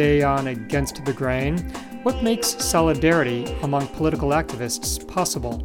Today 0.00 0.22
on 0.22 0.46
Against 0.46 1.04
the 1.04 1.12
Grain, 1.12 1.58
what 2.04 2.22
makes 2.22 2.48
solidarity 2.64 3.44
among 3.62 3.86
political 3.88 4.30
activists 4.30 5.06
possible? 5.06 5.58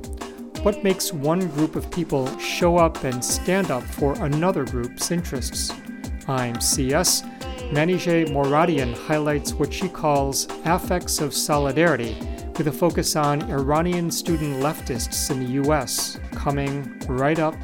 What 0.62 0.84
makes 0.84 1.14
one 1.14 1.48
group 1.52 1.78
of 1.78 1.90
people 1.90 2.38
show 2.38 2.76
up 2.76 3.06
and 3.06 3.24
stand 3.24 3.72
up 3.72 3.82
for 3.84 4.12
another 4.26 4.66
group's 4.66 5.10
interests? 5.10 5.72
I'm 6.28 6.60
CS. 6.60 7.22
Manijeh 7.72 8.28
Moradian 8.28 8.94
highlights 9.08 9.54
what 9.54 9.72
she 9.72 9.88
calls 9.88 10.50
affects 10.66 11.22
of 11.22 11.34
solidarity 11.34 12.18
with 12.58 12.68
a 12.68 12.74
focus 12.74 13.16
on 13.16 13.42
Iranian 13.44 14.12
student 14.12 14.62
leftists 14.62 15.32
in 15.32 15.40
the 15.40 15.64
US, 15.64 16.20
coming 16.34 17.00
right 17.08 17.40
up 17.40 17.56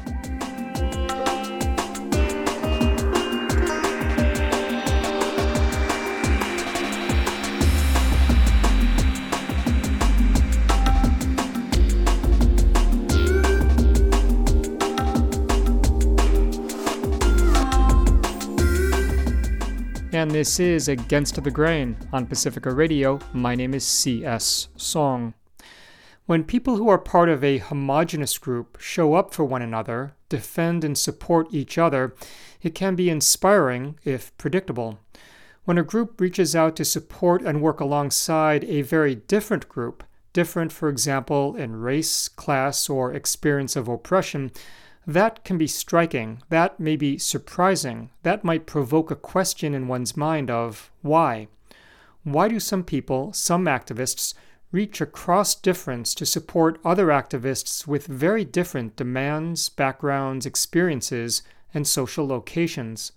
and 20.32 20.38
this 20.38 20.58
is 20.58 20.88
Against 20.88 21.44
the 21.44 21.50
Grain 21.50 21.94
on 22.10 22.26
Pacifica 22.26 22.72
Radio. 22.72 23.18
My 23.34 23.54
name 23.54 23.74
is 23.74 23.86
C.S. 23.86 24.68
Soong. 24.78 25.34
When 26.24 26.42
people 26.42 26.76
who 26.76 26.88
are 26.88 26.96
part 26.96 27.28
of 27.28 27.44
a 27.44 27.58
homogenous 27.58 28.38
group 28.38 28.78
show 28.80 29.12
up 29.12 29.34
for 29.34 29.44
one 29.44 29.60
another, 29.60 30.14
defend 30.30 30.84
and 30.84 30.96
support 30.96 31.48
each 31.50 31.76
other, 31.76 32.14
it 32.62 32.74
can 32.74 32.94
be 32.94 33.10
inspiring 33.10 33.98
if 34.04 34.34
predictable. 34.38 34.98
When 35.66 35.76
a 35.76 35.82
group 35.82 36.18
reaches 36.18 36.56
out 36.56 36.76
to 36.76 36.84
support 36.86 37.42
and 37.42 37.60
work 37.60 37.78
alongside 37.78 38.64
a 38.64 38.80
very 38.80 39.14
different 39.14 39.68
group, 39.68 40.02
different, 40.32 40.72
for 40.72 40.88
example, 40.88 41.54
in 41.56 41.76
race, 41.76 42.28
class, 42.28 42.88
or 42.88 43.12
experience 43.12 43.76
of 43.76 43.86
oppression, 43.86 44.50
that 45.06 45.44
can 45.44 45.58
be 45.58 45.66
striking, 45.66 46.42
that 46.48 46.78
may 46.78 46.96
be 46.96 47.18
surprising, 47.18 48.10
that 48.22 48.44
might 48.44 48.66
provoke 48.66 49.10
a 49.10 49.16
question 49.16 49.74
in 49.74 49.88
one's 49.88 50.16
mind 50.16 50.50
of 50.50 50.90
why? 51.02 51.48
Why 52.24 52.48
do 52.48 52.60
some 52.60 52.84
people, 52.84 53.32
some 53.32 53.64
activists, 53.64 54.34
reach 54.70 55.00
across 55.00 55.54
difference 55.54 56.14
to 56.14 56.24
support 56.24 56.80
other 56.84 57.08
activists 57.08 57.86
with 57.86 58.06
very 58.06 58.44
different 58.44 58.96
demands, 58.96 59.68
backgrounds, 59.68 60.46
experiences, 60.46 61.42
and 61.74 61.86
social 61.86 62.26
locations? 62.26 63.12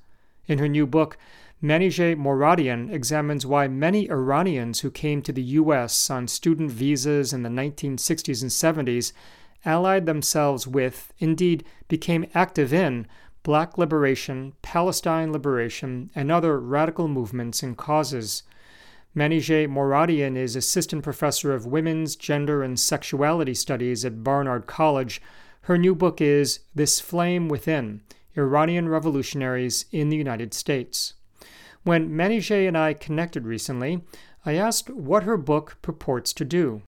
In 0.47 0.57
her 0.57 0.67
new 0.67 0.87
book, 0.87 1.17
Manijeh 1.63 2.17
Moradian 2.17 2.91
examines 2.91 3.45
why 3.45 3.67
many 3.67 4.09
Iranians 4.09 4.81
who 4.81 4.91
came 4.91 5.21
to 5.21 5.31
the 5.31 5.41
U.S. 5.41 6.09
on 6.09 6.27
student 6.27 6.71
visas 6.71 7.31
in 7.31 7.43
the 7.43 7.49
1960s 7.49 8.41
and 8.41 8.87
70s 8.87 9.13
allied 9.65 10.05
themselves 10.05 10.67
with, 10.67 11.11
indeed 11.19 11.65
became 11.87 12.29
active 12.33 12.73
in, 12.73 13.07
black 13.43 13.77
liberation, 13.77 14.53
Palestine 14.61 15.31
liberation, 15.31 16.09
and 16.15 16.31
other 16.31 16.59
radical 16.59 17.07
movements 17.07 17.61
and 17.61 17.77
causes. 17.77 18.43
Manijeh 19.15 19.67
Moradian 19.69 20.35
is 20.35 20.55
assistant 20.55 21.03
professor 21.03 21.53
of 21.53 21.65
women's, 21.65 22.15
gender, 22.15 22.63
and 22.63 22.79
sexuality 22.79 23.53
studies 23.53 24.03
at 24.03 24.23
Barnard 24.23 24.67
College. 24.67 25.21
Her 25.61 25.77
new 25.77 25.95
book 25.95 26.19
is 26.19 26.59
This 26.73 26.99
Flame 26.99 27.47
Within 27.47 28.01
Iranian 28.35 28.89
Revolutionaries 28.89 29.85
in 29.91 30.09
the 30.09 30.17
United 30.17 30.53
States. 30.53 31.13
When 31.83 32.09
Manijeh 32.09 32.67
and 32.67 32.77
I 32.77 32.93
connected 32.93 33.45
recently, 33.45 34.01
I 34.45 34.55
asked 34.55 34.89
what 34.89 35.23
her 35.23 35.37
book 35.37 35.77
purports 35.81 36.33
to 36.33 36.43
do. 36.43 36.81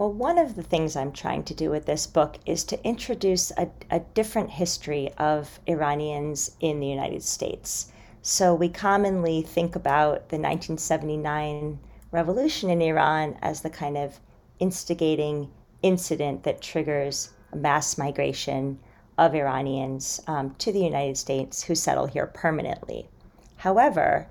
Well, 0.00 0.14
one 0.14 0.38
of 0.38 0.56
the 0.56 0.62
things 0.62 0.96
I'm 0.96 1.12
trying 1.12 1.42
to 1.42 1.52
do 1.52 1.68
with 1.68 1.84
this 1.84 2.06
book 2.06 2.38
is 2.46 2.64
to 2.64 2.82
introduce 2.82 3.50
a, 3.58 3.68
a 3.90 4.00
different 4.00 4.48
history 4.48 5.12
of 5.18 5.60
Iranians 5.66 6.52
in 6.58 6.80
the 6.80 6.86
United 6.86 7.22
States. 7.22 7.92
So 8.22 8.54
we 8.54 8.70
commonly 8.70 9.42
think 9.42 9.76
about 9.76 10.30
the 10.30 10.38
1979 10.38 11.78
revolution 12.12 12.70
in 12.70 12.80
Iran 12.80 13.36
as 13.42 13.60
the 13.60 13.68
kind 13.68 13.98
of 13.98 14.18
instigating 14.58 15.50
incident 15.82 16.44
that 16.44 16.62
triggers 16.62 17.28
a 17.52 17.56
mass 17.56 17.98
migration 17.98 18.78
of 19.18 19.34
Iranians 19.34 20.22
um, 20.26 20.54
to 20.60 20.72
the 20.72 20.82
United 20.82 21.18
States 21.18 21.64
who 21.64 21.74
settle 21.74 22.06
here 22.06 22.26
permanently. 22.26 23.06
However, 23.56 24.28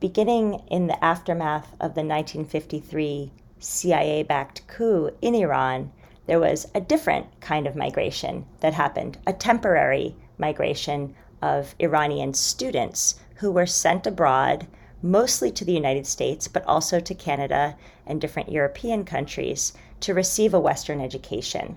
beginning 0.00 0.62
in 0.70 0.86
the 0.86 1.04
aftermath 1.04 1.70
of 1.72 1.94
the 1.94 2.02
1953 2.02 3.30
CIA 3.58 4.22
backed 4.22 4.66
coup 4.66 5.10
in 5.22 5.34
Iran, 5.34 5.90
there 6.26 6.40
was 6.40 6.66
a 6.74 6.80
different 6.80 7.40
kind 7.40 7.66
of 7.66 7.76
migration 7.76 8.46
that 8.60 8.74
happened, 8.74 9.18
a 9.26 9.32
temporary 9.32 10.14
migration 10.38 11.14
of 11.40 11.74
Iranian 11.78 12.34
students 12.34 13.20
who 13.36 13.50
were 13.50 13.66
sent 13.66 14.06
abroad, 14.06 14.66
mostly 15.02 15.50
to 15.52 15.64
the 15.64 15.72
United 15.72 16.06
States, 16.06 16.48
but 16.48 16.64
also 16.66 17.00
to 17.00 17.14
Canada 17.14 17.76
and 18.06 18.20
different 18.20 18.50
European 18.50 19.04
countries, 19.04 19.72
to 20.00 20.14
receive 20.14 20.52
a 20.52 20.60
Western 20.60 21.00
education. 21.00 21.76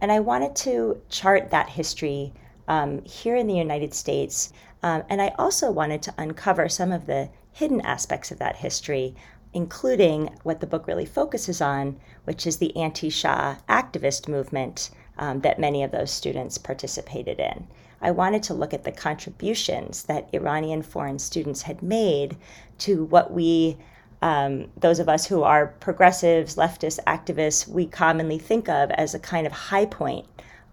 And 0.00 0.12
I 0.12 0.20
wanted 0.20 0.54
to 0.56 1.00
chart 1.08 1.50
that 1.50 1.70
history 1.70 2.32
um, 2.68 3.02
here 3.04 3.36
in 3.36 3.46
the 3.46 3.54
United 3.54 3.94
States. 3.94 4.52
Um, 4.82 5.04
and 5.08 5.22
I 5.22 5.34
also 5.38 5.70
wanted 5.70 6.02
to 6.02 6.14
uncover 6.18 6.68
some 6.68 6.92
of 6.92 7.06
the 7.06 7.28
hidden 7.52 7.80
aspects 7.80 8.30
of 8.30 8.38
that 8.38 8.56
history 8.56 9.14
including 9.56 10.28
what 10.42 10.60
the 10.60 10.66
book 10.66 10.86
really 10.86 11.06
focuses 11.06 11.62
on, 11.62 11.98
which 12.24 12.46
is 12.46 12.58
the 12.58 12.76
anti 12.76 13.08
Shah 13.08 13.56
activist 13.70 14.28
movement 14.28 14.90
um, 15.16 15.40
that 15.40 15.58
many 15.58 15.82
of 15.82 15.92
those 15.92 16.10
students 16.10 16.58
participated 16.58 17.40
in. 17.40 17.66
I 18.02 18.10
wanted 18.10 18.42
to 18.44 18.54
look 18.54 18.74
at 18.74 18.84
the 18.84 18.92
contributions 18.92 20.02
that 20.02 20.28
Iranian 20.34 20.82
foreign 20.82 21.18
students 21.18 21.62
had 21.62 21.82
made 21.82 22.36
to 22.80 23.04
what 23.04 23.32
we, 23.32 23.78
um, 24.20 24.66
those 24.78 24.98
of 24.98 25.08
us 25.08 25.24
who 25.24 25.42
are 25.42 25.68
progressives, 25.80 26.56
leftist 26.56 26.98
activists, 27.06 27.66
we 27.66 27.86
commonly 27.86 28.38
think 28.38 28.68
of 28.68 28.90
as 28.90 29.14
a 29.14 29.18
kind 29.18 29.46
of 29.46 29.54
high 29.54 29.86
point 29.86 30.26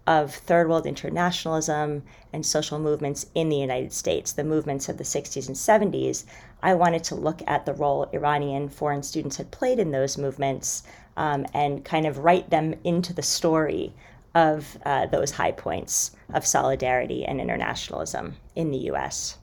of 0.06 0.34
third 0.34 0.68
world 0.68 0.86
internationalism 0.86 2.02
and 2.32 2.44
social 2.44 2.78
movements 2.78 3.26
in 3.34 3.48
the 3.48 3.56
United 3.56 3.92
States, 3.92 4.32
the 4.32 4.44
movements 4.44 4.88
of 4.88 4.98
the 4.98 5.04
60s 5.04 5.46
and 5.46 5.56
70s, 5.56 6.24
I 6.62 6.74
wanted 6.74 7.04
to 7.04 7.14
look 7.14 7.42
at 7.46 7.64
the 7.64 7.74
role 7.74 8.08
Iranian 8.12 8.68
foreign 8.68 9.02
students 9.02 9.36
had 9.36 9.50
played 9.50 9.78
in 9.78 9.90
those 9.90 10.18
movements 10.18 10.82
um, 11.16 11.46
and 11.54 11.84
kind 11.84 12.06
of 12.06 12.18
write 12.18 12.50
them 12.50 12.74
into 12.84 13.12
the 13.12 13.22
story 13.22 13.94
of 14.34 14.76
uh, 14.84 15.06
those 15.06 15.30
high 15.30 15.52
points 15.52 16.10
of 16.32 16.46
solidarity 16.46 17.24
and 17.24 17.40
internationalism 17.40 18.36
in 18.56 18.70
the 18.70 18.90
US. 18.90 19.38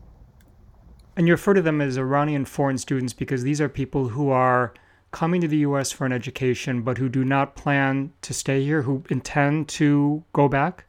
And 1.16 1.28
you 1.28 1.34
refer 1.34 1.54
to 1.54 1.62
them 1.62 1.82
as 1.82 1.98
Iranian 1.98 2.46
foreign 2.46 2.78
students 2.78 3.14
because 3.14 3.44
these 3.44 3.62
are 3.62 3.70
people 3.70 4.10
who 4.10 4.30
are 4.30 4.74
coming 5.12 5.42
to 5.42 5.48
the 5.48 5.58
US 5.58 5.92
for 5.92 6.06
an 6.06 6.12
education, 6.12 6.82
but 6.82 6.98
who 6.98 7.10
do 7.10 7.24
not 7.24 7.56
plan 7.56 8.12
to 8.22 8.34
stay 8.34 8.64
here, 8.64 8.82
who 8.82 9.04
intend 9.10 9.68
to 9.70 10.24
go 10.34 10.48
back? 10.48 10.86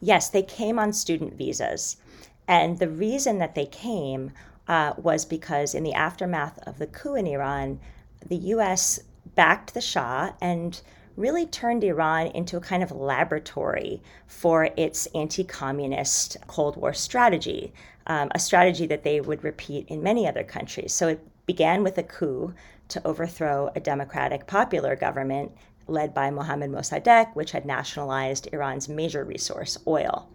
Yes, 0.00 0.28
they 0.28 0.42
came 0.42 0.78
on 0.78 0.92
student 0.92 1.34
visas. 1.34 1.96
And 2.46 2.78
the 2.78 2.88
reason 2.88 3.38
that 3.38 3.54
they 3.54 3.66
came 3.66 4.32
uh, 4.68 4.94
was 4.96 5.24
because 5.24 5.74
in 5.74 5.82
the 5.82 5.94
aftermath 5.94 6.58
of 6.66 6.78
the 6.78 6.86
coup 6.86 7.14
in 7.14 7.26
Iran, 7.26 7.80
the 8.26 8.36
US 8.36 9.00
backed 9.34 9.74
the 9.74 9.80
Shah 9.80 10.32
and 10.40 10.80
really 11.16 11.46
turned 11.46 11.84
Iran 11.84 12.26
into 12.28 12.56
a 12.56 12.60
kind 12.60 12.82
of 12.82 12.90
laboratory 12.90 14.02
for 14.26 14.70
its 14.76 15.06
anti 15.14 15.44
communist 15.44 16.36
Cold 16.46 16.76
War 16.76 16.92
strategy, 16.92 17.72
um, 18.06 18.30
a 18.34 18.38
strategy 18.38 18.86
that 18.86 19.04
they 19.04 19.20
would 19.20 19.44
repeat 19.44 19.86
in 19.88 20.02
many 20.02 20.26
other 20.26 20.44
countries. 20.44 20.92
So 20.92 21.08
it 21.08 21.26
began 21.46 21.82
with 21.82 21.98
a 21.98 22.02
coup 22.02 22.54
to 22.88 23.06
overthrow 23.06 23.70
a 23.74 23.80
democratic 23.80 24.46
popular 24.46 24.96
government 24.96 25.52
led 25.86 26.14
by 26.14 26.30
Mohammad 26.30 26.70
Mossadegh, 26.70 27.34
which 27.34 27.52
had 27.52 27.66
nationalized 27.66 28.48
Iran's 28.52 28.88
major 28.88 29.24
resource, 29.24 29.78
oil. 29.86 30.28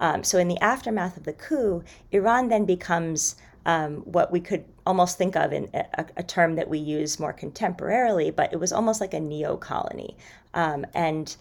Um, 0.00 0.24
so, 0.24 0.38
in 0.38 0.48
the 0.48 0.58
aftermath 0.60 1.16
of 1.16 1.24
the 1.24 1.32
coup, 1.32 1.84
Iran 2.10 2.48
then 2.48 2.64
becomes 2.64 3.36
um, 3.66 3.96
what 3.98 4.32
we 4.32 4.40
could 4.40 4.64
almost 4.86 5.16
think 5.16 5.36
of 5.36 5.52
in 5.52 5.70
a, 5.72 6.04
a, 6.16 6.22
term 6.22 6.56
that 6.56 6.68
we 6.68 6.78
use 6.78 7.18
more 7.18 7.32
contemporarily, 7.32 8.34
but 8.34 8.52
it 8.52 8.60
was 8.60 8.72
almost 8.72 9.00
like 9.00 9.14
a 9.14 9.20
neo 9.20 9.56
colony. 9.56 10.16
Um, 10.52 10.84
and 10.94 11.34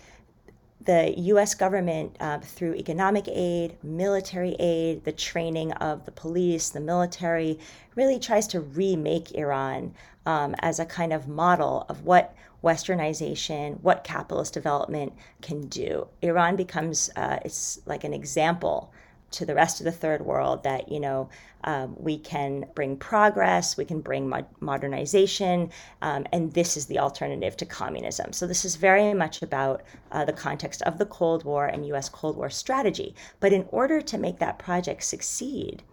the 0.86 1.14
US 1.18 1.56
government, 1.56 2.16
uh, 2.20 2.40
through 2.40 2.76
economic 2.76 3.28
aid, 3.28 3.78
military 3.84 4.56
aid, 4.60 5.04
the 5.04 5.12
training 5.12 5.72
of 5.74 6.06
the 6.06 6.12
police, 6.12 6.70
the 6.70 6.80
military, 6.80 7.60
really 7.96 8.20
tries 8.20 8.48
to 8.48 8.60
remake 8.60 9.32
Iran 9.34 9.94
um, 10.26 10.56
as 10.60 10.80
a 10.80 10.86
kind 10.86 11.14
of 11.14 11.28
model 11.28 11.86
of 11.90 12.04
what 12.06 12.36
westernization, 12.64 13.80
what 13.82 14.04
capitalist 14.04 14.54
development 14.54 15.14
can 15.42 15.68
do. 15.68 16.08
Iran 16.22 16.56
becomes, 16.56 17.10
uh, 17.16 17.40
it's 17.44 17.82
like 17.86 18.04
an 18.04 18.14
example 18.14 18.92
to 19.34 19.46
the 19.46 19.56
rest 19.56 19.80
of 19.80 19.86
the 19.86 19.92
third 19.92 20.26
world 20.26 20.64
that 20.64 20.92
you 20.92 21.00
know 21.00 21.30
um, 21.64 21.96
we 21.98 22.18
can 22.18 22.66
bring 22.76 22.98
progress, 22.98 23.78
we 23.78 23.86
can 23.86 24.02
bring 24.02 24.28
mo- 24.30 24.48
modernization, 24.60 25.70
um, 26.02 26.26
and 26.32 26.54
this 26.54 26.76
is 26.76 26.88
the 26.88 27.00
alternative 27.00 27.56
to 27.58 27.66
communism. 27.66 28.34
So 28.34 28.48
this 28.48 28.66
is 28.66 28.76
very 28.76 29.14
much 29.14 29.42
about 29.42 29.82
uh, 30.12 30.26
the 30.26 30.34
context 30.34 30.82
of 30.84 30.98
the 30.98 31.06
Cold 31.06 31.44
War 31.46 31.66
and 31.66 31.86
U.S. 31.88 32.10
Cold 32.10 32.38
War 32.38 32.50
strategy. 32.50 33.16
But 33.40 33.54
in 33.54 33.66
order 33.70 34.02
to 34.02 34.18
make 34.18 34.40
that 34.40 34.60
project 34.60 35.04
succeed, 35.04 35.84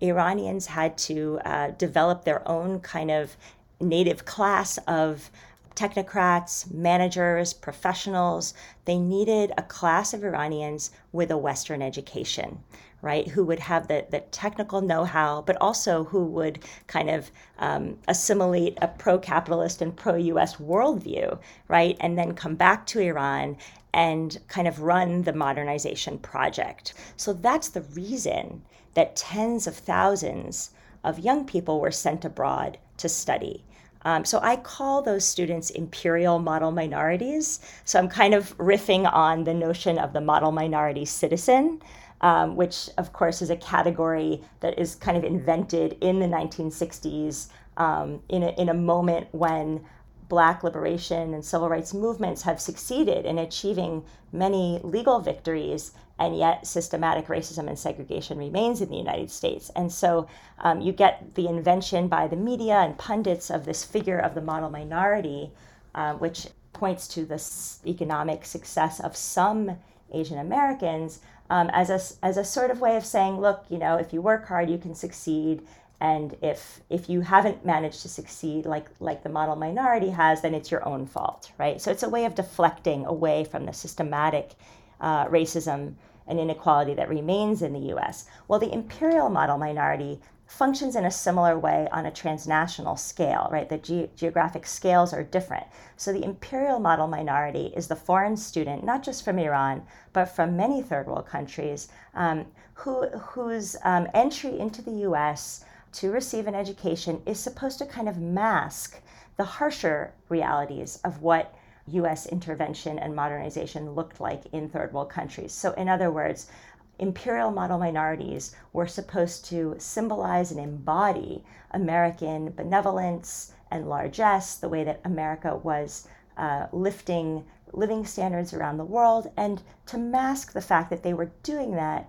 Iranians 0.00 0.66
had 0.66 0.98
to 0.98 1.40
uh, 1.44 1.70
develop 1.72 2.24
their 2.24 2.46
own 2.48 2.80
kind 2.80 3.10
of 3.10 3.36
native 3.80 4.24
class 4.24 4.78
of 4.86 5.30
technocrats, 5.74 6.70
managers, 6.72 7.52
professionals. 7.52 8.54
They 8.84 8.98
needed 8.98 9.52
a 9.56 9.62
class 9.62 10.14
of 10.14 10.24
Iranians 10.24 10.90
with 11.12 11.30
a 11.30 11.36
Western 11.36 11.82
education, 11.82 12.60
right? 13.02 13.28
Who 13.28 13.44
would 13.44 13.60
have 13.60 13.88
the, 13.88 14.06
the 14.10 14.20
technical 14.20 14.80
know 14.80 15.04
how, 15.04 15.42
but 15.42 15.56
also 15.60 16.04
who 16.04 16.24
would 16.26 16.60
kind 16.86 17.10
of 17.10 17.30
um, 17.58 17.98
assimilate 18.08 18.78
a 18.80 18.88
pro 18.88 19.18
capitalist 19.18 19.82
and 19.82 19.96
pro 19.96 20.16
US 20.16 20.56
worldview, 20.56 21.38
right? 21.68 21.96
And 22.00 22.16
then 22.16 22.34
come 22.34 22.54
back 22.54 22.86
to 22.86 23.00
Iran 23.00 23.56
and 23.92 24.38
kind 24.48 24.66
of 24.66 24.80
run 24.80 25.22
the 25.22 25.32
modernization 25.32 26.18
project. 26.18 26.94
So 27.16 27.32
that's 27.32 27.68
the 27.68 27.82
reason 27.82 28.62
that 28.94 29.16
tens 29.16 29.66
of 29.66 29.76
thousands 29.76 30.70
of 31.04 31.18
young 31.18 31.44
people 31.44 31.80
were 31.80 31.90
sent 31.90 32.24
abroad 32.24 32.78
to 32.96 33.08
study. 33.08 33.64
Um, 34.04 34.24
so 34.24 34.38
I 34.42 34.56
call 34.56 35.02
those 35.02 35.24
students 35.24 35.70
imperial 35.70 36.38
model 36.38 36.70
minorities. 36.70 37.60
So 37.84 37.98
I'm 37.98 38.08
kind 38.08 38.34
of 38.34 38.56
riffing 38.58 39.10
on 39.10 39.44
the 39.44 39.54
notion 39.54 39.98
of 39.98 40.12
the 40.12 40.20
model 40.20 40.52
minority 40.52 41.04
citizen, 41.04 41.80
um, 42.20 42.56
which 42.56 42.90
of 42.98 43.12
course 43.12 43.40
is 43.40 43.50
a 43.50 43.56
category 43.56 44.42
that 44.60 44.78
is 44.78 44.94
kind 44.94 45.16
of 45.16 45.24
invented 45.24 45.96
in 46.00 46.20
the 46.20 46.26
1960s 46.26 47.48
um, 47.76 48.20
in, 48.28 48.42
a, 48.42 48.48
in 48.60 48.68
a 48.68 48.74
moment 48.74 49.28
when 49.32 49.84
Black 50.28 50.64
liberation 50.64 51.34
and 51.34 51.44
civil 51.44 51.68
rights 51.68 51.92
movements 51.92 52.42
have 52.42 52.60
succeeded 52.60 53.26
in 53.26 53.38
achieving 53.38 54.04
many 54.32 54.80
legal 54.82 55.20
victories, 55.20 55.92
and 56.18 56.36
yet 56.36 56.66
systematic 56.66 57.26
racism 57.26 57.68
and 57.68 57.78
segregation 57.78 58.38
remains 58.38 58.80
in 58.80 58.88
the 58.88 58.96
United 58.96 59.30
States. 59.30 59.70
And 59.74 59.92
so 59.92 60.28
um, 60.60 60.80
you 60.80 60.92
get 60.92 61.34
the 61.34 61.48
invention 61.48 62.08
by 62.08 62.28
the 62.28 62.36
media 62.36 62.74
and 62.74 62.96
pundits 62.96 63.50
of 63.50 63.64
this 63.64 63.84
figure 63.84 64.18
of 64.18 64.34
the 64.34 64.40
model 64.40 64.70
minority, 64.70 65.50
uh, 65.94 66.14
which 66.14 66.46
points 66.72 67.08
to 67.08 67.24
the 67.24 67.42
economic 67.86 68.44
success 68.44 69.00
of 69.00 69.16
some 69.16 69.76
Asian 70.12 70.38
Americans 70.38 71.20
um, 71.50 71.68
as, 71.72 71.90
a, 71.90 72.24
as 72.24 72.36
a 72.36 72.44
sort 72.44 72.70
of 72.70 72.80
way 72.80 72.96
of 72.96 73.04
saying, 73.04 73.40
look, 73.40 73.64
you 73.68 73.78
know, 73.78 73.96
if 73.96 74.12
you 74.12 74.22
work 74.22 74.46
hard, 74.46 74.70
you 74.70 74.78
can 74.78 74.94
succeed 74.94 75.66
and 76.00 76.36
if 76.42 76.80
if 76.90 77.08
you 77.08 77.20
haven't 77.20 77.64
managed 77.64 78.02
to 78.02 78.08
succeed 78.08 78.66
like 78.66 78.86
like 79.00 79.22
the 79.22 79.28
model 79.28 79.56
minority 79.56 80.10
has 80.10 80.42
then 80.42 80.52
it's 80.52 80.70
your 80.70 80.86
own 80.86 81.06
fault 81.06 81.52
right 81.56 81.80
so 81.80 81.90
it's 81.90 82.02
a 82.02 82.08
way 82.08 82.24
of 82.24 82.34
deflecting 82.34 83.06
away 83.06 83.44
from 83.44 83.64
the 83.64 83.72
systematic 83.72 84.54
uh, 85.00 85.26
racism 85.26 85.94
and 86.26 86.40
inequality 86.40 86.94
that 86.94 87.08
remains 87.08 87.62
in 87.62 87.72
the 87.72 87.80
us 87.80 88.26
well 88.48 88.58
the 88.58 88.72
imperial 88.72 89.28
model 89.28 89.58
minority 89.58 90.20
functions 90.46 90.94
in 90.94 91.04
a 91.04 91.10
similar 91.10 91.58
way 91.58 91.88
on 91.90 92.06
a 92.06 92.10
transnational 92.10 92.96
scale 92.96 93.48
right? 93.50 93.68
The 93.68 93.78
ge- 93.78 94.14
geographic 94.14 94.66
scales 94.66 95.12
are 95.12 95.22
different. 95.22 95.66
So 95.96 96.12
the 96.12 96.22
imperial 96.22 96.78
model 96.78 97.08
minority 97.08 97.72
is 97.74 97.88
the 97.88 97.96
foreign 97.96 98.36
student 98.36 98.84
not 98.84 99.02
just 99.02 99.24
from 99.24 99.38
iran 99.38 99.82
but 100.12 100.26
from 100.26 100.56
many 100.56 100.82
third 100.82 101.06
world 101.06 101.26
countries 101.26 101.88
um, 102.14 102.46
who, 102.74 103.08
whose 103.08 103.76
um, 103.84 104.08
entry 104.14 104.58
into 104.58 104.82
the 104.82 104.92
us 104.92 105.64
to 105.92 106.10
receive 106.10 106.46
an 106.46 106.54
education 106.54 107.22
is 107.24 107.38
supposed 107.38 107.78
to 107.78 107.86
kind 107.86 108.08
of 108.08 108.18
mask 108.18 109.00
the 109.36 109.44
harsher 109.44 110.12
realities 110.28 111.00
of 111.04 111.22
what 111.22 111.54
US 111.86 112.26
intervention 112.26 112.98
and 112.98 113.14
modernization 113.14 113.92
looked 113.92 114.20
like 114.20 114.46
in 114.52 114.68
third 114.68 114.92
world 114.92 115.10
countries. 115.10 115.52
So, 115.52 115.72
in 115.72 115.88
other 115.88 116.10
words, 116.10 116.50
imperial 116.98 117.50
model 117.50 117.78
minorities 117.78 118.54
were 118.72 118.86
supposed 118.86 119.44
to 119.46 119.74
symbolize 119.78 120.50
and 120.50 120.60
embody 120.60 121.44
American 121.72 122.50
benevolence 122.50 123.52
and 123.70 123.88
largesse, 123.88 124.56
the 124.56 124.68
way 124.68 124.84
that 124.84 125.00
America 125.04 125.56
was 125.56 126.06
uh, 126.36 126.66
lifting 126.72 127.44
living 127.72 128.06
standards 128.06 128.54
around 128.54 128.76
the 128.76 128.84
world, 128.84 129.30
and 129.36 129.62
to 129.86 129.98
mask 129.98 130.52
the 130.52 130.60
fact 130.60 130.90
that 130.90 131.02
they 131.02 131.12
were 131.12 131.32
doing 131.42 131.72
that 131.72 132.08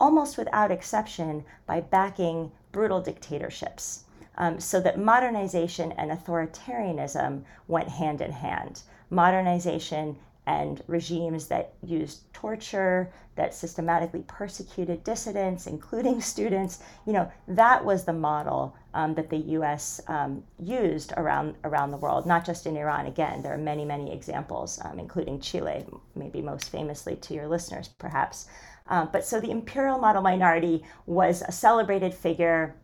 almost 0.00 0.38
without 0.38 0.70
exception 0.70 1.44
by 1.66 1.80
backing 1.80 2.50
brutal 2.72 3.02
dictatorships. 3.02 4.04
Um, 4.40 4.58
so 4.58 4.80
that 4.80 4.98
modernization 4.98 5.92
and 5.92 6.10
authoritarianism 6.10 7.44
went 7.68 7.90
hand 7.90 8.22
in 8.22 8.32
hand. 8.32 8.82
Modernization 9.10 10.16
and 10.46 10.82
regimes 10.86 11.46
that 11.48 11.74
used 11.84 12.32
torture, 12.32 13.12
that 13.36 13.54
systematically 13.54 14.24
persecuted 14.26 15.04
dissidents, 15.04 15.66
including 15.66 16.20
students, 16.32 16.82
you 17.06 17.12
know, 17.12 17.30
that 17.48 17.84
was 17.84 18.06
the 18.06 18.14
model 18.14 18.74
um, 18.94 19.14
that 19.14 19.28
the 19.28 19.36
U.S. 19.58 20.00
Um, 20.08 20.42
used 20.58 21.12
around 21.18 21.56
around 21.64 21.90
the 21.90 21.98
world, 21.98 22.24
not 22.24 22.46
just 22.46 22.66
in 22.66 22.78
Iran. 22.78 23.04
Again, 23.06 23.42
there 23.42 23.52
are 23.52 23.58
many, 23.58 23.84
many 23.84 24.10
examples, 24.10 24.80
um, 24.86 24.98
including 24.98 25.38
Chile, 25.40 25.84
maybe 26.14 26.40
most 26.40 26.70
famously 26.70 27.16
to 27.16 27.34
your 27.34 27.46
listeners, 27.46 27.88
perhaps. 27.98 28.46
Um, 28.86 29.10
but 29.12 29.22
so 29.22 29.38
the 29.38 29.50
imperial 29.50 29.98
model 29.98 30.22
minority 30.22 30.82
was 31.04 31.42
a 31.42 31.52
celebrated 31.52 32.14
figure, 32.14 32.74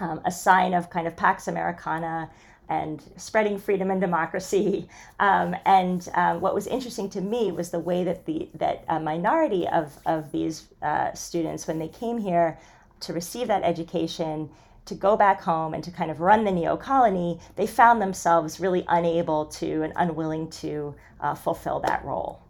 um, 0.00 0.20
a 0.24 0.30
sign 0.30 0.74
of 0.74 0.90
kind 0.90 1.06
of 1.06 1.16
Pax 1.16 1.48
Americana 1.48 2.30
and 2.68 3.02
spreading 3.16 3.58
freedom 3.58 3.90
and 3.90 4.00
democracy. 4.00 4.88
Um, 5.20 5.54
and 5.66 6.08
um, 6.14 6.40
what 6.40 6.52
was 6.52 6.66
interesting 6.66 7.08
to 7.10 7.20
me 7.20 7.52
was 7.52 7.70
the 7.70 7.78
way 7.78 8.02
that 8.02 8.26
the 8.26 8.48
that 8.54 8.84
a 8.88 8.98
minority 8.98 9.68
of 9.68 9.96
of 10.04 10.32
these 10.32 10.66
uh, 10.82 11.12
students, 11.12 11.68
when 11.68 11.78
they 11.78 11.86
came 11.86 12.18
here 12.18 12.58
to 13.00 13.12
receive 13.12 13.46
that 13.46 13.62
education, 13.62 14.50
to 14.86 14.96
go 14.96 15.16
back 15.16 15.40
home 15.40 15.74
and 15.74 15.84
to 15.84 15.92
kind 15.92 16.10
of 16.10 16.20
run 16.20 16.44
the 16.44 16.50
neo 16.50 16.76
colony, 16.76 17.38
they 17.54 17.68
found 17.68 18.02
themselves 18.02 18.58
really 18.58 18.84
unable 18.88 19.46
to 19.46 19.82
and 19.84 19.92
unwilling 19.94 20.50
to 20.50 20.94
uh, 21.20 21.34
fulfill 21.36 21.78
that 21.80 22.04
role. 22.04 22.41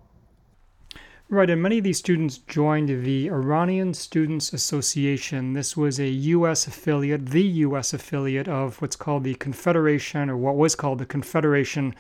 Right, 1.33 1.49
and 1.49 1.62
many 1.62 1.79
of 1.79 1.85
these 1.85 1.97
students 1.97 2.37
joined 2.37 2.91
the 2.91 3.29
Iranian 3.31 3.95
Students 3.95 4.53
Association. 4.53 5.55
This 5.55 5.75
was 5.75 5.99
a 5.99 6.07
U.S. 6.07 6.67
affiliate, 6.67 7.25
the 7.25 7.43
U.S. 7.65 7.95
affiliate 7.95 8.49
of 8.49 8.83
what's 8.83 8.97
called 8.97 9.25
the 9.25 9.35
Confederation, 9.37 10.29
or 10.29 10.37
what 10.37 10.57
was 10.57 10.75
called 10.75 10.99
the 10.99 11.07
Confederation 11.07 11.95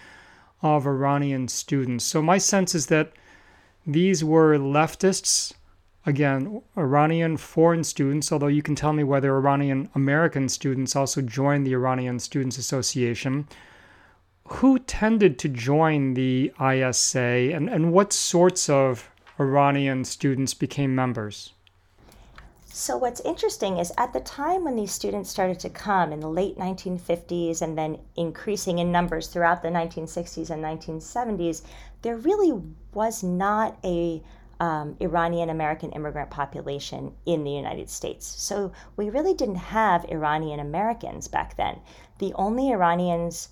of 0.60 0.86
Iranian 0.86 1.48
Students. 1.48 2.04
So, 2.04 2.20
my 2.20 2.36
sense 2.36 2.74
is 2.74 2.88
that 2.88 3.14
these 3.86 4.22
were 4.22 4.58
leftists, 4.58 5.54
again, 6.04 6.60
Iranian 6.76 7.38
foreign 7.38 7.84
students, 7.84 8.32
although 8.32 8.48
you 8.48 8.60
can 8.60 8.74
tell 8.74 8.92
me 8.92 9.02
whether 9.02 9.34
Iranian 9.34 9.88
American 9.94 10.50
students 10.50 10.94
also 10.94 11.22
joined 11.22 11.66
the 11.66 11.72
Iranian 11.72 12.18
Students 12.18 12.58
Association. 12.58 13.48
Who 14.48 14.78
tended 14.78 15.38
to 15.38 15.48
join 15.48 16.12
the 16.12 16.52
ISA, 16.60 17.18
and, 17.54 17.70
and 17.70 17.94
what 17.94 18.12
sorts 18.12 18.68
of 18.68 19.08
Iranian 19.40 20.04
students 20.04 20.52
became 20.54 20.94
members? 20.94 21.54
So, 22.74 22.96
what's 22.96 23.20
interesting 23.20 23.78
is 23.78 23.92
at 23.98 24.12
the 24.12 24.20
time 24.20 24.64
when 24.64 24.76
these 24.76 24.92
students 24.92 25.28
started 25.28 25.60
to 25.60 25.68
come 25.68 26.10
in 26.10 26.20
the 26.20 26.28
late 26.28 26.56
1950s 26.56 27.60
and 27.60 27.76
then 27.76 27.98
increasing 28.16 28.78
in 28.78 28.90
numbers 28.90 29.26
throughout 29.26 29.62
the 29.62 29.68
1960s 29.68 30.48
and 30.48 30.64
1970s, 30.64 31.62
there 32.00 32.16
really 32.16 32.58
was 32.94 33.22
not 33.22 33.78
a 33.84 34.22
um, 34.60 34.96
Iranian 35.00 35.50
American 35.50 35.92
immigrant 35.92 36.30
population 36.30 37.12
in 37.26 37.44
the 37.44 37.50
United 37.50 37.90
States. 37.90 38.26
So, 38.26 38.72
we 38.96 39.10
really 39.10 39.34
didn't 39.34 39.56
have 39.56 40.06
Iranian 40.10 40.60
Americans 40.60 41.28
back 41.28 41.56
then. 41.56 41.78
The 42.18 42.32
only 42.34 42.70
Iranians 42.70 43.50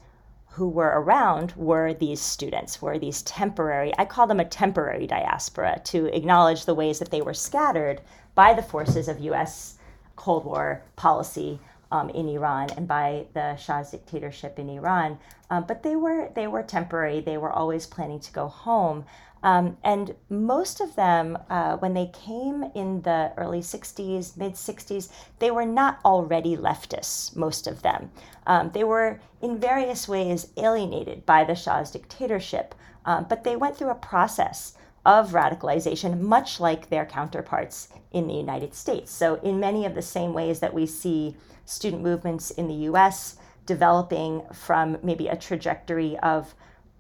who 0.51 0.69
were 0.69 1.01
around 1.01 1.53
were 1.53 1.95
these 1.95 2.21
students, 2.21 2.83
were 2.83 2.99
these 2.99 3.23
temporary, 3.23 3.93
I 3.99 4.05
call 4.05 4.27
them 4.27 4.41
a 4.41 4.45
temporary 4.45 5.07
diaspora 5.07 5.81
to 5.85 6.07
acknowledge 6.07 6.65
the 6.65 6.75
ways 6.75 6.99
that 6.99 7.11
they 7.11 7.23
were 7.23 7.35
scattered 7.35 8.01
by 8.35 8.55
the 8.55 8.63
forces 8.63 9.09
of 9.09 9.21
US 9.21 9.79
Cold 10.17 10.45
War 10.45 10.83
policy 10.97 11.61
um, 11.93 12.11
in 12.11 12.29
Iran 12.29 12.69
and 12.77 12.87
by 12.87 13.27
the 13.33 13.57
Shah's 13.57 13.91
dictatorship 13.91 14.59
in 14.59 14.69
Iran. 14.69 15.19
Um, 15.51 15.65
but 15.67 15.83
they 15.83 15.97
were 15.97 16.31
they 16.35 16.47
were 16.47 16.63
temporary. 16.63 17.21
They 17.21 17.37
were 17.37 17.51
always 17.53 17.87
planning 17.87 18.21
to 18.21 18.33
go 18.33 18.49
home. 18.49 19.05
Um, 19.43 19.79
and 19.83 20.15
most 20.29 20.81
of 20.81 20.95
them, 20.97 21.39
uh, 21.49 21.77
when 21.79 21.95
they 21.95 22.11
came 22.13 22.71
in 22.75 23.03
the 23.03 23.33
early 23.37 23.61
60s, 23.61 24.37
mid 24.37 24.53
60s, 24.53 25.09
they 25.39 25.51
were 25.51 25.65
not 25.65 25.99
already 26.05 26.57
leftists, 26.57 27.35
most 27.35 27.67
of 27.67 27.83
them. 27.83 28.11
Um, 28.47 28.71
they 28.73 28.85
were 28.85 29.21
in 29.41 29.59
various 29.59 30.07
ways 30.07 30.49
alienated 30.57 31.25
by 31.25 31.45
the 31.45 31.55
Shah's 31.55 31.91
dictatorship, 31.91 32.75
um, 33.07 33.27
but 33.29 33.45
they 33.45 33.57
went 33.57 33.77
through 33.77 33.91
a 33.91 33.95
process 33.95 34.75
of 35.07 35.31
radicalization, 35.31 36.21
much 36.21 36.61
like 36.61 36.91
their 36.91 37.07
counterparts 37.07 37.89
in 38.13 38.27
the 38.27 38.35
United 38.35 38.75
States. 38.75 39.11
So, 39.11 39.37
in 39.37 39.59
many 39.59 39.87
of 39.87 39.95
the 39.95 40.03
same 40.03 40.35
ways 40.35 40.61
that 40.61 40.75
we 40.75 40.85
see 40.85 41.37
student 41.65 42.03
movements 42.03 42.51
in 42.51 42.69
the 42.69 42.87
US 42.91 43.37
developing 43.65 44.43
from 44.53 44.99
maybe 45.03 45.29
a 45.29 45.37
trajectory 45.37 46.19
of, 46.19 46.55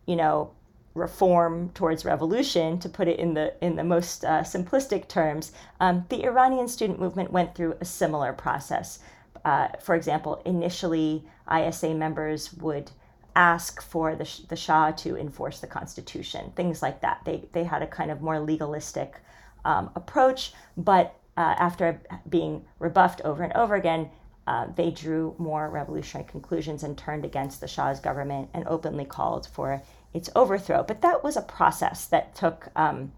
you 0.06 0.16
know, 0.16 0.52
reform 0.94 1.70
towards 1.70 2.04
revolution, 2.04 2.78
to 2.78 2.88
put 2.88 3.08
it 3.08 3.18
in 3.18 3.34
the 3.34 3.54
in 3.64 3.76
the 3.76 3.84
most 3.84 4.24
uh, 4.24 4.40
simplistic 4.40 5.08
terms, 5.08 5.52
um, 5.78 6.04
the 6.08 6.24
Iranian 6.24 6.68
student 6.68 6.98
movement 6.98 7.30
went 7.30 7.54
through 7.54 7.76
a 7.80 7.84
similar 7.84 8.32
process. 8.32 8.98
Uh, 9.44 9.68
for 9.80 9.94
example, 9.94 10.42
initially 10.44 11.24
ISA 11.50 11.94
members 11.94 12.52
would 12.54 12.90
ask 13.36 13.80
for 13.80 14.16
the, 14.16 14.28
the 14.48 14.56
Shah 14.56 14.90
to 14.90 15.16
enforce 15.16 15.60
the 15.60 15.66
constitution, 15.66 16.52
things 16.56 16.82
like 16.82 17.00
that. 17.00 17.20
They, 17.24 17.48
they 17.52 17.64
had 17.64 17.82
a 17.82 17.86
kind 17.86 18.10
of 18.10 18.20
more 18.20 18.40
legalistic 18.40 19.20
um, 19.64 19.90
approach, 19.94 20.52
but 20.76 21.14
uh, 21.36 21.54
after 21.58 22.00
being 22.28 22.64
rebuffed 22.78 23.20
over 23.22 23.42
and 23.42 23.52
over 23.54 23.76
again, 23.76 24.10
uh, 24.46 24.66
they 24.74 24.90
drew 24.90 25.34
more 25.38 25.70
revolutionary 25.70 26.28
conclusions 26.28 26.82
and 26.82 26.98
turned 26.98 27.24
against 27.24 27.60
the 27.60 27.68
Shah's 27.68 28.00
government 28.00 28.50
and 28.52 28.66
openly 28.66 29.04
called 29.04 29.46
for 29.46 29.80
its 30.12 30.30
overthrow. 30.34 30.82
But 30.82 31.02
that 31.02 31.22
was 31.22 31.36
a 31.36 31.42
process 31.42 32.06
that 32.06 32.34
took 32.34 32.68
um, 32.76 33.12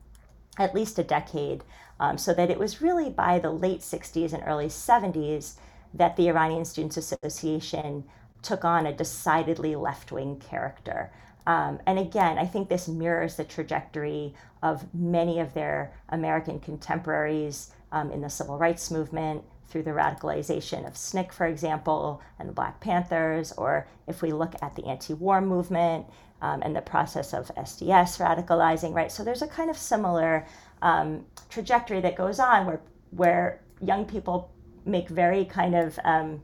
at 0.59 0.75
least 0.75 0.99
a 0.99 1.05
decade, 1.05 1.65
um, 1.99 2.19
so 2.19 2.35
that 2.35 2.51
it 2.51 2.59
was 2.59 2.83
really 2.83 3.11
by 3.11 3.39
the 3.39 3.51
late 3.51 3.81
60s 3.81 4.33
and 4.33 4.43
early 4.47 4.67
70s 4.67 5.55
that 5.95 6.17
the 6.17 6.29
Iranian 6.29 6.65
Students 6.65 6.97
Association 6.97 8.05
took 8.43 8.65
on 8.65 8.87
a 8.87 8.93
decidedly 8.93 9.77
left 9.77 10.11
wing 10.11 10.37
character. 10.37 11.13
Um, 11.47 11.81
and 11.87 11.99
again, 11.99 12.39
I 12.39 12.47
think 12.47 12.69
this 12.69 12.89
mirrors 12.89 13.37
the 13.37 13.45
trajectory 13.45 14.35
of 14.63 14.93
many 14.95 15.41
of 15.41 15.55
their 15.55 15.93
American 16.09 16.61
contemporaries 16.61 17.71
um, 17.91 18.11
in 18.11 18.21
the 18.21 18.31
civil 18.31 18.59
rights 18.59 18.91
movement 18.91 19.45
through 19.69 19.83
the 19.83 19.91
radicalization 19.91 20.87
of 20.87 20.93
SNCC, 20.93 21.33
for 21.33 21.47
example, 21.47 22.21
and 22.39 22.49
the 22.49 22.53
Black 22.53 22.81
Panthers, 22.81 23.53
or 23.53 23.87
if 24.07 24.23
we 24.23 24.33
look 24.33 24.55
at 24.63 24.77
the 24.77 24.85
anti 24.85 25.15
war 25.15 25.41
movement 25.41 26.07
um, 26.43 26.61
and 26.63 26.77
the 26.77 26.83
process 26.83 27.33
of 27.33 27.51
SDS 27.55 28.19
radicalizing, 28.19 28.93
right? 28.93 29.11
So 29.11 29.25
there's 29.25 29.43
a 29.43 29.47
kind 29.47 29.71
of 29.71 29.79
similar 29.79 30.47
um, 30.83 31.25
trajectory 31.49 32.01
that 32.01 32.17
goes 32.17 32.39
on 32.39 32.67
where, 32.67 32.81
where 33.11 33.61
young 33.81 34.05
people 34.05 34.51
make 34.85 35.09
very 35.09 35.45
kind 35.45 35.75
of 35.75 35.99
um, 36.05 36.43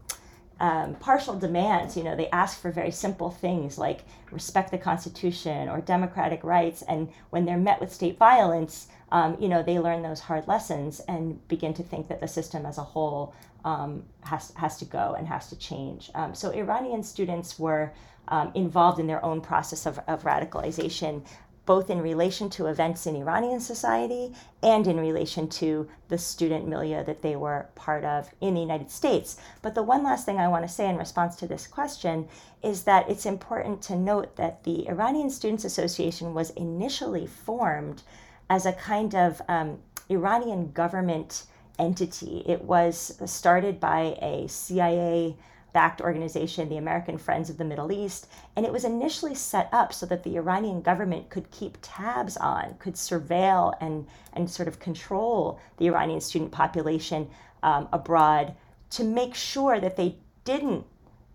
um, 0.61 0.95
partial 0.97 1.39
demands. 1.39 1.97
You 1.97 2.05
know, 2.05 2.17
they 2.17 2.31
ask 2.31 2.61
for 2.61 2.71
very 2.71 2.93
simple 2.93 3.31
things 3.31 3.77
like 3.77 4.05
respect 4.31 4.71
the 4.71 4.79
Constitution 4.79 5.69
or 5.69 5.81
democratic 5.81 6.45
rights. 6.45 6.83
And 6.83 7.09
when 7.31 7.45
they're 7.45 7.59
met 7.59 7.81
with 7.81 7.93
state 7.93 8.19
violence, 8.19 8.87
um, 9.11 9.37
you 9.41 9.49
know, 9.49 9.63
they 9.65 9.81
learn 9.81 10.03
those 10.03 10.21
hard 10.21 10.47
lessons 10.47 11.01
and 11.09 11.47
begin 11.49 11.75
to 11.75 11.83
think 11.83 12.09
that 12.09 12.21
the 12.21 12.29
system 12.29 12.67
as 12.67 12.79
a 12.79 12.83
whole 12.83 13.35
um, 13.65 14.05
has, 14.23 14.53
has 14.53 14.79
to 14.79 14.85
go 14.85 15.17
and 15.19 15.27
has 15.27 15.49
to 15.49 15.57
change. 15.57 16.11
Um, 16.15 16.35
so 16.35 16.51
Iranian 16.51 17.03
students 17.03 17.59
were 17.59 17.93
um, 18.29 18.53
involved 18.55 18.99
in 18.99 19.07
their 19.07 19.25
own 19.25 19.41
process 19.41 19.87
of, 19.87 19.99
of 20.07 20.23
radicalization 20.23 21.23
both 21.69 21.91
in 21.91 22.01
relation 22.01 22.49
to 22.49 22.65
events 22.65 23.07
in 23.07 23.15
Iranian 23.15 23.61
society 23.61 24.33
and 24.63 24.87
in 24.87 24.99
relation 24.99 25.47
to 25.47 25.87
the 26.09 26.17
student 26.17 26.67
milieu 26.67 27.05
that 27.05 27.21
they 27.21 27.37
were 27.37 27.69
part 27.75 28.05
of 28.05 28.31
in 28.41 28.55
the 28.55 28.61
United 28.63 28.91
States. 28.91 29.37
But 29.61 29.75
the 29.75 29.83
one 29.83 30.03
last 30.03 30.25
thing 30.25 30.39
I 30.39 30.49
want 30.49 30.65
to 30.67 30.73
say 30.73 30.89
in 30.89 30.97
response 30.97 31.37
to 31.37 31.47
this 31.47 31.67
question 31.67 32.27
is 32.63 32.85
that 32.85 33.11
it's 33.11 33.27
important 33.27 33.83
to 33.83 33.97
note 33.97 34.37
that 34.37 34.65
the 34.65 34.89
Iranian 34.89 35.29
Students 35.29 35.67
Association 35.67 36.33
was 36.33 36.49
initially 36.53 37.27
formed 37.27 38.03
as 38.49 38.65
a 38.65 38.73
kind 38.73 39.15
of 39.15 39.43
um, 39.47 39.79
Iranian 40.09 40.73
government 40.73 41.45
entity. 41.79 42.45
It 42.47 42.63
was 42.65 43.21
started 43.27 43.79
by 43.79 44.17
a 44.23 44.49
CIA 44.49 45.37
backed 45.73 46.01
organization, 46.01 46.69
the 46.69 46.77
American 46.77 47.19
Friends 47.19 47.51
of 47.51 47.59
the 47.59 47.65
Middle 47.65 47.93
East, 47.93 48.29
and 48.57 48.65
it 48.65 48.73
was 48.73 48.85
initially 48.85 49.35
set 49.35 49.69
up 49.73 49.93
so 49.93 50.07
that 50.07 50.23
the 50.23 50.37
Iranian 50.37 50.81
government 50.83 51.31
could 51.31 51.51
keep 51.51 51.79
tabs 51.83 52.37
on, 52.37 52.75
could 52.79 52.95
surveil 52.95 53.75
and, 53.81 54.07
and 54.33 54.51
sort 54.51 54.69
of 54.69 54.79
control 54.79 55.61
the 55.77 55.87
Iranian 55.87 56.21
student 56.21 56.51
population 56.51 57.29
um, 57.63 57.89
abroad 57.93 58.55
to 58.91 59.05
make 59.05 59.35
sure 59.35 59.79
that 59.81 59.97
they 59.97 60.17
didn't 60.45 60.85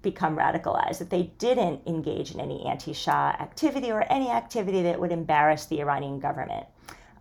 become 0.02 0.36
radicalized, 0.36 1.00
that 1.00 1.10
they 1.10 1.32
didn't 1.38 1.82
engage 1.88 2.32
in 2.32 2.40
any 2.40 2.66
anti 2.66 2.94
Shah 2.94 3.36
activity 3.40 3.92
or 3.92 4.06
any 4.12 4.30
activity 4.30 4.84
that 4.84 5.00
would 5.00 5.12
embarrass 5.12 5.66
the 5.66 5.80
Iranian 5.80 6.20
government. 6.20 6.66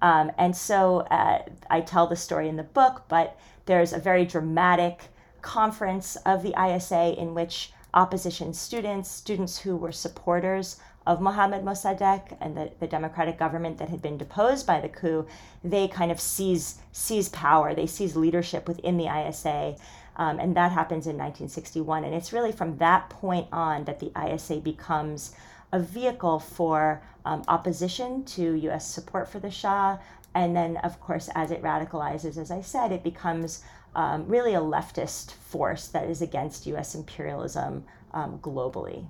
Um, 0.03 0.33
and 0.37 0.55
so 0.55 1.01
uh, 1.11 1.43
I 1.71 1.81
tell 1.81 2.09
the 2.09 2.17
story 2.17 2.49
in 2.49 2.57
the 2.57 2.65
book, 2.65 3.05
but 3.09 3.39
there's 3.67 3.93
a 3.93 3.99
very 3.99 4.25
dramatic 4.25 5.05
conference 5.43 6.17
of 6.25 6.43
the 6.43 6.55
ISA 6.59 7.21
in 7.21 7.35
which 7.35 7.73
opposition 7.95 8.55
students, 8.55 9.11
students 9.11 9.59
who 9.59 9.77
were 9.77 9.93
supporters 9.93 10.79
of 11.07 11.21
Mohammad 11.21 11.65
Mossadegh 11.65 12.37
and 12.41 12.57
the, 12.57 12.71
the 12.81 12.87
democratic 12.87 13.39
government 13.39 13.79
that 13.79 13.89
had 13.89 14.01
been 14.01 14.17
deposed 14.17 14.67
by 14.67 14.81
the 14.81 14.89
coup, 14.89 15.27
they 15.65 15.89
kind 15.89 16.13
of 16.13 16.21
seize, 16.21 16.79
seize 16.93 17.29
power, 17.31 17.75
they 17.75 17.87
seize 17.87 18.17
leadership 18.17 18.69
within 18.69 18.97
the 18.97 19.07
ISA. 19.07 19.77
Um, 20.17 20.39
and 20.39 20.57
that 20.57 20.73
happens 20.73 21.07
in 21.07 21.17
1961. 21.17 22.05
And 22.05 22.15
it's 22.15 22.33
really 22.33 22.53
from 22.53 22.77
that 22.79 23.11
point 23.11 23.49
on 23.51 23.85
that 23.85 23.99
the 23.99 24.13
ISA 24.17 24.57
becomes 24.61 25.35
a 25.73 25.81
vehicle 25.81 26.39
for 26.39 27.03
um, 27.25 27.43
opposition 27.49 28.25
to 28.25 28.55
US 28.55 28.87
support 28.87 29.29
for 29.29 29.39
the 29.39 29.51
Shah. 29.51 29.99
And 30.35 30.57
then, 30.57 30.79
of 30.79 31.01
course, 31.01 31.29
as 31.35 31.51
it 31.51 31.63
radicalizes, 31.63 32.37
as 32.39 32.51
I 32.51 32.63
said, 32.63 32.93
it 32.93 33.03
becomes 33.03 33.63
um, 33.95 34.27
really 34.27 34.55
a 34.55 34.61
leftist 34.61 35.33
force 35.33 35.89
that 35.89 36.09
is 36.09 36.23
against 36.23 36.67
U.S. 36.67 36.95
imperialism 36.95 37.85
um, 38.15 38.39
globally. 38.39 39.07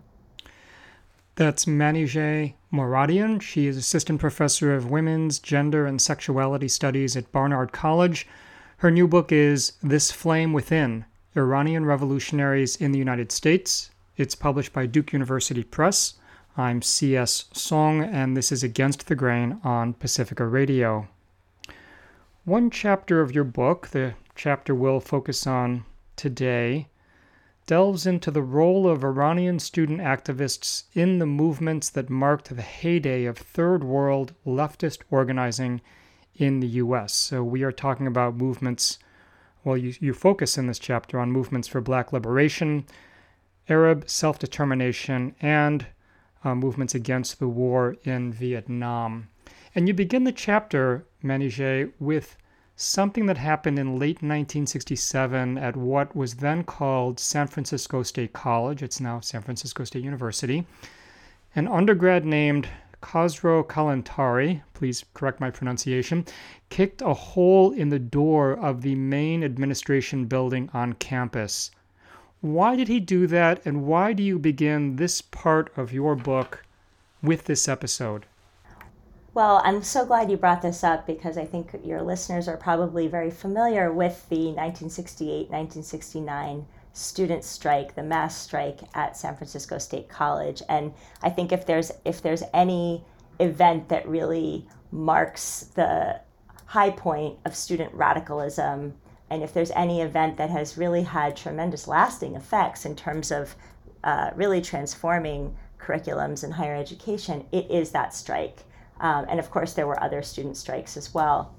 That's 1.35 1.65
Manijeh 1.65 2.55
Moradian. 2.73 3.41
She 3.41 3.67
is 3.67 3.77
assistant 3.77 4.21
professor 4.21 4.75
of 4.75 4.91
women's, 4.91 5.39
gender, 5.39 5.87
and 5.87 6.01
sexuality 6.01 6.69
studies 6.69 7.17
at 7.17 7.33
Barnard 7.33 7.73
College. 7.73 8.27
Her 8.79 8.91
new 8.91 9.09
book 9.09 9.33
is 9.33 9.73
This 9.83 10.11
Flame 10.11 10.53
Within 10.53 11.05
Iranian 11.37 11.87
Revolutionaries 11.87 12.77
in 12.77 12.93
the 12.93 12.99
United 12.99 13.33
States. 13.33 13.91
It's 14.17 14.35
published 14.35 14.73
by 14.73 14.87
Duke 14.87 15.13
University 15.13 15.63
Press. 15.65 16.15
I'm 16.55 16.83
C.S. 16.83 17.47
Soong, 17.55 18.07
and 18.07 18.37
this 18.37 18.53
is 18.53 18.63
Against 18.63 19.07
the 19.07 19.15
Grain 19.15 19.59
on 19.65 19.95
Pacifica 19.95 20.47
Radio. 20.47 21.09
One 22.45 22.69
chapter 22.69 23.23
of 23.23 23.35
your 23.35 23.45
book, 23.45 23.89
the 23.89 24.17
chapter 24.35 24.75
we'll 24.75 25.01
focus 25.01 25.47
on 25.47 25.87
today 26.15 26.89
delves 27.67 28.05
into 28.05 28.31
the 28.31 28.43
role 28.43 28.87
of 28.87 29.03
Iranian 29.03 29.61
student 29.61 30.01
activists 30.01 30.83
in 30.93 31.21
the 31.21 31.27
movements 31.27 31.89
that 31.89 32.11
marked 32.11 32.55
the 32.55 32.61
heyday 32.61 33.25
of 33.25 33.39
third 33.39 33.83
world 33.83 34.35
leftist 34.47 34.99
organizing 35.11 35.81
in 36.37 36.61
the 36.61 36.67
US. 36.67 37.15
So 37.15 37.43
we 37.43 37.63
are 37.63 37.73
talking 37.73 38.07
about 38.07 38.37
movements, 38.37 38.99
well, 39.65 39.79
you, 39.79 39.95
you 40.01 40.13
focus 40.13 40.59
in 40.59 40.67
this 40.67 40.79
chapter 40.79 41.19
on 41.19 41.33
movements 41.33 41.67
for 41.67 41.81
black 41.81 42.13
liberation, 42.13 42.85
Arab 43.71 44.07
self 44.07 44.39
determination, 44.39 45.35
and 45.41 45.87
uh, 46.45 46.55
movements 46.55 46.95
against 46.95 47.39
the 47.39 47.49
war 47.49 47.97
in 48.05 48.33
Vietnam. 48.33 49.29
And 49.75 49.89
you 49.89 49.95
begin 49.95 50.25
the 50.25 50.33
chapter, 50.33 51.05
Manijeh, 51.23 51.93
with 51.99 52.37
something 52.77 53.27
that 53.27 53.39
happened 53.39 53.79
in 53.79 53.99
late 53.99 54.17
1967 54.23 55.57
at 55.59 55.77
what 55.77 56.17
was 56.17 56.35
then 56.37 56.65
called 56.65 57.21
San 57.21 57.47
Francisco 57.47 58.03
State 58.03 58.33
College. 58.33 58.83
It's 58.83 59.01
now 59.01 59.21
San 59.21 59.43
Francisco 59.43 59.85
State 59.85 60.05
University. 60.05 60.67
An 61.55 61.69
undergrad 61.69 62.25
named 62.25 62.69
Khosrow 63.03 63.67
Kalantari, 63.67 64.63
please 64.75 65.05
correct 65.13 65.41
my 65.41 65.51
pronunciation, 65.51 66.25
kicked 66.71 67.03
a 67.03 67.13
hole 67.13 67.73
in 67.73 67.89
the 67.89 67.99
door 67.99 68.53
of 68.53 68.83
the 68.83 68.95
main 68.95 69.43
administration 69.43 70.27
building 70.27 70.71
on 70.73 70.95
campus. 70.95 71.71
Why 72.43 72.75
did 72.75 72.89
he 72.89 72.99
do 72.99 73.29
that, 73.29 73.65
and 73.65 73.87
why 73.87 74.13
do 74.13 74.23
you 74.23 74.37
begin 74.37 74.97
this 74.97 75.23
part 75.23 75.73
of 75.77 75.93
your 75.93 76.17
book 76.17 76.65
with 77.23 77.45
this 77.45 77.69
episode? 77.69 78.27
Well, 79.33 79.63
I'm 79.65 79.85
so 79.85 80.05
glad 80.05 80.29
you 80.29 80.37
brought 80.37 80.61
this 80.61 80.83
up 80.83 81.07
because 81.07 81.39
I 81.39 81.45
think 81.45 81.71
your 81.85 82.03
listeners 82.03 82.49
are 82.49 82.57
probably 82.57 83.07
very 83.07 83.31
familiar 83.31 83.93
with 83.93 84.29
the 84.29 84.47
1968 84.47 85.51
1969 85.51 86.67
student 86.93 87.45
strike, 87.45 87.95
the 87.95 88.03
mass 88.03 88.37
strike 88.37 88.81
at 88.93 89.17
San 89.17 89.37
Francisco 89.37 89.79
State 89.79 90.09
College. 90.09 90.63
And 90.69 90.93
I 91.23 91.31
think 91.31 91.53
if 91.53 91.65
there's 91.65 91.93
if 92.05 92.23
there's 92.23 92.43
any 92.53 93.05
event 93.39 93.89
that 93.89 94.09
really 94.09 94.67
marks 94.91 95.71
the 95.77 96.21
high 96.67 96.91
point 96.91 97.39
of 97.45 97.55
student 97.55 97.95
radicalism, 97.95 98.95
and 99.33 99.43
if 99.43 99.55
there's 99.55 99.71
any 99.71 100.03
event 100.03 100.37
that 100.37 100.51
has 100.51 100.77
really 100.77 101.05
had 101.05 101.35
tremendous 101.35 101.89
lasting 101.89 102.37
effects 102.37 102.85
in 102.85 102.95
terms 102.95 103.33
of 103.33 103.57
uh, 104.05 104.31
really 104.35 104.61
transforming 104.61 105.57
curriculums 105.79 106.45
in 106.45 106.51
higher 106.51 106.77
education, 106.77 107.47
it 107.51 107.71
is 107.71 107.93
that 107.93 108.13
strike. 108.13 108.65
Um, 109.01 109.25
and 109.31 109.41
of 109.41 109.51
course, 109.51 109.73
there 109.73 109.87
were 109.87 110.01
other 110.03 110.23
student 110.23 110.59
strikes 110.59 110.99
as 110.99 111.15
well 111.15 111.55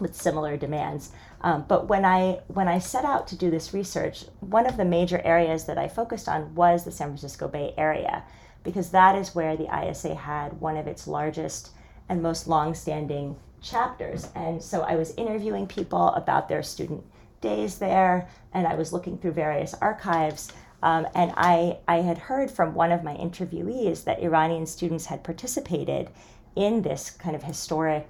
with 0.00 0.16
similar 0.16 0.56
demands. 0.56 1.10
Um, 1.42 1.66
but 1.68 1.86
when 1.86 2.06
I 2.06 2.40
when 2.48 2.66
I 2.66 2.78
set 2.78 3.04
out 3.04 3.26
to 3.28 3.36
do 3.36 3.50
this 3.50 3.74
research, 3.74 4.24
one 4.40 4.64
of 4.64 4.78
the 4.78 4.84
major 4.86 5.20
areas 5.22 5.66
that 5.66 5.76
I 5.76 5.88
focused 5.88 6.28
on 6.30 6.54
was 6.54 6.84
the 6.84 6.90
San 6.90 7.08
Francisco 7.08 7.46
Bay 7.46 7.74
Area, 7.76 8.24
because 8.64 8.90
that 8.92 9.16
is 9.16 9.34
where 9.34 9.54
the 9.54 9.68
ISA 9.68 10.14
had 10.14 10.62
one 10.62 10.78
of 10.78 10.86
its 10.86 11.06
largest 11.06 11.72
and 12.08 12.22
most 12.22 12.48
long-standing 12.48 13.36
chapters. 13.60 14.28
And 14.34 14.62
so 14.62 14.82
I 14.82 14.96
was 14.96 15.14
interviewing 15.16 15.66
people 15.66 16.08
about 16.08 16.48
their 16.48 16.62
student 16.62 17.04
days 17.40 17.78
there, 17.78 18.28
and 18.52 18.66
I 18.66 18.74
was 18.74 18.92
looking 18.92 19.18
through 19.18 19.32
various 19.32 19.74
archives. 19.74 20.52
Um, 20.82 21.06
and 21.14 21.32
I, 21.36 21.78
I 21.88 21.96
had 21.96 22.18
heard 22.18 22.50
from 22.50 22.74
one 22.74 22.92
of 22.92 23.02
my 23.02 23.14
interviewees 23.14 24.04
that 24.04 24.20
Iranian 24.20 24.66
students 24.66 25.06
had 25.06 25.24
participated 25.24 26.10
in 26.54 26.82
this 26.82 27.10
kind 27.10 27.34
of 27.34 27.42
historic 27.42 28.08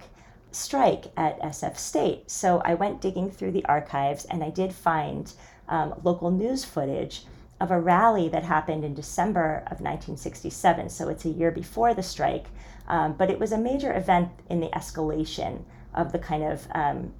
strike 0.51 1.05
at 1.17 1.39
SF 1.41 1.77
State. 1.77 2.29
So 2.29 2.61
I 2.65 2.73
went 2.73 3.01
digging 3.01 3.29
through 3.29 3.51
the 3.51 3.65
archives 3.65 4.25
and 4.25 4.43
I 4.43 4.49
did 4.49 4.73
find 4.73 5.31
um, 5.69 5.93
local 6.03 6.31
news 6.31 6.63
footage 6.63 7.25
of 7.59 7.71
a 7.71 7.79
rally 7.79 8.29
that 8.29 8.43
happened 8.43 8.83
in 8.83 8.93
December 8.93 9.63
of 9.67 9.81
1967. 9.81 10.89
So 10.89 11.09
it's 11.09 11.25
a 11.25 11.29
year 11.29 11.51
before 11.51 11.93
the 11.93 12.03
strike, 12.03 12.45
um, 12.87 13.13
but 13.13 13.29
it 13.29 13.39
was 13.39 13.51
a 13.51 13.57
major 13.57 13.95
event 13.95 14.29
in 14.49 14.59
the 14.59 14.69
escalation 14.69 15.63
of 15.93 16.11
the 16.11 16.19
kind 16.19 16.43
of 16.43 16.67
um, 16.73 17.13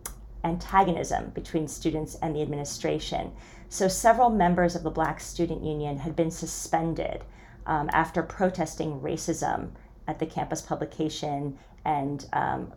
antagonism 0.43 1.29
between 1.31 1.67
students 1.67 2.15
and 2.21 2.36
the 2.36 2.41
administration. 2.41 3.31
So 3.69 3.88
several 3.88 4.29
members 4.29 4.75
of 4.75 4.83
the 4.83 4.89
Black 4.89 5.19
Student 5.19 5.63
Union 5.63 5.97
had 5.97 6.15
been 6.15 6.31
suspended 6.31 7.24
um, 7.65 7.89
after 7.91 8.24
protesting 8.24 9.00
racism 9.01 9.71
at 10.07 10.19
the 10.19 10.25
campus 10.25 10.62
publication 10.62 11.57
and 11.83 12.25
um, 12.33 12.71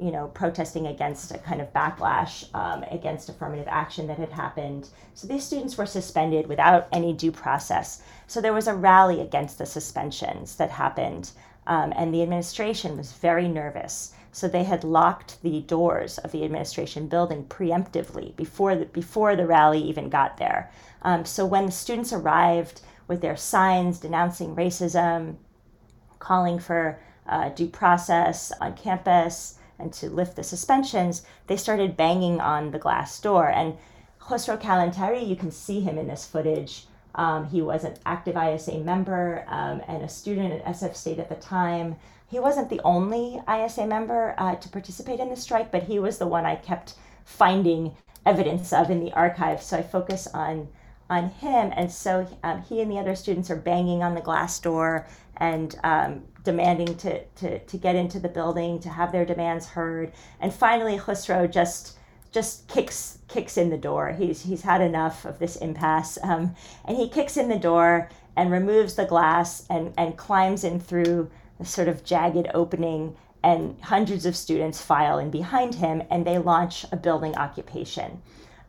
you 0.00 0.12
know, 0.12 0.28
protesting 0.28 0.86
against 0.86 1.32
a 1.32 1.38
kind 1.38 1.60
of 1.60 1.72
backlash 1.72 2.44
um, 2.54 2.84
against 2.90 3.28
affirmative 3.28 3.66
action 3.68 4.06
that 4.06 4.18
had 4.18 4.30
happened. 4.30 4.88
So 5.14 5.26
these 5.26 5.44
students 5.44 5.76
were 5.76 5.86
suspended 5.86 6.46
without 6.46 6.88
any 6.92 7.12
due 7.12 7.32
process. 7.32 8.02
So 8.26 8.40
there 8.40 8.52
was 8.52 8.68
a 8.68 8.74
rally 8.74 9.20
against 9.20 9.58
the 9.58 9.66
suspensions 9.66 10.54
that 10.56 10.70
happened, 10.70 11.32
um, 11.68 11.92
and 11.94 12.12
the 12.12 12.22
administration 12.22 12.96
was 12.96 13.12
very 13.12 13.46
nervous. 13.46 14.12
So 14.32 14.48
they 14.48 14.64
had 14.64 14.84
locked 14.84 15.40
the 15.42 15.60
doors 15.60 16.18
of 16.18 16.32
the 16.32 16.44
administration 16.44 17.08
building 17.08 17.44
preemptively 17.44 18.34
before 18.36 18.74
the, 18.74 18.86
before 18.86 19.36
the 19.36 19.46
rally 19.46 19.80
even 19.80 20.08
got 20.08 20.38
there. 20.38 20.72
Um, 21.02 21.24
so 21.24 21.46
when 21.46 21.66
the 21.66 21.72
students 21.72 22.12
arrived 22.12 22.80
with 23.06 23.20
their 23.20 23.36
signs 23.36 24.00
denouncing 24.00 24.56
racism, 24.56 25.36
calling 26.18 26.58
for 26.58 26.98
uh, 27.28 27.50
due 27.50 27.68
process 27.68 28.50
on 28.60 28.74
campus, 28.74 29.58
and 29.78 29.92
to 29.92 30.10
lift 30.10 30.36
the 30.36 30.42
suspensions, 30.42 31.22
they 31.46 31.56
started 31.56 31.96
banging 31.96 32.40
on 32.40 32.70
the 32.70 32.78
glass 32.78 33.20
door. 33.20 33.48
And 33.48 33.76
Khosrow 34.20 34.60
Kalantari, 34.60 35.26
you 35.26 35.36
can 35.36 35.50
see 35.50 35.80
him 35.80 35.98
in 35.98 36.08
this 36.08 36.26
footage. 36.26 36.86
Um, 37.14 37.48
he 37.48 37.62
was 37.62 37.84
an 37.84 37.94
active 38.06 38.36
ISA 38.36 38.78
member 38.78 39.44
um, 39.48 39.82
and 39.88 40.02
a 40.02 40.08
student 40.08 40.52
at 40.52 40.64
SF 40.66 40.94
State 40.94 41.18
at 41.18 41.28
the 41.28 41.34
time. 41.36 41.96
He 42.30 42.38
wasn't 42.38 42.68
the 42.68 42.80
only 42.84 43.40
ISA 43.48 43.86
member 43.86 44.34
uh, 44.38 44.56
to 44.56 44.68
participate 44.68 45.18
in 45.18 45.30
the 45.30 45.36
strike, 45.36 45.72
but 45.72 45.84
he 45.84 45.98
was 45.98 46.18
the 46.18 46.26
one 46.26 46.44
I 46.44 46.56
kept 46.56 46.94
finding 47.24 47.96
evidence 48.26 48.72
of 48.72 48.90
in 48.90 49.00
the 49.00 49.12
archive. 49.12 49.62
So 49.62 49.78
I 49.78 49.82
focus 49.82 50.26
on 50.28 50.68
on 51.10 51.30
him, 51.30 51.72
and 51.74 51.90
so 51.90 52.26
um, 52.42 52.60
he 52.60 52.82
and 52.82 52.90
the 52.90 52.98
other 52.98 53.14
students 53.14 53.50
are 53.50 53.56
banging 53.56 54.02
on 54.02 54.14
the 54.14 54.20
glass 54.20 54.60
door 54.60 55.06
and 55.38 55.74
um, 55.82 56.22
demanding 56.44 56.94
to, 56.96 57.24
to, 57.24 57.58
to 57.60 57.76
get 57.78 57.96
into 57.96 58.20
the 58.20 58.28
building, 58.28 58.78
to 58.80 58.88
have 58.88 59.12
their 59.12 59.24
demands 59.24 59.66
heard. 59.66 60.12
And 60.40 60.52
finally, 60.52 60.98
Khosrow 60.98 61.50
just 61.50 61.97
just 62.30 62.68
kicks 62.68 63.18
kicks 63.28 63.56
in 63.56 63.70
the 63.70 63.78
door. 63.78 64.12
He's 64.12 64.42
he's 64.42 64.62
had 64.62 64.80
enough 64.80 65.24
of 65.24 65.38
this 65.38 65.56
impasse, 65.56 66.18
um, 66.22 66.54
and 66.84 66.96
he 66.96 67.08
kicks 67.08 67.36
in 67.36 67.48
the 67.48 67.58
door 67.58 68.10
and 68.36 68.50
removes 68.50 68.94
the 68.94 69.04
glass 69.04 69.66
and 69.68 69.92
and 69.96 70.16
climbs 70.16 70.64
in 70.64 70.80
through 70.80 71.30
the 71.58 71.64
sort 71.64 71.88
of 71.88 72.04
jagged 72.04 72.48
opening. 72.54 73.16
And 73.40 73.80
hundreds 73.82 74.26
of 74.26 74.34
students 74.34 74.82
file 74.82 75.18
in 75.18 75.30
behind 75.30 75.76
him, 75.76 76.02
and 76.10 76.26
they 76.26 76.38
launch 76.38 76.84
a 76.90 76.96
building 76.96 77.36
occupation. 77.36 78.20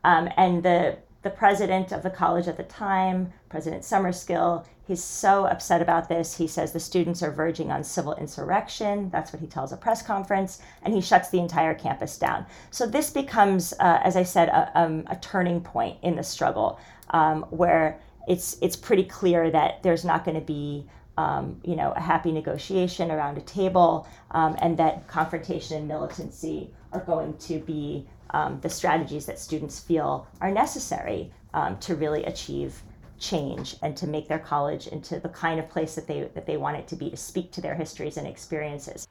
Um, 0.04 0.30
and 0.38 0.62
the 0.63 0.98
the 1.22 1.30
president 1.30 1.91
of 1.91 2.04
the 2.04 2.10
college 2.10 2.48
at 2.48 2.56
the 2.56 2.63
time, 2.63 3.34
President 3.50 3.84
Summerskill, 3.84 4.65
he's 4.89 5.04
so 5.04 5.45
upset 5.45 5.84
about 5.84 6.10
this. 6.10 6.36
He 6.36 6.47
says 6.47 6.71
the 6.71 6.80
students 6.80 7.21
are 7.21 7.30
verging 7.30 7.71
on 7.71 7.84
civil 7.84 8.15
insurrection. 8.15 9.12
That's 9.12 9.32
what 9.32 9.39
he 9.39 9.45
tells 9.45 9.71
a 9.71 9.78
press 9.78 10.02
conference, 10.02 10.62
and 10.82 10.95
he 10.95 10.99
shuts 10.99 11.30
the 11.30 11.38
entire 11.38 11.75
campus 11.75 12.17
down. 12.17 12.47
So 12.71 12.88
this 12.88 13.12
becomes, 13.12 13.71
uh, 13.73 13.99
as 14.04 14.15
I 14.15 14.23
said, 14.23 14.49
a, 14.49 14.71
um, 14.73 15.06
a, 15.08 15.15
turning 15.17 15.62
point 15.62 15.97
in 16.02 16.15
the 16.15 16.23
struggle 16.23 16.80
um, 17.12 17.43
where 17.52 17.99
it's 18.28 18.58
it's 18.63 18.75
pretty 18.75 19.04
clear 19.04 19.52
that 19.52 19.84
there's 19.84 20.04
not 20.04 20.25
going 20.25 20.39
to 20.39 20.45
be 20.45 20.88
um, 21.19 21.62
you 21.63 21.75
know 21.75 21.91
a 21.95 21.99
happy 21.99 22.32
negotiation 22.32 23.12
around 23.12 23.38
a 23.38 23.41
table, 23.41 24.08
um, 24.32 24.58
and 24.60 24.75
that 24.78 25.08
confrontation 25.08 25.78
and 25.78 25.88
militancy 25.88 26.73
are 26.93 27.02
going 27.02 27.38
to 27.38 27.60
be 27.60 28.08
um, 28.32 28.60
the 28.62 28.69
strategies 28.69 29.28
that 29.28 29.38
students 29.38 29.80
feel 29.80 30.28
are 30.41 30.49
necessary 30.49 31.32
um, 31.54 31.78
to 31.78 31.95
really 31.95 32.23
achieve 32.25 32.82
change 33.19 33.75
and 33.82 33.95
to 33.97 34.08
make 34.08 34.27
their 34.27 34.39
college 34.39 34.88
into 34.88 35.19
the 35.19 35.29
kind 35.29 35.60
of 35.60 35.69
place 35.69 35.95
that 35.95 36.08
they 36.08 36.29
that 36.34 36.45
they 36.45 36.58
want 36.58 36.77
it 36.77 36.88
to 36.88 36.95
be 36.95 37.10
to 37.10 37.17
speak 37.17 37.51
to 37.51 37.62
their 37.62 37.75
histories 37.75 38.17
and 38.17 38.27
experiences. 38.27 39.08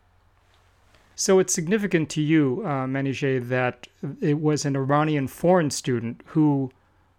So 1.14 1.40
it's 1.40 1.52
significant 1.52 2.10
to 2.10 2.22
you, 2.22 2.62
uh, 2.64 2.86
Manijeh, 2.86 3.48
that 3.48 3.88
it 4.20 4.40
was 4.40 4.64
an 4.64 4.76
Iranian 4.76 5.26
foreign 5.26 5.70
student 5.70 6.22
who 6.26 6.70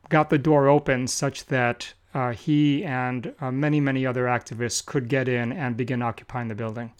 got 0.08 0.30
the 0.30 0.38
door 0.38 0.70
open 0.70 1.06
such 1.08 1.46
that 1.48 1.94
uh, 2.14 2.32
he 2.32 2.84
and 2.84 3.34
uh, 3.42 3.52
many, 3.52 3.80
many 3.80 4.06
other 4.06 4.24
activists 4.24 4.84
could 4.86 5.10
get 5.10 5.28
in 5.28 5.52
and 5.52 5.76
begin 5.76 6.02
occupying 6.02 6.48
the 6.48 6.56
building. 6.56 6.94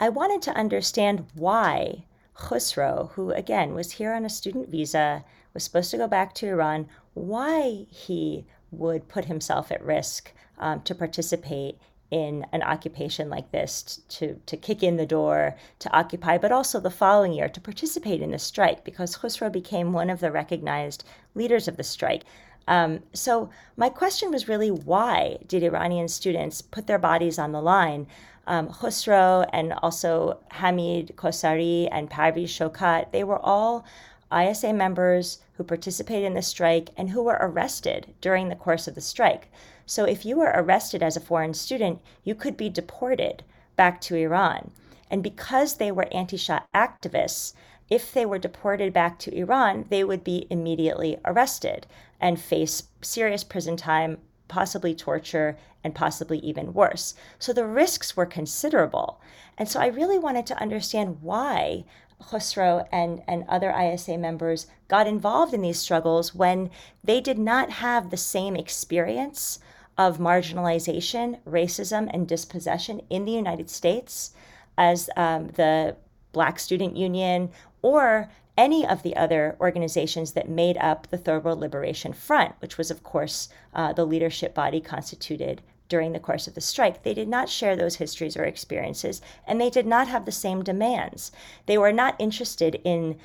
I 0.00 0.08
wanted 0.08 0.42
to 0.42 0.56
understand 0.56 1.26
why 1.34 2.04
Khosrow, 2.36 3.12
who 3.12 3.30
again 3.30 3.72
was 3.74 3.92
here 3.92 4.12
on 4.12 4.24
a 4.24 4.28
student 4.28 4.68
visa, 4.68 5.24
was 5.54 5.62
supposed 5.62 5.92
to 5.92 5.96
go 5.96 6.08
back 6.08 6.34
to 6.34 6.48
Iran, 6.48 6.88
why 7.14 7.86
he 7.88 8.44
would 8.78 9.08
put 9.08 9.26
himself 9.26 9.70
at 9.70 9.84
risk 9.84 10.32
um, 10.58 10.82
to 10.82 10.94
participate 10.94 11.78
in 12.10 12.46
an 12.52 12.62
occupation 12.62 13.28
like 13.28 13.50
this 13.50 14.00
to, 14.08 14.40
to 14.46 14.56
kick 14.56 14.82
in 14.82 14.96
the 14.96 15.06
door 15.06 15.56
to 15.80 15.92
occupy, 15.96 16.38
but 16.38 16.52
also 16.52 16.78
the 16.78 16.90
following 16.90 17.32
year 17.32 17.48
to 17.48 17.60
participate 17.60 18.22
in 18.22 18.30
the 18.30 18.38
strike 18.38 18.84
because 18.84 19.16
Khosrow 19.16 19.50
became 19.50 19.92
one 19.92 20.10
of 20.10 20.20
the 20.20 20.30
recognized 20.30 21.04
leaders 21.34 21.66
of 21.66 21.76
the 21.76 21.82
strike. 21.82 22.22
Um, 22.68 23.00
so, 23.12 23.50
my 23.76 23.90
question 23.90 24.30
was 24.30 24.48
really 24.48 24.70
why 24.70 25.38
did 25.46 25.62
Iranian 25.62 26.08
students 26.08 26.62
put 26.62 26.86
their 26.86 26.98
bodies 26.98 27.38
on 27.38 27.52
the 27.52 27.60
line 27.60 28.06
um, 28.46 28.68
Khosrow 28.68 29.48
and 29.52 29.72
also 29.82 30.38
Hamid 30.50 31.14
Kosari 31.16 31.88
and 31.90 32.10
Parviz 32.10 32.48
Shokat, 32.48 33.12
they 33.12 33.24
were 33.24 33.38
all 33.38 33.84
ISA 34.32 34.72
members 34.72 35.38
who 35.56 35.64
participated 35.64 36.24
in 36.24 36.34
the 36.34 36.42
strike 36.42 36.90
and 36.96 37.10
who 37.10 37.22
were 37.22 37.38
arrested 37.40 38.14
during 38.20 38.48
the 38.48 38.56
course 38.56 38.88
of 38.88 38.94
the 38.94 39.00
strike. 39.00 39.50
So 39.86 40.04
if 40.04 40.24
you 40.24 40.36
were 40.38 40.52
arrested 40.54 41.02
as 41.02 41.16
a 41.16 41.20
foreign 41.20 41.54
student, 41.54 42.00
you 42.22 42.34
could 42.34 42.56
be 42.56 42.68
deported 42.68 43.42
back 43.76 44.00
to 44.02 44.16
Iran. 44.16 44.70
And 45.10 45.22
because 45.22 45.76
they 45.76 45.92
were 45.92 46.08
anti 46.12 46.36
Shah 46.36 46.60
activists, 46.74 47.52
if 47.88 48.12
they 48.12 48.24
were 48.24 48.38
deported 48.38 48.92
back 48.92 49.18
to 49.20 49.36
Iran, 49.36 49.86
they 49.90 50.02
would 50.02 50.24
be 50.24 50.46
immediately 50.50 51.18
arrested 51.24 51.86
and 52.20 52.40
face 52.40 52.84
serious 53.02 53.44
prison 53.44 53.76
time 53.76 54.18
possibly 54.48 54.94
torture, 54.94 55.56
and 55.82 55.94
possibly 55.94 56.38
even 56.38 56.72
worse. 56.72 57.14
So 57.38 57.52
the 57.52 57.66
risks 57.66 58.16
were 58.16 58.26
considerable. 58.26 59.20
And 59.58 59.68
so 59.68 59.80
I 59.80 59.86
really 59.86 60.18
wanted 60.18 60.46
to 60.46 60.60
understand 60.60 61.18
why 61.22 61.84
Khosrow 62.28 62.86
and, 62.90 63.22
and 63.26 63.44
other 63.48 63.70
ISA 63.70 64.18
members 64.18 64.66
got 64.88 65.06
involved 65.06 65.54
in 65.54 65.62
these 65.62 65.78
struggles 65.78 66.34
when 66.34 66.70
they 67.02 67.20
did 67.20 67.38
not 67.38 67.70
have 67.70 68.10
the 68.10 68.16
same 68.16 68.56
experience 68.56 69.58
of 69.96 70.18
marginalization, 70.18 71.38
racism, 71.44 72.10
and 72.12 72.26
dispossession 72.26 73.00
in 73.10 73.24
the 73.24 73.32
United 73.32 73.70
States 73.70 74.32
as 74.76 75.08
um, 75.16 75.48
the 75.48 75.96
Black 76.32 76.58
Student 76.58 76.96
Union 76.96 77.50
or 77.82 78.28
any 78.56 78.86
of 78.86 79.02
the 79.02 79.16
other 79.16 79.56
organizations 79.60 80.32
that 80.32 80.48
made 80.48 80.76
up 80.78 81.08
the 81.08 81.18
Third 81.18 81.44
World 81.44 81.60
Liberation 81.60 82.12
Front, 82.12 82.54
which 82.60 82.78
was, 82.78 82.90
of 82.90 83.02
course, 83.02 83.48
uh, 83.74 83.92
the 83.92 84.04
leadership 84.04 84.54
body 84.54 84.80
constituted 84.80 85.60
during 85.88 86.12
the 86.12 86.20
course 86.20 86.46
of 86.46 86.54
the 86.54 86.60
strike. 86.60 87.02
They 87.02 87.14
did 87.14 87.28
not 87.28 87.48
share 87.48 87.76
those 87.76 87.96
histories 87.96 88.36
or 88.36 88.44
experiences, 88.44 89.20
and 89.46 89.60
they 89.60 89.70
did 89.70 89.86
not 89.86 90.08
have 90.08 90.24
the 90.24 90.32
same 90.32 90.62
demands. 90.62 91.30
They 91.66 91.78
were 91.78 91.92
not 91.92 92.16
interested 92.18 92.80
in 92.84 93.18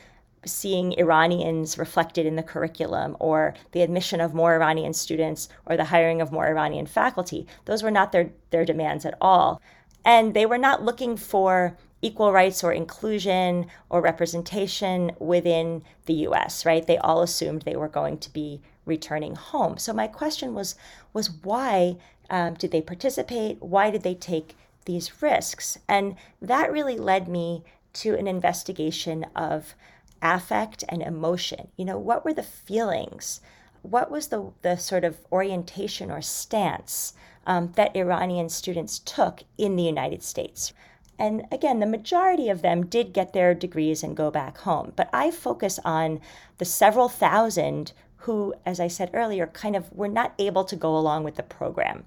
seeing 0.45 0.93
Iranians 0.97 1.77
reflected 1.77 2.25
in 2.25 2.35
the 2.35 2.43
curriculum 2.43 3.17
or 3.19 3.53
the 3.71 3.81
admission 3.81 4.21
of 4.21 4.33
more 4.33 4.55
Iranian 4.55 4.93
students 4.93 5.49
or 5.65 5.75
the 5.75 5.85
hiring 5.85 6.21
of 6.21 6.31
more 6.31 6.47
Iranian 6.47 6.85
faculty. 6.85 7.45
Those 7.65 7.83
were 7.83 7.91
not 7.91 8.11
their, 8.11 8.31
their 8.51 8.65
demands 8.65 9.05
at 9.05 9.17
all. 9.19 9.61
And 10.05 10.33
they 10.33 10.45
were 10.45 10.57
not 10.57 10.83
looking 10.83 11.17
for 11.17 11.77
equal 12.01 12.31
rights 12.31 12.63
or 12.63 12.71
inclusion 12.71 13.67
or 13.89 14.01
representation 14.01 15.11
within 15.19 15.83
the 16.05 16.13
US, 16.13 16.65
right? 16.65 16.85
They 16.85 16.97
all 16.97 17.21
assumed 17.21 17.63
they 17.63 17.75
were 17.75 17.89
going 17.89 18.17
to 18.19 18.31
be 18.31 18.61
returning 18.85 19.35
home. 19.35 19.77
So 19.77 19.93
my 19.93 20.07
question 20.07 20.53
was 20.53 20.75
was 21.13 21.29
why 21.29 21.97
um, 22.29 22.53
did 22.53 22.71
they 22.71 22.81
participate? 22.81 23.61
Why 23.61 23.91
did 23.91 24.03
they 24.03 24.15
take 24.15 24.55
these 24.85 25.21
risks? 25.21 25.77
And 25.87 26.15
that 26.41 26.71
really 26.71 26.97
led 26.97 27.27
me 27.27 27.63
to 27.93 28.15
an 28.15 28.27
investigation 28.27 29.25
of 29.35 29.75
affect 30.21 30.83
and 30.89 31.01
emotion. 31.01 31.69
You 31.77 31.85
know, 31.85 31.97
what 31.97 32.25
were 32.25 32.33
the 32.33 32.43
feelings? 32.43 33.41
What 33.81 34.11
was 34.11 34.27
the, 34.27 34.51
the 34.61 34.75
sort 34.75 35.03
of 35.03 35.17
orientation 35.31 36.11
or 36.11 36.21
stance 36.21 37.13
um, 37.47 37.71
that 37.75 37.95
Iranian 37.95 38.49
students 38.49 38.99
took 38.99 39.43
in 39.57 39.75
the 39.75 39.83
United 39.83 40.23
States? 40.23 40.73
And 41.17 41.45
again, 41.51 41.79
the 41.79 41.85
majority 41.85 42.49
of 42.49 42.61
them 42.61 42.85
did 42.85 43.13
get 43.13 43.33
their 43.33 43.53
degrees 43.53 44.03
and 44.03 44.15
go 44.15 44.31
back 44.31 44.59
home. 44.59 44.93
But 44.95 45.09
I 45.11 45.31
focus 45.31 45.79
on 45.83 46.21
the 46.57 46.65
several 46.65 47.09
thousand 47.09 47.91
who, 48.29 48.53
as 48.63 48.79
I 48.79 48.87
said 48.87 49.09
earlier, 49.11 49.47
kind 49.47 49.75
of 49.75 49.91
were 49.91 50.07
not 50.07 50.35
able 50.37 50.63
to 50.65 50.75
go 50.75 50.95
along 50.95 51.23
with 51.23 51.35
the 51.35 51.41
program 51.41 52.03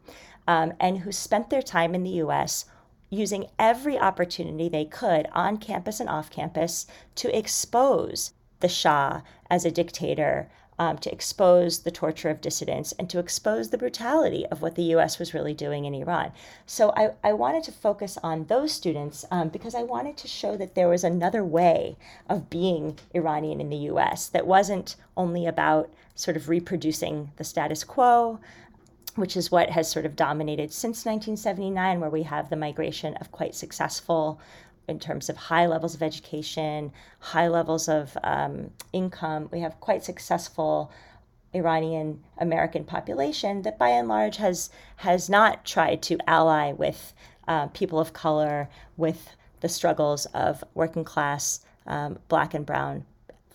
um, 0.47 0.73
and 0.79 0.99
who 0.99 1.11
spent 1.11 1.51
their 1.51 1.63
time 1.63 1.97
in 1.97 2.05
the 2.05 2.23
US 2.23 2.65
using 3.11 3.49
every 3.59 3.99
opportunity 3.99 4.69
they 4.69 4.85
could 4.85 5.27
on 5.33 5.57
campus 5.57 5.99
and 5.99 6.09
off 6.09 6.31
campus 6.31 6.87
to 7.17 7.37
expose 7.37 8.35
the 8.61 8.69
Shah 8.69 9.23
as 9.51 9.65
a 9.65 9.73
dictator, 9.73 10.49
um, 10.79 10.97
to 10.99 11.11
expose 11.13 11.81
the 11.81 11.91
torture 11.91 12.31
of 12.31 12.41
dissidents, 12.41 12.93
and 12.93 13.11
to 13.11 13.19
expose 13.19 13.71
the 13.71 13.79
brutality 13.79 14.47
of 14.47 14.63
what 14.63 14.77
the 14.77 14.95
US 14.95 15.19
was 15.19 15.35
really 15.35 15.55
doing 15.55 15.87
in 15.87 15.93
Iran. 15.93 16.31
So 16.67 16.93
I, 16.97 17.11
I 17.25 17.33
wanted 17.33 17.65
to 17.65 17.73
focus 17.73 18.17
on 18.23 18.45
those 18.45 18.71
students 18.71 19.25
um, 19.33 19.49
because 19.49 19.75
I 19.75 19.83
wanted 19.83 20.17
to 20.19 20.29
show 20.29 20.57
that 20.57 20.77
there 20.77 20.89
was 20.89 21.03
another 21.03 21.45
way 21.45 21.97
of 22.29 22.49
being 22.49 23.01
Iranian 23.13 23.61
in 23.61 23.71
the 23.71 23.91
US 23.91 24.29
that 24.29 24.47
wasn't 24.47 24.95
only 25.17 25.47
about 25.47 25.91
sort 26.15 26.37
of 26.37 26.49
reproducing 26.49 27.31
the 27.37 27.45
status 27.45 27.85
quo, 27.85 28.39
which 29.17 29.37
is 29.37 29.51
what 29.51 29.71
has 29.71 29.91
sort 29.91 30.07
of 30.07 30.17
dominated 30.17 30.73
since 30.73 31.05
1979, 31.05 32.01
where 32.01 32.11
we 32.11 32.23
have 32.23 32.51
the 32.51 32.57
migration 32.57 33.15
of 33.17 33.33
quite 33.33 33.55
successful 33.55 34.41
in 34.89 34.99
terms 34.99 35.29
of 35.29 35.37
high 35.37 35.67
levels 35.67 35.95
of 35.95 36.03
education, 36.03 36.93
high 37.19 37.49
levels 37.49 37.89
of 37.89 38.17
um, 38.25 38.71
income. 38.93 39.49
We 39.53 39.61
have 39.61 39.81
quite 39.81 40.05
successful 40.05 40.91
Iranian 41.55 42.23
American 42.39 42.85
population 42.85 43.63
that 43.63 43.79
by 43.79 43.91
and 43.91 44.09
large 44.09 44.39
has 44.39 44.71
has 44.97 45.29
not 45.29 45.65
tried 45.65 46.03
to 46.03 46.19
ally 46.27 46.73
with 46.73 47.13
uh, 47.47 47.67
people 47.69 47.99
of 47.99 48.13
color, 48.13 48.69
with 48.97 49.37
the 49.61 49.69
struggles 49.69 50.27
of 50.27 50.65
working 50.75 51.05
class 51.05 51.61
um, 51.87 52.19
black 52.29 52.55
and 52.55 52.65
brown 52.65 53.05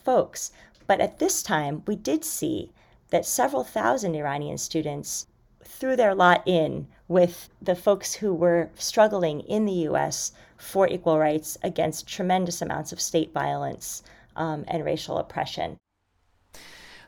folks. 0.04 0.52
But 0.88 1.02
at 1.02 1.20
this 1.20 1.44
time, 1.44 1.84
we 1.86 1.96
did 1.96 2.24
see 2.24 2.72
that 3.10 3.26
several 3.26 3.64
thousand 3.64 4.16
Iranian 4.16 4.58
students 4.58 5.28
threw 5.64 5.96
their 5.96 6.16
lot 6.16 6.42
in 6.46 6.88
with 7.08 7.50
the 7.62 7.76
folks 7.76 8.16
who 8.16 8.34
were 8.34 8.70
struggling 8.76 9.42
in 9.42 9.66
the 9.66 9.88
US 9.90 10.32
for 10.58 10.88
equal 10.88 11.20
rights 11.20 11.58
against 11.62 12.08
tremendous 12.08 12.62
amounts 12.62 12.92
of 12.92 13.02
state 13.02 13.32
violence 13.34 14.04
um, 14.36 14.66
and 14.68 14.84
racial 14.84 15.18
oppression. 15.18 15.78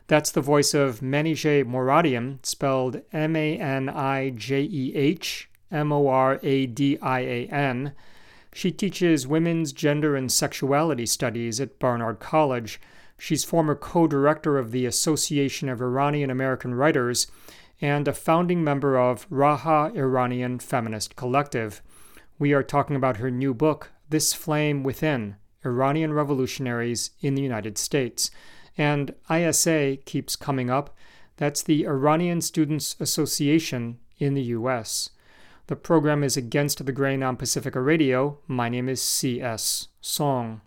That's 0.06 0.32
the 0.32 0.40
voice 0.40 0.74
of 0.74 1.00
Manijeh 1.00 1.64
Moradian, 1.64 2.44
spelled 2.44 3.02
M 3.12 3.36
A 3.36 3.56
N 3.58 3.88
I 3.88 4.30
J 4.30 4.62
E 4.62 4.92
H 4.94 5.48
M 5.70 5.92
O 5.92 6.08
R 6.08 6.40
A 6.42 6.66
D 6.66 6.98
I 7.00 7.20
A 7.20 7.46
N. 7.46 7.92
She 8.52 8.72
teaches 8.72 9.28
women's 9.28 9.72
gender 9.72 10.16
and 10.16 10.30
sexuality 10.30 11.06
studies 11.06 11.60
at 11.60 11.78
Barnard 11.78 12.18
College. 12.18 12.80
She's 13.20 13.44
former 13.44 13.74
co 13.74 14.06
director 14.06 14.56
of 14.56 14.70
the 14.70 14.86
Association 14.86 15.68
of 15.68 15.82
Iranian 15.82 16.30
American 16.30 16.74
Writers 16.74 17.26
and 17.78 18.08
a 18.08 18.14
founding 18.14 18.64
member 18.64 18.98
of 18.98 19.28
Raha 19.28 19.94
Iranian 19.94 20.58
Feminist 20.58 21.16
Collective. 21.16 21.82
We 22.38 22.54
are 22.54 22.62
talking 22.62 22.96
about 22.96 23.18
her 23.18 23.30
new 23.30 23.52
book, 23.52 23.92
This 24.08 24.32
Flame 24.32 24.82
Within 24.82 25.36
Iranian 25.66 26.14
Revolutionaries 26.14 27.10
in 27.20 27.34
the 27.34 27.42
United 27.42 27.76
States. 27.76 28.30
And 28.78 29.14
ISA 29.30 29.98
keeps 30.06 30.34
coming 30.34 30.70
up. 30.70 30.96
That's 31.36 31.62
the 31.62 31.86
Iranian 31.86 32.40
Students 32.40 32.96
Association 32.98 33.98
in 34.16 34.32
the 34.32 34.44
U.S. 34.44 35.10
The 35.66 35.76
program 35.76 36.24
is 36.24 36.38
Against 36.38 36.86
the 36.86 36.90
Grain 36.90 37.22
on 37.22 37.36
Pacifica 37.36 37.82
Radio. 37.82 38.38
My 38.46 38.70
name 38.70 38.88
is 38.88 39.02
C.S. 39.02 39.88
Soong. 40.02 40.62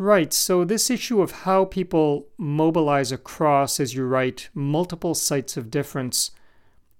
Right. 0.00 0.32
So, 0.32 0.64
this 0.64 0.90
issue 0.90 1.20
of 1.20 1.42
how 1.42 1.64
people 1.64 2.28
mobilize 2.38 3.10
across, 3.10 3.80
as 3.80 3.94
you 3.94 4.04
write, 4.04 4.48
multiple 4.54 5.12
sites 5.12 5.56
of 5.56 5.72
difference, 5.72 6.30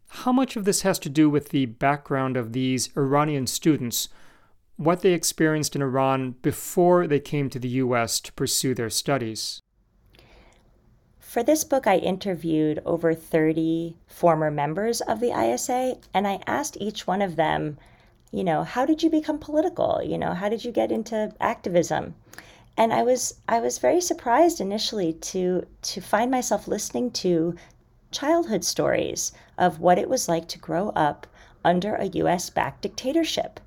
how 0.09 0.33
much 0.33 0.57
of 0.57 0.65
this 0.65 0.83
has 0.83 0.99
to 1.01 1.09
do 1.09 1.31
with 1.31 1.51
the 1.51 1.67
background 1.67 2.37
of 2.37 2.53
these 2.53 2.89
Iranian 2.97 3.47
students, 3.47 4.09
what 4.77 5.03
they 5.03 5.13
experienced 5.13 5.77
in 5.77 5.83
Iran 5.83 6.35
before 6.43 7.07
they 7.07 7.21
came 7.21 7.49
to 7.51 7.61
the 7.61 7.69
U.S. 7.69 8.19
to 8.19 8.33
pursue 8.33 8.75
their 8.75 8.91
studies? 8.91 9.61
For 11.21 11.45
this 11.45 11.63
book, 11.63 11.87
I 11.87 11.99
interviewed 11.99 12.83
over 12.85 13.15
30 13.15 13.97
former 14.09 14.51
members 14.51 15.01
of 15.03 15.21
the 15.21 15.31
ISA, 15.39 15.99
and 16.13 16.27
I 16.27 16.41
asked 16.49 16.77
each 16.81 17.07
one 17.07 17.23
of 17.23 17.37
them, 17.37 17.79
you 18.33 18.43
know, 18.43 18.65
how 18.65 18.85
did 18.85 19.05
you 19.05 19.11
become 19.11 19.39
political? 19.39 20.03
You 20.03 20.19
know, 20.19 20.35
how 20.35 20.49
did 20.49 20.65
you 20.65 20.73
get 20.73 20.91
into 20.91 21.33
activism? 21.41 22.17
And 22.79 22.93
I 22.93 23.03
was 23.03 23.35
I 23.49 23.59
was 23.59 23.79
very 23.79 24.01
surprised 24.01 24.61
initially 24.61 25.13
to 25.13 25.67
to 25.83 26.01
find 26.01 26.31
myself 26.31 26.69
listening 26.69 27.11
to 27.23 27.57
childhood 28.13 28.65
stories 28.65 29.33
of 29.59 29.81
what 29.81 29.99
it 29.99 30.09
was 30.09 30.29
like 30.29 30.47
to 30.49 30.59
grow 30.59 30.91
up 30.91 31.27
under 31.65 31.97
a 31.97 32.07
US 32.07 32.49
backed 32.51 32.83
dictatorship. 32.83 33.59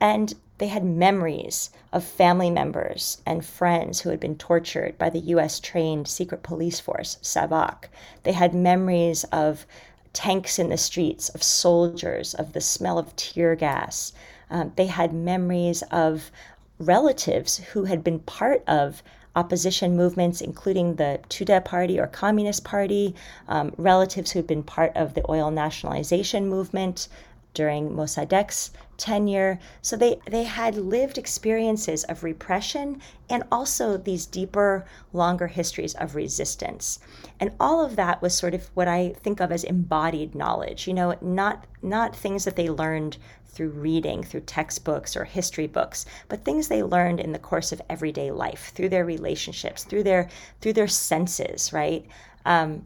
And 0.00 0.34
they 0.58 0.68
had 0.68 0.84
memories 0.84 1.70
of 1.92 2.04
family 2.04 2.48
members 2.48 3.20
and 3.26 3.44
friends 3.44 4.00
who 4.00 4.10
had 4.10 4.20
been 4.20 4.36
tortured 4.36 4.96
by 4.98 5.10
the 5.10 5.26
US 5.34 5.58
trained 5.58 6.06
secret 6.06 6.44
police 6.44 6.78
force, 6.78 7.18
Savak. 7.22 7.86
They 8.22 8.32
had 8.32 8.54
memories 8.54 9.24
of 9.32 9.66
tanks 10.12 10.60
in 10.60 10.68
the 10.68 10.78
streets, 10.78 11.28
of 11.30 11.42
soldiers, 11.42 12.34
of 12.34 12.52
the 12.52 12.60
smell 12.60 12.98
of 13.00 13.16
tear 13.16 13.56
gas. 13.56 14.12
Um, 14.48 14.72
they 14.76 14.86
had 14.86 15.12
memories 15.12 15.82
of 15.90 16.30
relatives 16.78 17.58
who 17.58 17.84
had 17.84 18.02
been 18.02 18.18
part 18.20 18.62
of 18.66 19.02
opposition 19.36 19.96
movements, 19.96 20.40
including 20.40 20.94
the 20.94 21.20
Tudeh 21.28 21.64
Party 21.64 21.98
or 21.98 22.06
Communist 22.06 22.64
Party, 22.64 23.14
um, 23.48 23.72
relatives 23.76 24.30
who 24.30 24.38
had 24.38 24.46
been 24.46 24.62
part 24.62 24.92
of 24.96 25.14
the 25.14 25.28
oil 25.28 25.50
nationalization 25.50 26.48
movement 26.48 27.08
during 27.52 27.94
Mossadegh's 27.94 28.72
tenure. 28.96 29.58
So 29.80 29.96
they, 29.96 30.20
they 30.26 30.42
had 30.44 30.74
lived 30.74 31.18
experiences 31.18 32.04
of 32.04 32.24
repression 32.24 33.00
and 33.30 33.44
also 33.50 33.96
these 33.96 34.26
deeper, 34.26 34.84
longer 35.12 35.46
histories 35.46 35.94
of 35.94 36.14
resistance. 36.14 36.98
And 37.40 37.52
all 37.58 37.84
of 37.84 37.96
that 37.96 38.20
was 38.20 38.34
sort 38.34 38.54
of 38.54 38.70
what 38.74 38.88
I 38.88 39.14
think 39.22 39.40
of 39.40 39.52
as 39.52 39.64
embodied 39.64 40.34
knowledge, 40.34 40.86
you 40.86 40.94
know, 40.94 41.16
not 41.20 41.66
not 41.82 42.16
things 42.16 42.44
that 42.44 42.56
they 42.56 42.70
learned 42.70 43.18
through 43.54 43.70
reading, 43.70 44.22
through 44.22 44.40
textbooks 44.40 45.16
or 45.16 45.24
history 45.24 45.66
books, 45.66 46.04
but 46.28 46.44
things 46.44 46.68
they 46.68 46.82
learned 46.82 47.20
in 47.20 47.32
the 47.32 47.38
course 47.38 47.72
of 47.72 47.80
everyday 47.88 48.30
life, 48.30 48.72
through 48.74 48.88
their 48.88 49.04
relationships, 49.04 49.84
through 49.84 50.02
their 50.02 50.28
through 50.60 50.72
their 50.72 50.88
senses, 50.88 51.72
right? 51.72 52.04
Um, 52.44 52.84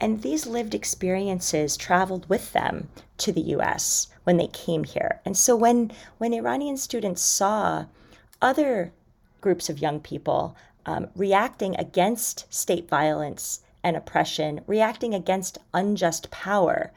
and 0.00 0.22
these 0.22 0.46
lived 0.46 0.74
experiences 0.74 1.76
traveled 1.76 2.28
with 2.28 2.52
them 2.52 2.88
to 3.18 3.32
the 3.32 3.52
U.S. 3.56 4.08
when 4.24 4.38
they 4.38 4.46
came 4.46 4.84
here. 4.84 5.20
And 5.24 5.36
so 5.36 5.56
when 5.56 5.92
when 6.18 6.32
Iranian 6.32 6.76
students 6.76 7.22
saw 7.22 7.86
other 8.40 8.92
groups 9.40 9.68
of 9.68 9.78
young 9.80 10.00
people 10.00 10.56
um, 10.86 11.08
reacting 11.14 11.76
against 11.76 12.52
state 12.52 12.88
violence 12.88 13.62
and 13.82 13.96
oppression, 13.96 14.60
reacting 14.66 15.14
against 15.14 15.58
unjust 15.72 16.30
power, 16.30 16.92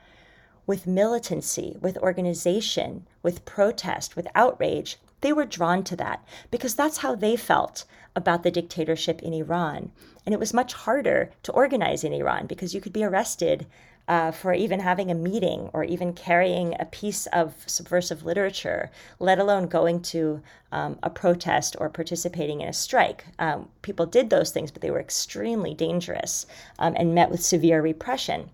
with 0.66 0.88
militancy, 0.88 1.78
with 1.82 1.98
organization, 1.98 3.06
with 3.22 3.46
protest, 3.46 4.16
with 4.16 4.28
outrage, 4.36 4.98
they 5.22 5.34
were 5.34 5.46
drawn 5.46 5.84
to 5.86 5.96
that 5.96 6.24
because 6.52 6.76
that's 6.76 6.98
how 6.98 7.16
they 7.16 7.36
felt 7.36 7.86
about 8.16 8.44
the 8.44 8.52
dictatorship 8.52 9.22
in 9.22 9.34
Iran. 9.34 9.92
And 10.26 10.34
it 10.34 10.40
was 10.40 10.54
much 10.54 10.74
harder 10.74 11.32
to 11.44 11.52
organize 11.52 12.04
in 12.04 12.14
Iran 12.14 12.46
because 12.46 12.74
you 12.74 12.82
could 12.82 12.94
be 12.94 13.04
arrested 13.04 13.66
uh, 14.08 14.32
for 14.32 14.54
even 14.54 14.82
having 14.82 15.10
a 15.10 15.16
meeting 15.16 15.70
or 15.74 15.84
even 15.84 16.14
carrying 16.14 16.76
a 16.80 16.86
piece 16.86 17.26
of 17.28 17.54
subversive 17.66 18.24
literature, 18.24 18.92
let 19.20 19.40
alone 19.40 19.68
going 19.68 20.02
to 20.02 20.42
um, 20.72 21.00
a 21.04 21.10
protest 21.10 21.76
or 21.80 21.90
participating 21.90 22.62
in 22.62 22.68
a 22.68 22.74
strike. 22.74 23.26
Um, 23.40 23.70
people 23.82 24.06
did 24.06 24.30
those 24.30 24.52
things, 24.52 24.72
but 24.72 24.82
they 24.82 24.92
were 24.92 25.00
extremely 25.00 25.74
dangerous 25.74 26.46
um, 26.80 26.96
and 26.98 27.16
met 27.16 27.32
with 27.32 27.42
severe 27.42 27.82
repression. 27.82 28.50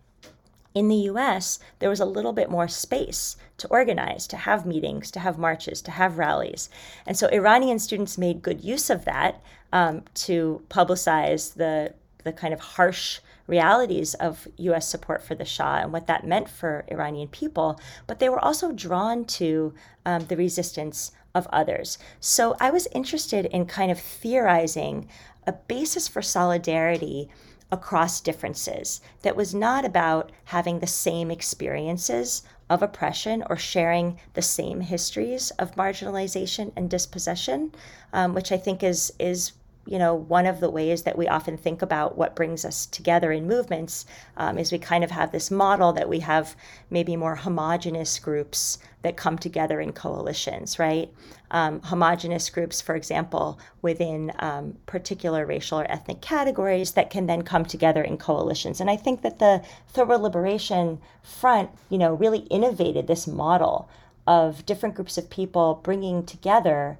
In 0.75 0.87
the 0.87 1.09
US, 1.11 1.59
there 1.79 1.89
was 1.89 1.99
a 1.99 2.05
little 2.05 2.33
bit 2.33 2.49
more 2.49 2.67
space 2.67 3.37
to 3.57 3.67
organize, 3.69 4.27
to 4.27 4.37
have 4.37 4.65
meetings, 4.65 5.09
to 5.11 5.19
have 5.19 5.37
marches, 5.37 5.81
to 5.83 5.91
have 5.91 6.17
rallies. 6.17 6.69
And 7.05 7.17
so 7.17 7.27
Iranian 7.27 7.79
students 7.79 8.17
made 8.17 8.41
good 8.41 8.63
use 8.63 8.89
of 8.89 9.05
that 9.05 9.41
um, 9.73 10.03
to 10.15 10.61
publicize 10.69 11.55
the, 11.55 11.93
the 12.23 12.33
kind 12.33 12.53
of 12.53 12.59
harsh 12.59 13.19
realities 13.47 14.13
of 14.15 14.47
US 14.57 14.87
support 14.87 15.23
for 15.23 15.33
the 15.33 15.43
Shah 15.43 15.77
and 15.77 15.91
what 15.91 16.05
that 16.05 16.25
meant 16.25 16.49
for 16.49 16.85
Iranian 16.87 17.29
people. 17.29 17.79
But 18.05 18.19
they 18.19 18.29
were 18.29 18.39
also 18.39 18.71
drawn 18.71 19.25
to 19.25 19.73
um, 20.05 20.25
the 20.27 20.37
resistance 20.37 21.11
of 21.33 21.47
others. 21.47 21.97
So 22.19 22.55
I 22.59 22.69
was 22.69 22.87
interested 22.93 23.45
in 23.45 23.65
kind 23.65 23.91
of 23.91 23.99
theorizing 23.99 25.09
a 25.47 25.53
basis 25.53 26.07
for 26.07 26.21
solidarity 26.21 27.29
across 27.71 28.21
differences 28.21 29.01
that 29.21 29.35
was 29.35 29.53
not 29.53 29.85
about 29.85 30.31
having 30.45 30.79
the 30.79 30.87
same 30.87 31.29
experiences 31.29 32.41
of 32.69 32.81
oppression 32.81 33.43
or 33.49 33.57
sharing 33.57 34.19
the 34.33 34.41
same 34.41 34.81
histories 34.81 35.51
of 35.51 35.75
marginalization 35.75 36.71
and 36.75 36.89
dispossession, 36.89 37.71
um, 38.13 38.33
which 38.33 38.51
I 38.51 38.57
think 38.57 38.83
is 38.83 39.11
is 39.19 39.51
you 39.89 39.97
know, 39.97 40.13
one 40.13 40.45
of 40.45 40.59
the 40.59 40.69
ways 40.69 41.01
that 41.03 41.17
we 41.17 41.27
often 41.27 41.57
think 41.57 41.81
about 41.81 42.15
what 42.15 42.35
brings 42.35 42.63
us 42.63 42.85
together 42.85 43.31
in 43.31 43.47
movements 43.47 44.05
um, 44.37 44.59
is 44.59 44.71
we 44.71 44.77
kind 44.77 45.03
of 45.03 45.09
have 45.09 45.31
this 45.31 45.49
model 45.49 45.91
that 45.93 46.07
we 46.07 46.19
have 46.19 46.55
maybe 46.91 47.15
more 47.15 47.35
homogenous 47.35 48.19
groups 48.19 48.77
that 49.01 49.17
come 49.17 49.35
together 49.35 49.81
in 49.81 49.91
coalitions, 49.91 50.77
right? 50.77 51.09
Um, 51.49 51.81
homogenous 51.81 52.51
groups, 52.51 52.81
for 52.81 52.95
example, 52.95 53.57
within 53.81 54.31
um, 54.37 54.77
particular 54.85 55.43
racial 55.43 55.79
or 55.79 55.91
ethnic 55.91 56.21
categories 56.21 56.91
that 56.91 57.09
can 57.09 57.25
then 57.25 57.41
come 57.41 57.65
together 57.65 58.03
in 58.03 58.17
coalitions. 58.17 58.79
And 58.79 58.91
I 58.91 58.95
think 58.95 59.23
that 59.23 59.39
the 59.39 59.63
Third 59.87 60.07
World 60.07 60.21
Liberation 60.21 60.99
Front, 61.23 61.71
you 61.89 61.97
know, 61.97 62.13
really 62.13 62.41
innovated 62.51 63.07
this 63.07 63.25
model 63.25 63.89
of 64.27 64.63
different 64.67 64.93
groups 64.93 65.17
of 65.17 65.31
people 65.31 65.79
bringing 65.81 66.23
together 66.23 66.99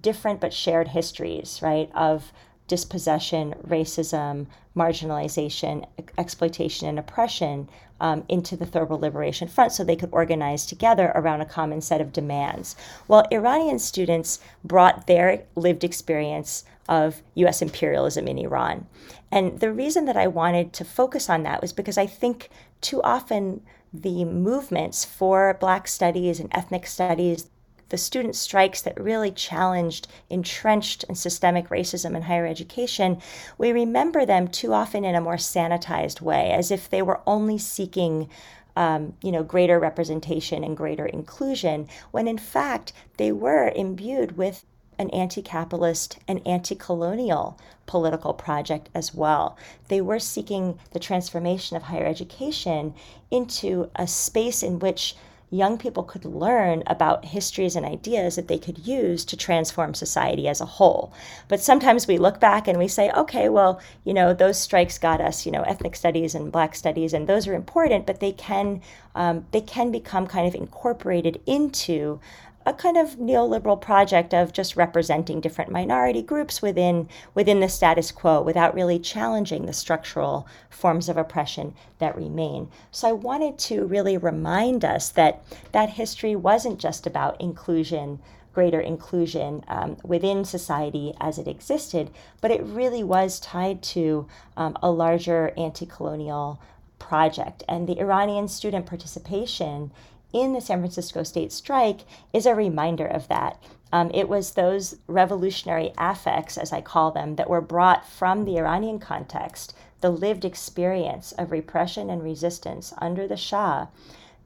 different 0.00 0.40
but 0.40 0.52
shared 0.52 0.88
histories, 0.88 1.60
right, 1.62 1.90
of 1.94 2.32
dispossession, 2.66 3.54
racism, 3.66 4.46
marginalization, 4.76 5.84
exploitation, 6.16 6.88
and 6.88 6.98
oppression 6.98 7.68
um, 8.00 8.24
into 8.28 8.56
the 8.56 8.64
Third 8.64 8.88
World 8.88 9.02
Liberation 9.02 9.48
Front 9.48 9.72
so 9.72 9.82
they 9.82 9.96
could 9.96 10.10
organize 10.12 10.64
together 10.64 11.12
around 11.14 11.40
a 11.40 11.46
common 11.46 11.80
set 11.80 12.00
of 12.00 12.12
demands. 12.12 12.76
Well, 13.08 13.26
Iranian 13.32 13.78
students 13.78 14.38
brought 14.64 15.06
their 15.06 15.44
lived 15.56 15.84
experience 15.84 16.64
of 16.88 17.22
US 17.34 17.60
imperialism 17.60 18.26
in 18.28 18.38
Iran. 18.38 18.86
And 19.30 19.60
the 19.60 19.72
reason 19.72 20.06
that 20.06 20.16
I 20.16 20.26
wanted 20.26 20.72
to 20.74 20.84
focus 20.84 21.28
on 21.28 21.42
that 21.42 21.60
was 21.60 21.72
because 21.72 21.98
I 21.98 22.06
think 22.06 22.50
too 22.80 23.02
often 23.02 23.62
the 23.92 24.24
movements 24.24 25.04
for 25.04 25.56
Black 25.60 25.88
studies 25.88 26.40
and 26.40 26.48
ethnic 26.52 26.86
studies 26.86 27.48
the 27.90 27.98
student 27.98 28.34
strikes 28.34 28.80
that 28.82 28.98
really 29.00 29.30
challenged 29.30 30.08
entrenched 30.30 31.04
and 31.08 31.18
systemic 31.18 31.68
racism 31.68 32.16
in 32.16 32.22
higher 32.22 32.46
education, 32.46 33.20
we 33.58 33.72
remember 33.72 34.24
them 34.24 34.48
too 34.48 34.72
often 34.72 35.04
in 35.04 35.14
a 35.14 35.20
more 35.20 35.36
sanitized 35.36 36.20
way, 36.20 36.50
as 36.50 36.70
if 36.70 36.88
they 36.88 37.02
were 37.02 37.20
only 37.26 37.58
seeking 37.58 38.28
um, 38.76 39.14
you 39.22 39.32
know, 39.32 39.42
greater 39.42 39.78
representation 39.78 40.64
and 40.64 40.76
greater 40.76 41.04
inclusion, 41.04 41.88
when 42.12 42.28
in 42.28 42.38
fact 42.38 42.92
they 43.16 43.32
were 43.32 43.72
imbued 43.74 44.36
with 44.36 44.64
an 44.98 45.10
anti 45.10 45.42
capitalist 45.42 46.18
and 46.28 46.46
anti 46.46 46.74
colonial 46.74 47.58
political 47.86 48.34
project 48.34 48.88
as 48.94 49.14
well. 49.14 49.56
They 49.88 50.00
were 50.00 50.18
seeking 50.18 50.78
the 50.92 50.98
transformation 50.98 51.76
of 51.76 51.84
higher 51.84 52.06
education 52.06 52.94
into 53.30 53.90
a 53.96 54.06
space 54.06 54.62
in 54.62 54.78
which 54.78 55.16
young 55.50 55.76
people 55.76 56.04
could 56.04 56.24
learn 56.24 56.82
about 56.86 57.24
histories 57.24 57.74
and 57.74 57.84
ideas 57.84 58.36
that 58.36 58.46
they 58.46 58.58
could 58.58 58.86
use 58.86 59.24
to 59.24 59.36
transform 59.36 59.94
society 59.94 60.46
as 60.46 60.60
a 60.60 60.66
whole. 60.66 61.12
But 61.48 61.60
sometimes 61.60 62.06
we 62.06 62.18
look 62.18 62.38
back 62.38 62.68
and 62.68 62.78
we 62.78 62.86
say, 62.86 63.10
okay, 63.10 63.48
well, 63.48 63.80
you 64.04 64.14
know, 64.14 64.32
those 64.32 64.58
strikes 64.58 64.98
got 64.98 65.20
us, 65.20 65.44
you 65.44 65.52
know, 65.52 65.62
ethnic 65.62 65.96
studies 65.96 66.34
and 66.34 66.52
black 66.52 66.74
studies, 66.76 67.12
and 67.12 67.26
those 67.26 67.48
are 67.48 67.54
important, 67.54 68.06
but 68.06 68.20
they 68.20 68.32
can 68.32 68.80
um, 69.14 69.44
they 69.50 69.60
can 69.60 69.90
become 69.90 70.26
kind 70.26 70.46
of 70.46 70.54
incorporated 70.54 71.40
into 71.46 72.20
a 72.66 72.74
kind 72.74 72.96
of 72.96 73.16
neoliberal 73.16 73.80
project 73.80 74.34
of 74.34 74.52
just 74.52 74.76
representing 74.76 75.40
different 75.40 75.70
minority 75.70 76.22
groups 76.22 76.60
within 76.60 77.08
within 77.34 77.60
the 77.60 77.68
status 77.68 78.12
quo 78.12 78.40
without 78.42 78.74
really 78.74 78.98
challenging 78.98 79.66
the 79.66 79.72
structural 79.72 80.46
forms 80.68 81.08
of 81.08 81.16
oppression 81.16 81.74
that 81.98 82.16
remain. 82.16 82.68
So 82.90 83.08
I 83.08 83.12
wanted 83.12 83.58
to 83.60 83.86
really 83.86 84.16
remind 84.16 84.84
us 84.84 85.08
that 85.10 85.42
that 85.72 85.90
history 85.90 86.36
wasn't 86.36 86.78
just 86.78 87.06
about 87.06 87.40
inclusion 87.40 88.20
greater 88.52 88.80
inclusion 88.80 89.64
um, 89.68 89.96
within 90.02 90.44
society 90.44 91.14
as 91.20 91.38
it 91.38 91.46
existed, 91.46 92.10
but 92.40 92.50
it 92.50 92.60
really 92.64 93.04
was 93.04 93.38
tied 93.38 93.80
to 93.80 94.26
um, 94.56 94.76
a 94.82 94.90
larger 94.90 95.52
anti 95.56 95.86
colonial 95.86 96.60
project. 96.98 97.62
And 97.68 97.88
the 97.88 97.98
Iranian 97.98 98.48
student 98.48 98.86
participation 98.86 99.90
in 100.32 100.52
the 100.52 100.60
San 100.60 100.80
Francisco 100.80 101.22
state 101.22 101.52
strike 101.52 102.00
is 102.32 102.46
a 102.46 102.54
reminder 102.54 103.06
of 103.06 103.28
that. 103.28 103.62
Um, 103.92 104.10
it 104.14 104.28
was 104.28 104.52
those 104.52 104.96
revolutionary 105.06 105.92
affects, 105.98 106.56
as 106.56 106.72
I 106.72 106.80
call 106.80 107.10
them, 107.10 107.36
that 107.36 107.50
were 107.50 107.60
brought 107.60 108.06
from 108.06 108.44
the 108.44 108.58
Iranian 108.58 108.98
context, 109.00 109.74
the 110.00 110.10
lived 110.10 110.44
experience 110.44 111.32
of 111.32 111.50
repression 111.50 112.08
and 112.08 112.22
resistance 112.22 112.92
under 112.98 113.26
the 113.26 113.36
Shah. 113.36 113.88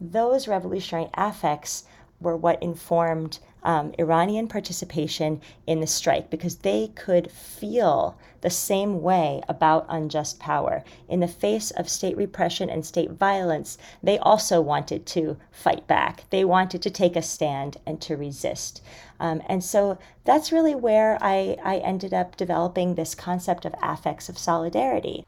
Those 0.00 0.48
revolutionary 0.48 1.10
affects 1.14 1.84
were 2.24 2.36
what 2.36 2.60
informed 2.60 3.38
um, 3.62 3.92
Iranian 3.98 4.48
participation 4.48 5.40
in 5.66 5.80
the 5.80 5.86
strike 5.86 6.28
because 6.30 6.56
they 6.56 6.88
could 6.94 7.30
feel 7.30 8.18
the 8.42 8.50
same 8.50 9.00
way 9.00 9.40
about 9.48 9.86
unjust 9.88 10.38
power. 10.38 10.84
In 11.08 11.20
the 11.20 11.28
face 11.28 11.70
of 11.70 11.88
state 11.88 12.16
repression 12.16 12.68
and 12.68 12.84
state 12.84 13.10
violence, 13.12 13.78
they 14.02 14.18
also 14.18 14.60
wanted 14.60 15.06
to 15.06 15.38
fight 15.50 15.86
back. 15.86 16.24
They 16.30 16.44
wanted 16.44 16.82
to 16.82 16.90
take 16.90 17.16
a 17.16 17.22
stand 17.22 17.78
and 17.86 18.00
to 18.02 18.16
resist. 18.16 18.82
Um, 19.18 19.42
and 19.46 19.64
so 19.64 19.98
that's 20.24 20.52
really 20.52 20.74
where 20.74 21.16
I, 21.22 21.56
I 21.64 21.78
ended 21.78 22.12
up 22.12 22.36
developing 22.36 22.94
this 22.94 23.14
concept 23.14 23.64
of 23.64 23.74
affects 23.82 24.28
of 24.28 24.36
solidarity. 24.36 25.24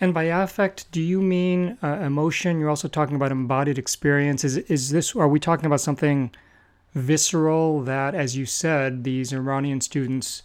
And 0.00 0.14
by 0.14 0.24
affect, 0.24 0.90
do 0.92 1.02
you 1.02 1.20
mean 1.20 1.76
uh, 1.82 1.98
emotion? 2.02 2.58
You're 2.58 2.70
also 2.70 2.88
talking 2.88 3.16
about 3.16 3.32
embodied 3.32 3.78
experience. 3.78 4.44
Is 4.44 4.56
is 4.56 4.90
this? 4.90 5.14
Are 5.14 5.28
we 5.28 5.38
talking 5.38 5.66
about 5.66 5.82
something 5.82 6.30
visceral 6.94 7.82
that, 7.82 8.14
as 8.14 8.36
you 8.36 8.46
said, 8.46 9.04
these 9.04 9.32
Iranian 9.32 9.80
students 9.80 10.42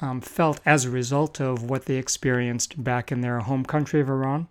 um, 0.00 0.20
felt 0.20 0.60
as 0.64 0.84
a 0.84 0.90
result 0.90 1.40
of 1.40 1.62
what 1.62 1.84
they 1.84 1.96
experienced 1.96 2.82
back 2.82 3.12
in 3.12 3.20
their 3.20 3.40
home 3.40 3.64
country 3.64 4.00
of 4.00 4.08
Iran? 4.08 4.48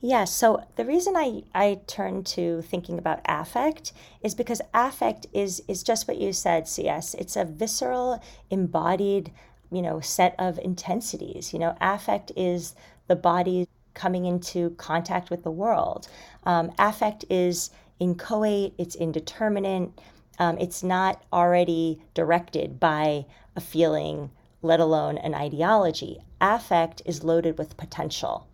Yeah, 0.00 0.24
so 0.24 0.62
the 0.76 0.84
reason 0.84 1.16
I, 1.16 1.42
I 1.54 1.80
turn 1.86 2.22
to 2.24 2.62
thinking 2.62 2.98
about 2.98 3.20
affect 3.24 3.92
is 4.22 4.34
because 4.34 4.60
affect 4.72 5.26
is 5.32 5.62
is 5.68 5.82
just 5.82 6.08
what 6.08 6.18
you 6.18 6.32
said, 6.32 6.68
CS. 6.68 7.14
It's 7.14 7.36
a 7.36 7.44
visceral, 7.44 8.22
embodied, 8.50 9.32
you 9.70 9.82
know, 9.82 10.00
set 10.00 10.34
of 10.38 10.58
intensities. 10.58 11.52
You 11.52 11.58
know, 11.58 11.76
affect 11.80 12.30
is 12.36 12.74
the 13.06 13.16
body 13.16 13.68
coming 13.94 14.26
into 14.26 14.70
contact 14.70 15.30
with 15.30 15.42
the 15.42 15.50
world. 15.50 16.08
Um, 16.44 16.72
affect 16.78 17.24
is 17.30 17.70
inchoate, 17.98 18.74
it's 18.78 18.94
indeterminate, 18.94 19.90
um, 20.38 20.58
it's 20.58 20.82
not 20.82 21.22
already 21.32 22.02
directed 22.14 22.78
by 22.78 23.24
a 23.56 23.60
feeling, 23.60 24.30
let 24.62 24.80
alone 24.80 25.18
an 25.18 25.34
ideology. 25.34 26.20
Affect 26.40 27.00
is 27.06 27.24
loaded 27.24 27.56
with 27.58 27.76
potential. 27.76 28.46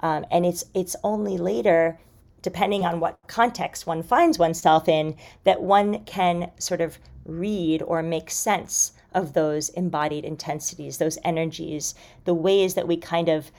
Um, 0.00 0.24
and 0.30 0.44
it's 0.44 0.64
it's 0.74 0.96
only 1.02 1.38
later, 1.38 1.98
depending 2.42 2.84
on 2.84 3.00
what 3.00 3.18
context 3.26 3.86
one 3.86 4.02
finds 4.02 4.38
oneself 4.38 4.88
in, 4.88 5.16
that 5.44 5.62
one 5.62 6.04
can 6.04 6.50
sort 6.58 6.80
of 6.80 6.98
read 7.24 7.82
or 7.82 8.02
make 8.02 8.30
sense 8.30 8.92
of 9.12 9.32
those 9.32 9.68
embodied 9.70 10.24
intensities, 10.24 10.98
those 10.98 11.18
energies, 11.24 11.94
the 12.24 12.34
ways 12.34 12.74
that 12.74 12.88
we 12.88 12.96
kind 12.96 13.28
of 13.28 13.50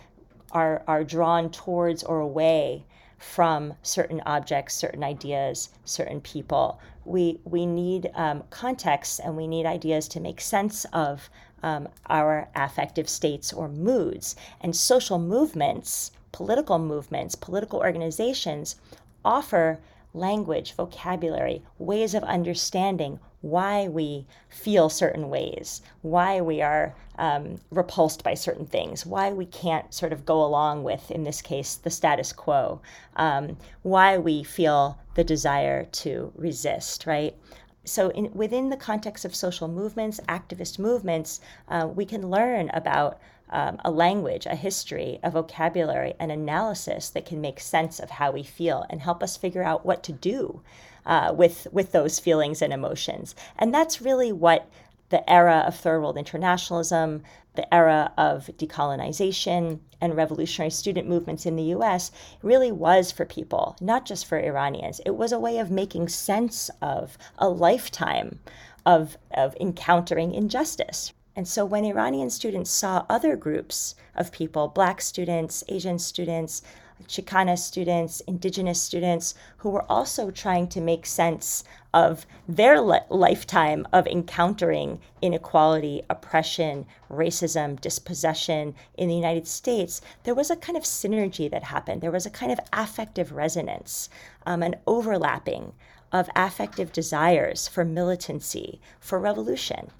are, 0.51 0.83
are 0.87 1.03
drawn 1.03 1.49
towards 1.49 2.03
or 2.03 2.19
away 2.19 2.83
from 3.17 3.73
certain 3.83 4.21
objects, 4.25 4.73
certain 4.73 5.03
ideas, 5.03 5.69
certain 5.85 6.19
people. 6.21 6.79
We, 7.05 7.39
we 7.43 7.65
need 7.65 8.09
um, 8.15 8.43
context 8.49 9.19
and 9.23 9.37
we 9.37 9.47
need 9.47 9.65
ideas 9.65 10.07
to 10.09 10.19
make 10.19 10.41
sense 10.41 10.85
of 10.91 11.29
um, 11.63 11.87
our 12.09 12.49
affective 12.55 13.07
states 13.07 13.53
or 13.53 13.67
moods. 13.67 14.35
And 14.59 14.75
social 14.75 15.19
movements, 15.19 16.11
political 16.31 16.79
movements, 16.79 17.35
political 17.35 17.79
organizations 17.79 18.75
offer 19.23 19.79
language, 20.13 20.73
vocabulary, 20.73 21.63
ways 21.77 22.13
of 22.13 22.23
understanding 22.23 23.19
why 23.41 23.87
we 23.87 24.25
feel 24.49 24.87
certain 24.89 25.29
ways, 25.29 25.81
why 26.01 26.39
we 26.39 26.61
are 26.61 26.95
um, 27.17 27.59
repulsed 27.71 28.23
by 28.23 28.33
certain 28.33 28.65
things, 28.65 29.05
why 29.05 29.31
we 29.31 29.45
can't 29.45 29.93
sort 29.93 30.13
of 30.13 30.25
go 30.25 30.43
along 30.43 30.83
with, 30.83 31.09
in 31.09 31.23
this 31.23 31.41
case, 31.41 31.75
the 31.75 31.89
status 31.89 32.31
quo, 32.31 32.81
um, 33.15 33.57
why 33.81 34.17
we 34.17 34.43
feel 34.43 34.97
the 35.15 35.23
desire 35.23 35.85
to 35.85 36.31
resist, 36.35 37.05
right? 37.05 37.35
So, 37.83 38.09
in, 38.09 38.31
within 38.33 38.69
the 38.69 38.77
context 38.77 39.25
of 39.25 39.33
social 39.33 39.67
movements, 39.67 40.19
activist 40.29 40.77
movements, 40.77 41.41
uh, 41.67 41.89
we 41.91 42.05
can 42.05 42.29
learn 42.29 42.69
about 42.73 43.19
um, 43.51 43.79
a 43.83 43.91
language, 43.91 44.45
a 44.45 44.55
history, 44.55 45.19
a 45.23 45.29
vocabulary, 45.29 46.13
an 46.19 46.31
analysis 46.31 47.09
that 47.09 47.25
can 47.25 47.41
make 47.41 47.59
sense 47.59 47.99
of 47.99 48.09
how 48.09 48.31
we 48.31 48.43
feel 48.43 48.85
and 48.89 49.01
help 49.01 49.21
us 49.21 49.37
figure 49.37 49.63
out 49.63 49.85
what 49.85 50.03
to 50.03 50.11
do 50.11 50.61
uh, 51.05 51.33
with 51.35 51.67
with 51.71 51.91
those 51.91 52.19
feelings 52.19 52.61
and 52.61 52.73
emotions. 52.73 53.35
And 53.57 53.73
that's 53.73 54.01
really 54.01 54.31
what 54.31 54.69
the 55.09 55.29
era 55.29 55.65
of 55.67 55.75
third 55.75 55.99
world 55.99 56.17
internationalism, 56.17 57.23
the 57.55 57.73
era 57.73 58.13
of 58.17 58.49
decolonization 58.57 59.79
and 59.99 60.15
revolutionary 60.15 60.71
student 60.71 61.07
movements 61.07 61.45
in 61.45 61.57
the 61.57 61.75
US 61.75 62.11
really 62.41 62.71
was 62.71 63.11
for 63.11 63.25
people, 63.25 63.75
not 63.81 64.05
just 64.05 64.25
for 64.25 64.39
Iranians. 64.39 65.01
It 65.05 65.15
was 65.17 65.33
a 65.33 65.39
way 65.39 65.57
of 65.57 65.69
making 65.69 66.07
sense 66.07 66.71
of 66.81 67.17
a 67.37 67.49
lifetime 67.49 68.39
of, 68.85 69.17
of 69.31 69.55
encountering 69.59 70.33
injustice. 70.33 71.11
And 71.35 71.47
so 71.47 71.63
when 71.63 71.85
Iranian 71.85 72.29
students 72.29 72.69
saw 72.69 73.05
other 73.09 73.35
groups 73.37 73.95
of 74.15 74.31
people, 74.31 74.67
Black 74.67 75.01
students, 75.01 75.63
Asian 75.69 75.97
students, 75.97 76.61
Chicana 77.07 77.57
students, 77.57 78.19
indigenous 78.21 78.81
students, 78.81 79.33
who 79.57 79.69
were 79.69 79.89
also 79.89 80.29
trying 80.29 80.67
to 80.67 80.81
make 80.81 81.05
sense 81.05 81.63
of 81.93 82.25
their 82.47 82.79
li- 82.81 82.99
lifetime 83.09 83.87
of 83.91 84.07
encountering 84.07 84.99
inequality, 85.21 86.03
oppression, 86.09 86.85
racism, 87.09 87.79
dispossession 87.79 88.75
in 88.95 89.07
the 89.07 89.15
United 89.15 89.47
States, 89.47 90.01
there 90.23 90.35
was 90.35 90.51
a 90.51 90.55
kind 90.55 90.77
of 90.77 90.83
synergy 90.83 91.49
that 91.49 91.63
happened. 91.63 92.01
There 92.01 92.11
was 92.11 92.25
a 92.25 92.29
kind 92.29 92.51
of 92.51 92.59
affective 92.73 93.31
resonance, 93.31 94.09
um, 94.45 94.61
an 94.61 94.75
overlapping 94.85 95.73
of 96.11 96.29
affective 96.35 96.91
desires 96.91 97.67
for 97.67 97.85
militancy, 97.85 98.81
for 98.99 99.17
revolution. 99.17 99.91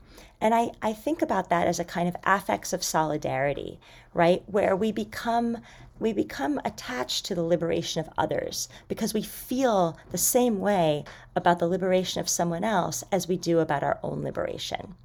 And 0.42 0.56
I, 0.56 0.72
I 0.82 0.92
think 0.92 1.22
about 1.22 1.50
that 1.50 1.68
as 1.68 1.80
a 1.80 1.86
kind 1.86 2.08
of 2.08 2.16
affects 2.24 2.74
of 2.74 2.84
solidarity, 2.84 3.80
right? 4.14 4.44
Where 4.48 4.76
we 4.76 4.92
become 4.92 5.60
we 6.00 6.14
become 6.14 6.60
attached 6.66 7.26
to 7.26 7.36
the 7.36 7.44
liberation 7.44 8.00
of 8.00 8.10
others 8.18 8.68
because 8.88 9.14
we 9.14 9.22
feel 9.22 10.00
the 10.10 10.18
same 10.18 10.60
way 10.60 11.04
about 11.36 11.60
the 11.60 11.68
liberation 11.68 12.20
of 12.20 12.28
someone 12.28 12.64
else 12.64 13.04
as 13.12 13.28
we 13.28 13.38
do 13.38 13.60
about 13.60 13.84
our 13.84 14.00
own 14.02 14.24
liberation. 14.24 14.96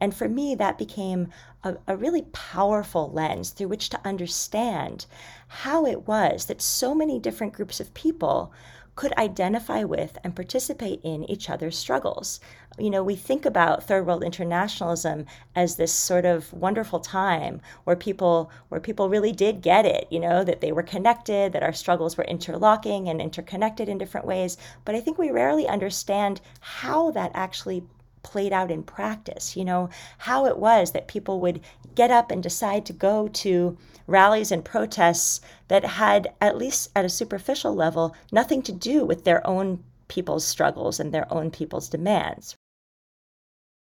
And 0.00 0.14
for 0.14 0.30
me, 0.30 0.54
that 0.54 0.78
became 0.78 1.28
a, 1.62 1.76
a, 1.86 1.94
really 1.94 2.22
powerful 2.32 3.10
lens 3.10 3.50
through 3.50 3.68
which 3.68 3.90
to 3.90 4.00
understand 4.02 5.04
how 5.48 5.84
it 5.84 6.08
was 6.08 6.46
that 6.46 6.62
so 6.62 6.94
many 6.94 7.18
different 7.18 7.52
groups 7.52 7.78
of 7.78 7.92
people 7.92 8.50
could 8.96 9.16
identify 9.18 9.84
with 9.84 10.18
and 10.24 10.34
participate 10.34 11.00
in 11.04 11.30
each 11.30 11.48
other's 11.50 11.78
struggles. 11.78 12.40
You 12.78 12.90
know, 12.90 13.04
we 13.04 13.14
think 13.14 13.44
about 13.46 13.84
third 13.84 14.06
world 14.06 14.24
internationalism 14.24 15.26
as 15.54 15.76
this 15.76 15.92
sort 15.92 16.24
of 16.24 16.52
wonderful 16.52 17.00
time 17.00 17.60
where 17.84 17.96
people 17.96 18.50
where 18.68 18.80
people 18.80 19.08
really 19.08 19.32
did 19.32 19.62
get 19.62 19.86
it, 19.86 20.06
you 20.10 20.18
know, 20.18 20.42
that 20.44 20.60
they 20.60 20.72
were 20.72 20.82
connected, 20.82 21.52
that 21.52 21.62
our 21.62 21.72
struggles 21.72 22.16
were 22.16 22.24
interlocking 22.24 23.08
and 23.08 23.20
interconnected 23.20 23.88
in 23.88 23.98
different 23.98 24.26
ways, 24.26 24.56
but 24.84 24.94
I 24.94 25.00
think 25.00 25.18
we 25.18 25.30
rarely 25.30 25.68
understand 25.68 26.40
how 26.60 27.10
that 27.12 27.30
actually 27.34 27.84
played 28.26 28.52
out 28.52 28.72
in 28.72 28.82
practice, 28.82 29.56
you 29.56 29.64
know, 29.64 29.88
how 30.18 30.46
it 30.46 30.58
was 30.58 30.90
that 30.90 31.06
people 31.06 31.38
would 31.38 31.60
get 31.94 32.10
up 32.10 32.32
and 32.32 32.42
decide 32.42 32.84
to 32.84 32.92
go 32.92 33.28
to 33.28 33.78
rallies 34.08 34.50
and 34.50 34.64
protests 34.64 35.40
that 35.68 35.84
had, 35.84 36.34
at 36.40 36.58
least 36.58 36.90
at 36.96 37.04
a 37.04 37.08
superficial 37.08 37.72
level, 37.72 38.16
nothing 38.32 38.62
to 38.62 38.72
do 38.72 39.04
with 39.04 39.22
their 39.22 39.46
own 39.46 39.78
people's 40.08 40.44
struggles 40.44 40.98
and 40.98 41.14
their 41.14 41.32
own 41.32 41.52
people's 41.52 41.88
demands. 41.88 42.56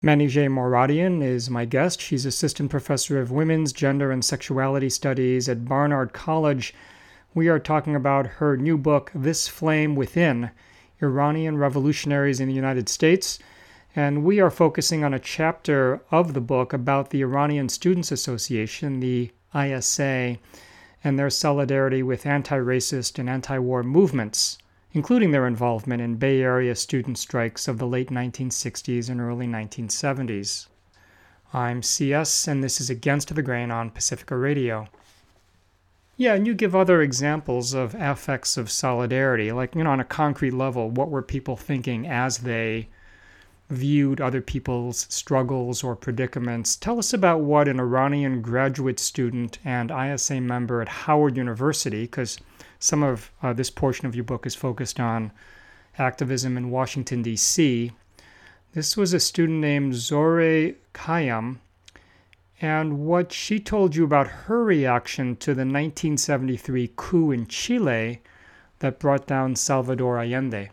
Manijeh 0.05 0.47
Moradian 0.47 1.23
is 1.23 1.49
my 1.49 1.65
guest. 1.65 1.99
She's 1.99 2.23
assistant 2.23 2.69
professor 2.69 3.19
of 3.19 3.31
women's, 3.31 3.73
gender, 3.73 4.11
and 4.11 4.23
sexuality 4.23 4.91
studies 4.91 5.49
at 5.49 5.65
Barnard 5.65 6.13
College. 6.13 6.75
We 7.33 7.47
are 7.47 7.59
talking 7.59 7.95
about 7.95 8.37
her 8.37 8.55
new 8.55 8.77
book, 8.77 9.11
This 9.15 9.47
Flame 9.47 9.95
Within 9.95 10.51
Iranian 11.01 11.57
Revolutionaries 11.57 12.39
in 12.39 12.47
the 12.47 12.53
United 12.53 12.89
States. 12.89 13.39
And 14.01 14.23
we 14.23 14.39
are 14.39 14.49
focusing 14.49 15.03
on 15.03 15.13
a 15.13 15.19
chapter 15.19 15.99
of 16.09 16.33
the 16.33 16.39
book 16.39 16.71
about 16.71 17.09
the 17.09 17.21
Iranian 17.21 17.67
Students 17.67 18.13
Association, 18.13 19.01
the 19.01 19.29
ISA, 19.53 20.37
and 21.03 21.19
their 21.19 21.29
solidarity 21.29 22.01
with 22.01 22.25
anti 22.25 22.57
racist 22.57 23.19
and 23.19 23.29
anti 23.29 23.59
war 23.59 23.83
movements, 23.83 24.57
including 24.93 25.31
their 25.31 25.45
involvement 25.45 26.01
in 26.01 26.15
Bay 26.15 26.41
Area 26.41 26.75
student 26.75 27.17
strikes 27.17 27.67
of 27.67 27.77
the 27.77 27.85
late 27.85 28.07
1960s 28.07 29.09
and 29.09 29.19
early 29.19 29.47
1970s. 29.47 30.67
I'm 31.53 31.83
CS, 31.83 32.47
and 32.47 32.63
this 32.63 32.79
is 32.79 32.89
Against 32.89 33.35
the 33.35 33.41
Grain 33.41 33.69
on 33.69 33.89
Pacifica 33.89 34.37
Radio. 34.37 34.87
Yeah, 36.15 36.35
and 36.35 36.47
you 36.47 36.53
give 36.53 36.73
other 36.73 37.01
examples 37.01 37.73
of 37.73 37.95
affects 37.95 38.55
of 38.55 38.71
solidarity, 38.71 39.51
like, 39.51 39.75
you 39.75 39.83
know, 39.83 39.91
on 39.91 39.99
a 39.99 40.05
concrete 40.05 40.53
level, 40.53 40.89
what 40.89 41.09
were 41.09 41.21
people 41.21 41.57
thinking 41.57 42.07
as 42.07 42.37
they 42.37 42.87
viewed 43.69 44.19
other 44.19 44.41
people's 44.41 45.05
struggles 45.09 45.83
or 45.83 45.95
predicaments. 45.95 46.75
Tell 46.75 46.97
us 46.97 47.13
about 47.13 47.41
what 47.41 47.67
an 47.67 47.79
Iranian 47.79 48.41
graduate 48.41 48.99
student 48.99 49.59
and 49.63 49.91
ISA 49.91 50.41
member 50.41 50.81
at 50.81 50.89
Howard 50.89 51.37
University, 51.37 52.03
because 52.03 52.39
some 52.79 53.03
of 53.03 53.31
uh, 53.43 53.53
this 53.53 53.69
portion 53.69 54.07
of 54.07 54.15
your 54.15 54.23
book 54.23 54.47
is 54.47 54.55
focused 54.55 54.99
on 54.99 55.31
activism 55.99 56.57
in 56.57 56.71
Washington, 56.71 57.21
D.C. 57.21 57.91
This 58.73 58.97
was 58.97 59.13
a 59.13 59.19
student 59.19 59.59
named 59.59 59.93
Zohreh 59.93 60.75
Khayyam, 60.93 61.57
and 62.61 63.05
what 63.05 63.31
she 63.31 63.59
told 63.59 63.95
you 63.95 64.03
about 64.03 64.27
her 64.27 64.63
reaction 64.63 65.35
to 65.37 65.53
the 65.53 65.61
1973 65.61 66.91
coup 66.95 67.31
in 67.31 67.45
Chile 67.45 68.21
that 68.79 68.99
brought 68.99 69.27
down 69.27 69.55
Salvador 69.55 70.17
Allende 70.19 70.69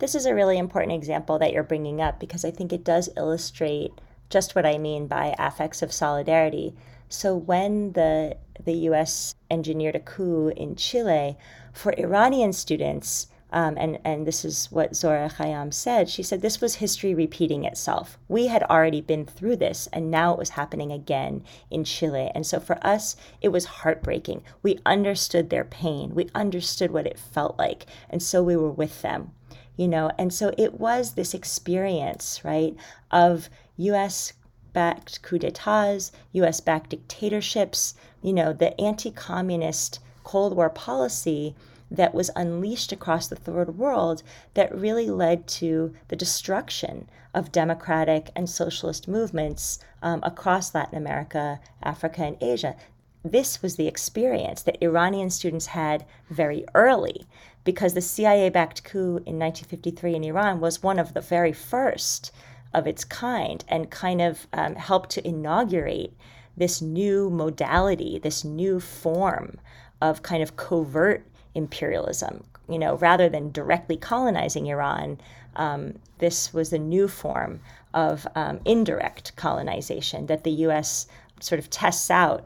this 0.00 0.14
is 0.14 0.24
a 0.26 0.34
really 0.34 0.56
important 0.56 0.92
example 0.92 1.38
that 1.38 1.52
you're 1.52 1.62
bringing 1.62 2.00
up 2.00 2.18
because 2.18 2.44
I 2.44 2.50
think 2.50 2.72
it 2.72 2.84
does 2.84 3.10
illustrate 3.16 3.92
just 4.30 4.54
what 4.54 4.64
I 4.64 4.78
mean 4.78 5.06
by 5.06 5.34
affects 5.38 5.82
of 5.82 5.92
solidarity. 5.92 6.74
So 7.08 7.36
when 7.36 7.92
the 7.92 8.36
the 8.64 8.74
U.S. 8.88 9.34
engineered 9.50 9.96
a 9.96 10.00
coup 10.00 10.48
in 10.48 10.76
Chile, 10.76 11.36
for 11.72 11.92
Iranian 11.98 12.52
students, 12.52 13.26
um, 13.52 13.76
and 13.76 13.98
and 14.04 14.26
this 14.26 14.44
is 14.44 14.70
what 14.70 14.92
Zohreh 14.92 15.34
Khayyam 15.34 15.74
said. 15.74 16.08
She 16.08 16.22
said 16.22 16.40
this 16.40 16.60
was 16.60 16.76
history 16.76 17.14
repeating 17.14 17.64
itself. 17.64 18.16
We 18.28 18.46
had 18.46 18.62
already 18.62 19.02
been 19.02 19.26
through 19.26 19.56
this, 19.56 19.86
and 19.92 20.10
now 20.10 20.32
it 20.32 20.38
was 20.38 20.50
happening 20.50 20.92
again 20.92 21.42
in 21.70 21.84
Chile. 21.84 22.30
And 22.34 22.46
so 22.46 22.58
for 22.60 22.78
us, 22.86 23.16
it 23.42 23.48
was 23.48 23.64
heartbreaking. 23.66 24.44
We 24.62 24.78
understood 24.86 25.50
their 25.50 25.64
pain. 25.64 26.14
We 26.14 26.30
understood 26.34 26.90
what 26.90 27.06
it 27.06 27.18
felt 27.18 27.58
like, 27.58 27.86
and 28.08 28.22
so 28.22 28.42
we 28.42 28.56
were 28.56 28.70
with 28.70 29.02
them 29.02 29.32
you 29.80 29.88
know 29.88 30.10
and 30.18 30.30
so 30.30 30.52
it 30.58 30.78
was 30.78 31.14
this 31.14 31.32
experience 31.32 32.44
right 32.44 32.76
of 33.10 33.48
us 33.78 34.34
backed 34.74 35.22
coups 35.22 35.40
d'etats 35.40 36.12
us 36.34 36.60
backed 36.60 36.90
dictatorships 36.90 37.94
you 38.22 38.32
know 38.32 38.52
the 38.52 38.78
anti-communist 38.78 39.98
cold 40.22 40.54
war 40.54 40.68
policy 40.68 41.54
that 41.90 42.12
was 42.14 42.30
unleashed 42.36 42.92
across 42.92 43.26
the 43.26 43.36
third 43.36 43.78
world 43.78 44.22
that 44.52 44.76
really 44.76 45.08
led 45.08 45.46
to 45.48 45.94
the 46.08 46.14
destruction 46.14 47.08
of 47.32 47.50
democratic 47.50 48.30
and 48.36 48.50
socialist 48.50 49.08
movements 49.08 49.78
um, 50.02 50.20
across 50.22 50.74
Latin 50.74 50.96
America, 50.96 51.60
Africa, 51.82 52.22
and 52.22 52.36
Asia. 52.40 52.76
This 53.24 53.60
was 53.60 53.74
the 53.76 53.88
experience 53.88 54.62
that 54.62 54.82
Iranian 54.82 55.30
students 55.30 55.66
had 55.66 56.06
very 56.28 56.64
early 56.74 57.26
because 57.64 57.94
the 57.94 58.00
CIA 58.00 58.48
backed 58.48 58.84
coup 58.84 59.16
in 59.26 59.38
1953 59.38 60.14
in 60.14 60.24
Iran 60.24 60.60
was 60.60 60.82
one 60.82 60.98
of 60.98 61.14
the 61.14 61.20
very 61.20 61.52
first 61.52 62.32
of 62.72 62.86
its 62.86 63.04
kind 63.04 63.64
and 63.68 63.90
kind 63.90 64.20
of 64.20 64.46
um, 64.52 64.76
helped 64.76 65.10
to 65.10 65.26
inaugurate 65.26 66.12
this 66.56 66.80
new 66.80 67.30
modality, 67.30 68.18
this 68.18 68.44
new 68.44 68.80
form 68.80 69.58
of 70.00 70.22
kind 70.22 70.42
of 70.42 70.56
covert 70.56 71.26
imperialism. 71.54 72.44
You 72.68 72.78
know, 72.78 72.96
rather 72.96 73.28
than 73.28 73.50
directly 73.50 73.96
colonizing 73.96 74.66
Iran, 74.66 75.20
um, 75.56 75.98
this 76.18 76.54
was 76.54 76.72
a 76.72 76.78
new 76.78 77.08
form 77.08 77.60
of 77.92 78.26
um, 78.36 78.60
indirect 78.64 79.34
colonization 79.36 80.26
that 80.26 80.44
the 80.44 80.52
U.S. 80.52 81.06
sort 81.40 81.58
of 81.58 81.68
tests 81.70 82.10
out 82.10 82.44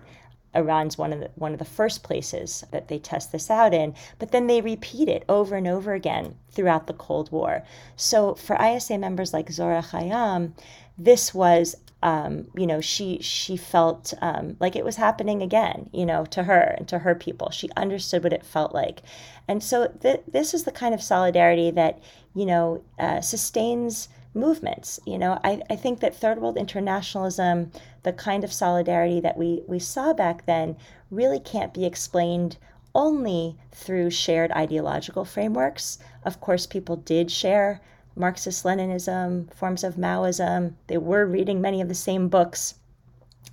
Iran's 0.54 0.96
one 0.96 1.12
of 1.12 1.20
the 1.20 1.30
one 1.34 1.52
of 1.52 1.58
the 1.58 1.64
first 1.64 2.02
places 2.02 2.64
that 2.70 2.88
they 2.88 2.98
test 2.98 3.32
this 3.32 3.50
out 3.50 3.74
in, 3.74 3.94
but 4.18 4.30
then 4.32 4.46
they 4.46 4.60
repeat 4.60 5.08
it 5.08 5.24
over 5.28 5.56
and 5.56 5.66
over 5.66 5.92
again 5.94 6.36
throughout 6.50 6.86
the 6.86 6.92
Cold 6.92 7.30
War. 7.32 7.64
So 7.96 8.34
for 8.34 8.56
ISA 8.62 8.98
members 8.98 9.32
like 9.32 9.48
Zohreh 9.48 9.84
Khayyam, 9.90 10.52
this 10.96 11.34
was 11.34 11.76
um, 12.04 12.48
you 12.54 12.66
know, 12.66 12.82
she 12.82 13.18
she 13.22 13.56
felt 13.56 14.12
um, 14.20 14.58
like 14.60 14.76
it 14.76 14.84
was 14.84 14.96
happening 14.96 15.40
again, 15.40 15.88
you 15.90 16.04
know, 16.04 16.26
to 16.26 16.42
her 16.42 16.74
and 16.76 16.86
to 16.88 16.98
her 16.98 17.14
people. 17.14 17.50
She 17.50 17.70
understood 17.78 18.22
what 18.22 18.34
it 18.34 18.44
felt 18.44 18.74
like, 18.74 19.00
and 19.48 19.64
so 19.64 19.88
th- 19.88 20.20
this 20.30 20.52
is 20.52 20.64
the 20.64 20.70
kind 20.70 20.92
of 20.94 21.02
solidarity 21.02 21.70
that 21.70 22.02
you 22.34 22.44
know 22.44 22.84
uh, 22.98 23.22
sustains 23.22 24.10
movements. 24.34 25.00
You 25.06 25.18
know, 25.18 25.38
I, 25.44 25.62
I 25.70 25.76
think 25.76 26.00
that 26.00 26.14
third 26.14 26.40
world 26.40 26.56
internationalism, 26.56 27.70
the 28.02 28.12
kind 28.12 28.44
of 28.44 28.52
solidarity 28.52 29.20
that 29.20 29.36
we 29.36 29.62
we 29.66 29.78
saw 29.78 30.12
back 30.12 30.46
then, 30.46 30.76
really 31.10 31.40
can't 31.40 31.72
be 31.72 31.84
explained 31.84 32.58
only 32.94 33.56
through 33.72 34.10
shared 34.10 34.52
ideological 34.52 35.24
frameworks. 35.24 35.98
Of 36.24 36.40
course, 36.40 36.66
people 36.66 36.96
did 36.96 37.30
share 37.30 37.80
Marxist 38.16 38.64
Leninism, 38.64 39.52
forms 39.54 39.82
of 39.82 39.96
Maoism. 39.96 40.74
They 40.86 40.98
were 40.98 41.26
reading 41.26 41.60
many 41.60 41.80
of 41.80 41.88
the 41.88 41.94
same 41.94 42.28
books. 42.28 42.74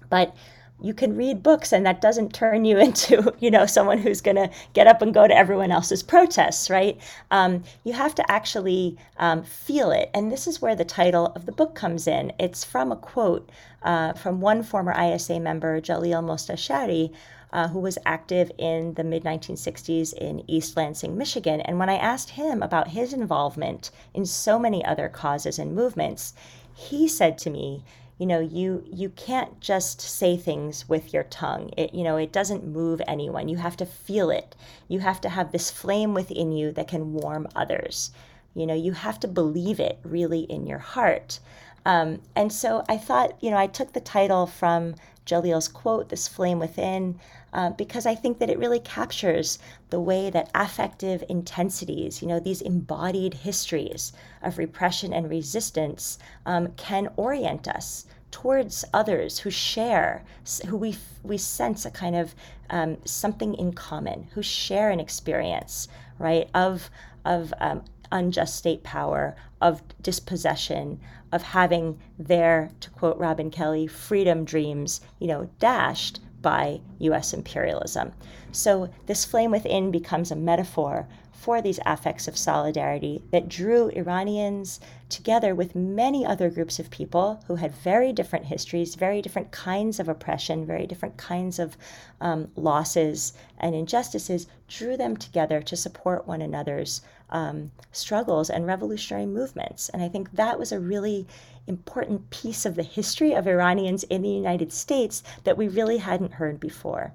But 0.09 0.35
you 0.81 0.93
can 0.93 1.15
read 1.15 1.43
books 1.43 1.71
and 1.71 1.85
that 1.85 2.01
doesn't 2.01 2.33
turn 2.33 2.65
you 2.65 2.77
into 2.87 3.33
you 3.39 3.51
know 3.51 3.65
someone 3.65 3.97
who's 3.97 4.21
going 4.21 4.35
to 4.35 4.49
get 4.73 4.87
up 4.87 5.01
and 5.01 5.13
go 5.13 5.27
to 5.27 5.35
everyone 5.35 5.71
else's 5.71 6.03
protests 6.03 6.69
right? 6.69 6.99
Um, 7.31 7.63
you 7.83 7.93
have 7.93 8.15
to 8.15 8.31
actually 8.31 8.97
um, 9.17 9.43
feel 9.43 9.91
it. 9.91 10.09
And 10.13 10.31
this 10.31 10.47
is 10.47 10.61
where 10.61 10.75
the 10.75 10.85
title 10.85 11.27
of 11.35 11.45
the 11.45 11.51
book 11.51 11.75
comes 11.75 12.07
in. 12.07 12.33
It's 12.39 12.63
from 12.63 12.91
a 12.91 12.95
quote 12.95 13.49
uh, 13.83 14.13
from 14.13 14.41
one 14.41 14.63
former 14.63 14.93
isa 14.99 15.39
member 15.39 15.81
jalil 15.81 16.23
mostashari 16.23 17.11
uh, 17.53 17.67
who 17.67 17.79
was 17.79 17.97
active 18.05 18.51
in 18.57 18.93
the 18.93 19.03
mid 19.03 19.23
1960s 19.23 20.13
in 20.13 20.43
East 20.49 20.77
Lansing, 20.77 21.17
Michigan. 21.17 21.61
And 21.61 21.79
when 21.79 21.89
I 21.89 21.95
asked 21.95 22.31
him 22.31 22.63
about 22.63 22.89
his 22.89 23.13
involvement 23.13 23.91
in 24.13 24.25
so 24.25 24.57
many 24.57 24.83
other 24.85 25.09
causes 25.09 25.59
and 25.59 25.75
movements, 25.75 26.33
he 26.73 27.07
said 27.07 27.37
to 27.39 27.49
me, 27.49 27.83
you 28.17 28.25
know 28.25 28.39
you 28.39 28.83
you 28.91 29.09
can't 29.09 29.59
just 29.59 30.01
say 30.01 30.37
things 30.37 30.87
with 30.87 31.13
your 31.13 31.23
tongue. 31.23 31.71
It 31.77 31.93
you 31.93 32.03
know 32.03 32.17
it 32.17 32.31
doesn't 32.31 32.67
move 32.67 33.01
anyone. 33.07 33.49
You 33.49 33.57
have 33.57 33.77
to 33.77 33.85
feel 33.85 34.29
it. 34.29 34.55
You 34.87 34.99
have 34.99 35.21
to 35.21 35.29
have 35.29 35.51
this 35.51 35.71
flame 35.71 36.13
within 36.13 36.51
you 36.51 36.71
that 36.73 36.87
can 36.87 37.13
warm 37.13 37.47
others. 37.55 38.11
You 38.53 38.65
know 38.65 38.75
you 38.75 38.93
have 38.93 39.19
to 39.21 39.27
believe 39.27 39.79
it 39.79 39.99
really 40.03 40.41
in 40.41 40.67
your 40.67 40.79
heart. 40.79 41.39
Um, 41.83 42.21
and 42.35 42.53
so 42.53 42.83
i 42.87 42.95
thought 42.95 43.41
you 43.41 43.49
know 43.49 43.57
i 43.57 43.65
took 43.65 43.93
the 43.93 43.99
title 43.99 44.45
from 44.45 44.93
jalil's 45.25 45.67
quote 45.67 46.09
this 46.09 46.27
flame 46.27 46.59
within 46.59 47.19
uh, 47.53 47.71
because 47.71 48.05
I 48.05 48.15
think 48.15 48.39
that 48.39 48.49
it 48.49 48.57
really 48.57 48.79
captures 48.79 49.59
the 49.89 49.99
way 49.99 50.29
that 50.29 50.49
affective 50.55 51.23
intensities, 51.27 52.21
you 52.21 52.27
know, 52.27 52.39
these 52.39 52.61
embodied 52.61 53.33
histories 53.33 54.13
of 54.41 54.57
repression 54.57 55.13
and 55.13 55.29
resistance 55.29 56.17
um, 56.45 56.69
can 56.77 57.09
orient 57.17 57.67
us 57.67 58.05
towards 58.31 58.85
others 58.93 59.39
who 59.39 59.49
share, 59.49 60.23
who 60.67 60.77
we, 60.77 60.95
we 61.23 61.37
sense 61.37 61.85
a 61.85 61.91
kind 61.91 62.15
of 62.15 62.33
um, 62.69 62.97
something 63.03 63.53
in 63.55 63.73
common, 63.73 64.29
who 64.33 64.41
share 64.41 64.89
an 64.89 65.01
experience, 65.01 65.89
right, 66.17 66.49
of, 66.53 66.89
of 67.25 67.53
um, 67.59 67.83
unjust 68.11 68.55
state 68.55 68.83
power, 68.83 69.35
of 69.61 69.81
dispossession, 70.01 70.99
of 71.31 71.41
having 71.41 71.99
their, 72.17 72.71
to 72.79 72.89
quote 72.91 73.17
Robin 73.17 73.49
Kelley, 73.51 73.87
freedom 73.87 74.45
dreams, 74.45 75.01
you 75.19 75.27
know, 75.27 75.49
dashed 75.59 76.19
by 76.41 76.81
US 76.99 77.33
imperialism. 77.33 78.11
So 78.51 78.89
this 79.05 79.25
flame 79.25 79.51
within 79.51 79.91
becomes 79.91 80.31
a 80.31 80.35
metaphor 80.35 81.07
for 81.41 81.59
these 81.59 81.79
affects 81.87 82.27
of 82.27 82.37
solidarity 82.37 83.23
that 83.31 83.49
drew 83.49 83.89
Iranians 83.89 84.79
together 85.09 85.55
with 85.55 85.73
many 85.75 86.23
other 86.23 86.51
groups 86.51 86.77
of 86.77 86.91
people 86.91 87.43
who 87.47 87.55
had 87.55 87.73
very 87.73 88.13
different 88.13 88.45
histories, 88.45 88.93
very 88.93 89.23
different 89.23 89.49
kinds 89.49 89.99
of 89.99 90.07
oppression, 90.07 90.67
very 90.67 90.85
different 90.85 91.17
kinds 91.17 91.57
of 91.57 91.75
um, 92.21 92.47
losses 92.55 93.33
and 93.57 93.73
injustices, 93.73 94.45
drew 94.67 94.95
them 94.95 95.17
together 95.17 95.63
to 95.63 95.75
support 95.75 96.27
one 96.27 96.43
another's 96.43 97.01
um, 97.31 97.71
struggles 97.91 98.49
and 98.49 98.65
revolutionary 98.65 99.25
movements. 99.25 99.89
And 99.89 100.01
I 100.01 100.09
think 100.09 100.31
that 100.33 100.59
was 100.59 100.71
a 100.71 100.79
really 100.79 101.27
important 101.67 102.29
piece 102.29 102.65
of 102.65 102.75
the 102.75 102.83
history 102.83 103.33
of 103.33 103.47
Iranians 103.47 104.03
in 104.03 104.21
the 104.21 104.29
United 104.29 104.71
States 104.71 105.23
that 105.43 105.57
we 105.57 105.67
really 105.67 105.97
hadn't 105.97 106.33
heard 106.33 106.59
before. 106.59 107.13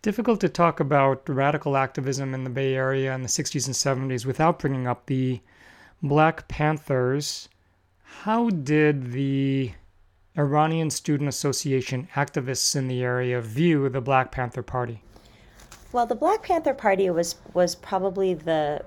Difficult 0.00 0.40
to 0.40 0.48
talk 0.48 0.78
about 0.78 1.28
radical 1.28 1.76
activism 1.76 2.32
in 2.32 2.44
the 2.44 2.50
Bay 2.50 2.74
Area 2.74 3.14
in 3.14 3.22
the 3.22 3.28
60s 3.28 3.66
and 3.66 4.10
70s 4.10 4.24
without 4.24 4.58
bringing 4.58 4.86
up 4.86 5.06
the 5.06 5.40
Black 6.02 6.46
Panthers. 6.46 7.48
How 8.22 8.48
did 8.50 9.12
the 9.12 9.72
Iranian 10.36 10.90
Student 10.90 11.28
Association 11.28 12.08
activists 12.14 12.76
in 12.76 12.86
the 12.86 13.02
area 13.02 13.40
view 13.40 13.88
the 13.88 14.00
Black 14.00 14.30
Panther 14.30 14.62
Party? 14.62 15.02
Well, 15.90 16.04
the 16.04 16.14
Black 16.14 16.42
Panther 16.42 16.74
Party 16.74 17.08
was 17.08 17.36
was 17.54 17.74
probably 17.74 18.34
the 18.34 18.84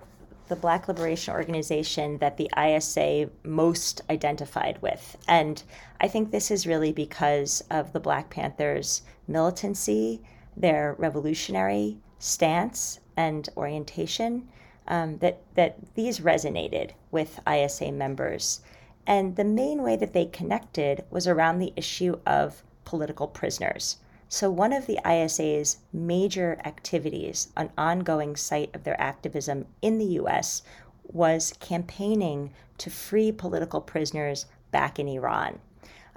the 0.50 0.56
Black 0.56 0.88
Liberation 0.88 1.34
Organization 1.34 2.18
that 2.20 2.38
the 2.38 2.50
ISA 2.56 3.30
most 3.44 4.02
identified 4.10 4.80
with. 4.82 5.18
And 5.28 5.64
I 6.02 6.10
think 6.10 6.30
this 6.30 6.52
is 6.52 6.68
really 6.68 6.92
because 6.92 7.64
of 7.72 7.94
the 7.94 8.02
Black 8.02 8.30
Panthers' 8.30 9.02
militancy, 9.28 10.22
their 10.58 10.96
revolutionary 11.00 11.98
stance 12.20 13.00
and 13.16 13.48
orientation, 13.56 14.50
um, 14.90 15.20
that, 15.20 15.42
that 15.56 15.78
these 15.96 16.20
resonated 16.20 16.92
with 17.12 17.40
ISA 17.50 17.94
members. 17.94 18.60
And 19.08 19.38
the 19.38 19.46
main 19.46 19.84
way 19.84 19.96
that 19.96 20.12
they 20.12 20.26
connected 20.26 21.06
was 21.10 21.28
around 21.28 21.60
the 21.60 21.74
issue 21.78 22.20
of 22.26 22.62
political 22.84 23.28
prisoners. 23.28 23.98
So, 24.34 24.50
one 24.50 24.72
of 24.72 24.88
the 24.88 24.98
ISA's 25.06 25.80
major 25.92 26.58
activities, 26.64 27.50
an 27.58 27.70
ongoing 27.78 28.38
site 28.38 28.74
of 28.74 28.86
their 28.86 29.00
activism 29.00 29.66
in 29.82 29.98
the 29.98 30.18
US, 30.22 30.64
was 31.04 31.54
campaigning 31.60 32.54
to 32.78 32.90
free 32.90 33.34
political 33.34 33.82
prisoners 33.82 34.46
back 34.72 34.98
in 34.98 35.10
Iran. 35.10 35.60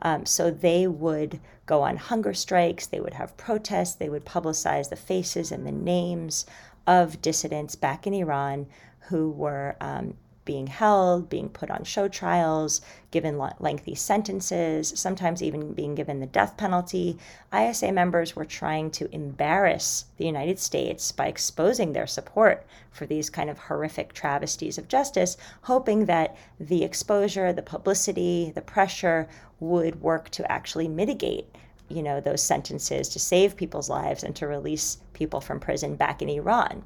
Um, 0.00 0.26
so 0.26 0.48
they 0.52 0.86
would 0.86 1.40
go 1.66 1.82
on 1.82 1.96
hunger 1.96 2.34
strikes, 2.34 2.86
they 2.86 3.00
would 3.00 3.14
have 3.14 3.36
protests, 3.36 3.96
they 3.96 4.08
would 4.08 4.24
publicize 4.24 4.90
the 4.90 4.96
faces 4.96 5.50
and 5.50 5.66
the 5.66 5.72
names 5.72 6.46
of 6.86 7.20
dissidents 7.20 7.74
back 7.74 8.06
in 8.06 8.14
Iran 8.14 8.68
who 9.08 9.28
were 9.28 9.74
um, 9.80 10.14
being 10.45 10.66
held, 10.66 11.28
being 11.28 11.49
put 11.49 11.70
on 11.70 11.84
show 11.84 12.09
trials, 12.09 12.80
given 13.11 13.38
lengthy 13.59 13.95
sentences, 13.95 14.92
sometimes 14.97 15.42
even 15.42 15.72
being 15.72 15.95
given 15.95 16.20
the 16.20 16.26
death 16.26 16.57
penalty. 16.57 17.16
ISA 17.53 17.92
members 17.92 18.36
were 18.36 18.45
trying 18.45 18.90
to 18.90 19.12
embarrass 19.14 20.07
the 20.16 20.26
United 20.26 20.59
States 20.59 21.12
by 21.12 21.26
exposing 21.26 21.92
their 21.92 22.07
support 22.07 22.66
for 22.90 23.07
these 23.07 23.30
kind 23.30 23.49
of 23.49 23.59
horrific 23.59 24.12
travesties 24.12 24.78
of 24.78 24.88
justice, 24.88 25.36
hoping 25.62 26.07
that 26.07 26.36
the 26.61 26.84
exposure, 26.84 27.53
the 27.53 27.62
publicity, 27.62 28.53
the 28.55 28.62
pressure 28.62 29.28
would 29.61 30.01
work 30.01 30.28
to 30.30 30.51
actually 30.51 30.88
mitigate 30.88 31.47
you 31.88 32.03
know 32.03 32.20
those 32.20 32.42
sentences 32.42 33.09
to 33.11 33.18
save 33.18 33.57
people's 33.57 33.90
lives 33.90 34.24
and 34.24 34.34
to 34.36 34.47
release 34.47 34.99
people 35.12 35.40
from 35.40 35.61
prison 35.61 35.97
back 35.97 36.22
in 36.22 36.28
Iran. 36.28 36.82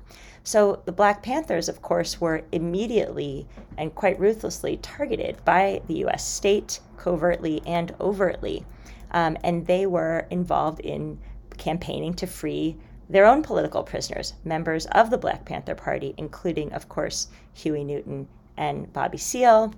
So 0.48 0.80
the 0.86 0.92
Black 0.92 1.22
Panthers, 1.22 1.68
of 1.68 1.82
course, 1.82 2.22
were 2.22 2.42
immediately 2.52 3.46
and 3.76 3.94
quite 3.94 4.18
ruthlessly 4.18 4.78
targeted 4.78 5.44
by 5.44 5.82
the 5.88 6.06
US 6.06 6.26
state, 6.26 6.80
covertly 6.96 7.60
and 7.66 7.94
overtly. 8.00 8.64
Um, 9.10 9.36
and 9.44 9.66
they 9.66 9.84
were 9.84 10.26
involved 10.30 10.80
in 10.80 11.18
campaigning 11.58 12.14
to 12.14 12.26
free 12.26 12.78
their 13.10 13.26
own 13.26 13.42
political 13.42 13.82
prisoners, 13.82 14.32
members 14.42 14.86
of 14.86 15.10
the 15.10 15.18
Black 15.18 15.44
Panther 15.44 15.74
Party, 15.74 16.14
including, 16.16 16.72
of 16.72 16.88
course, 16.88 17.28
Huey 17.52 17.84
Newton 17.84 18.26
and 18.56 18.90
Bobby 18.94 19.18
Seale, 19.18 19.74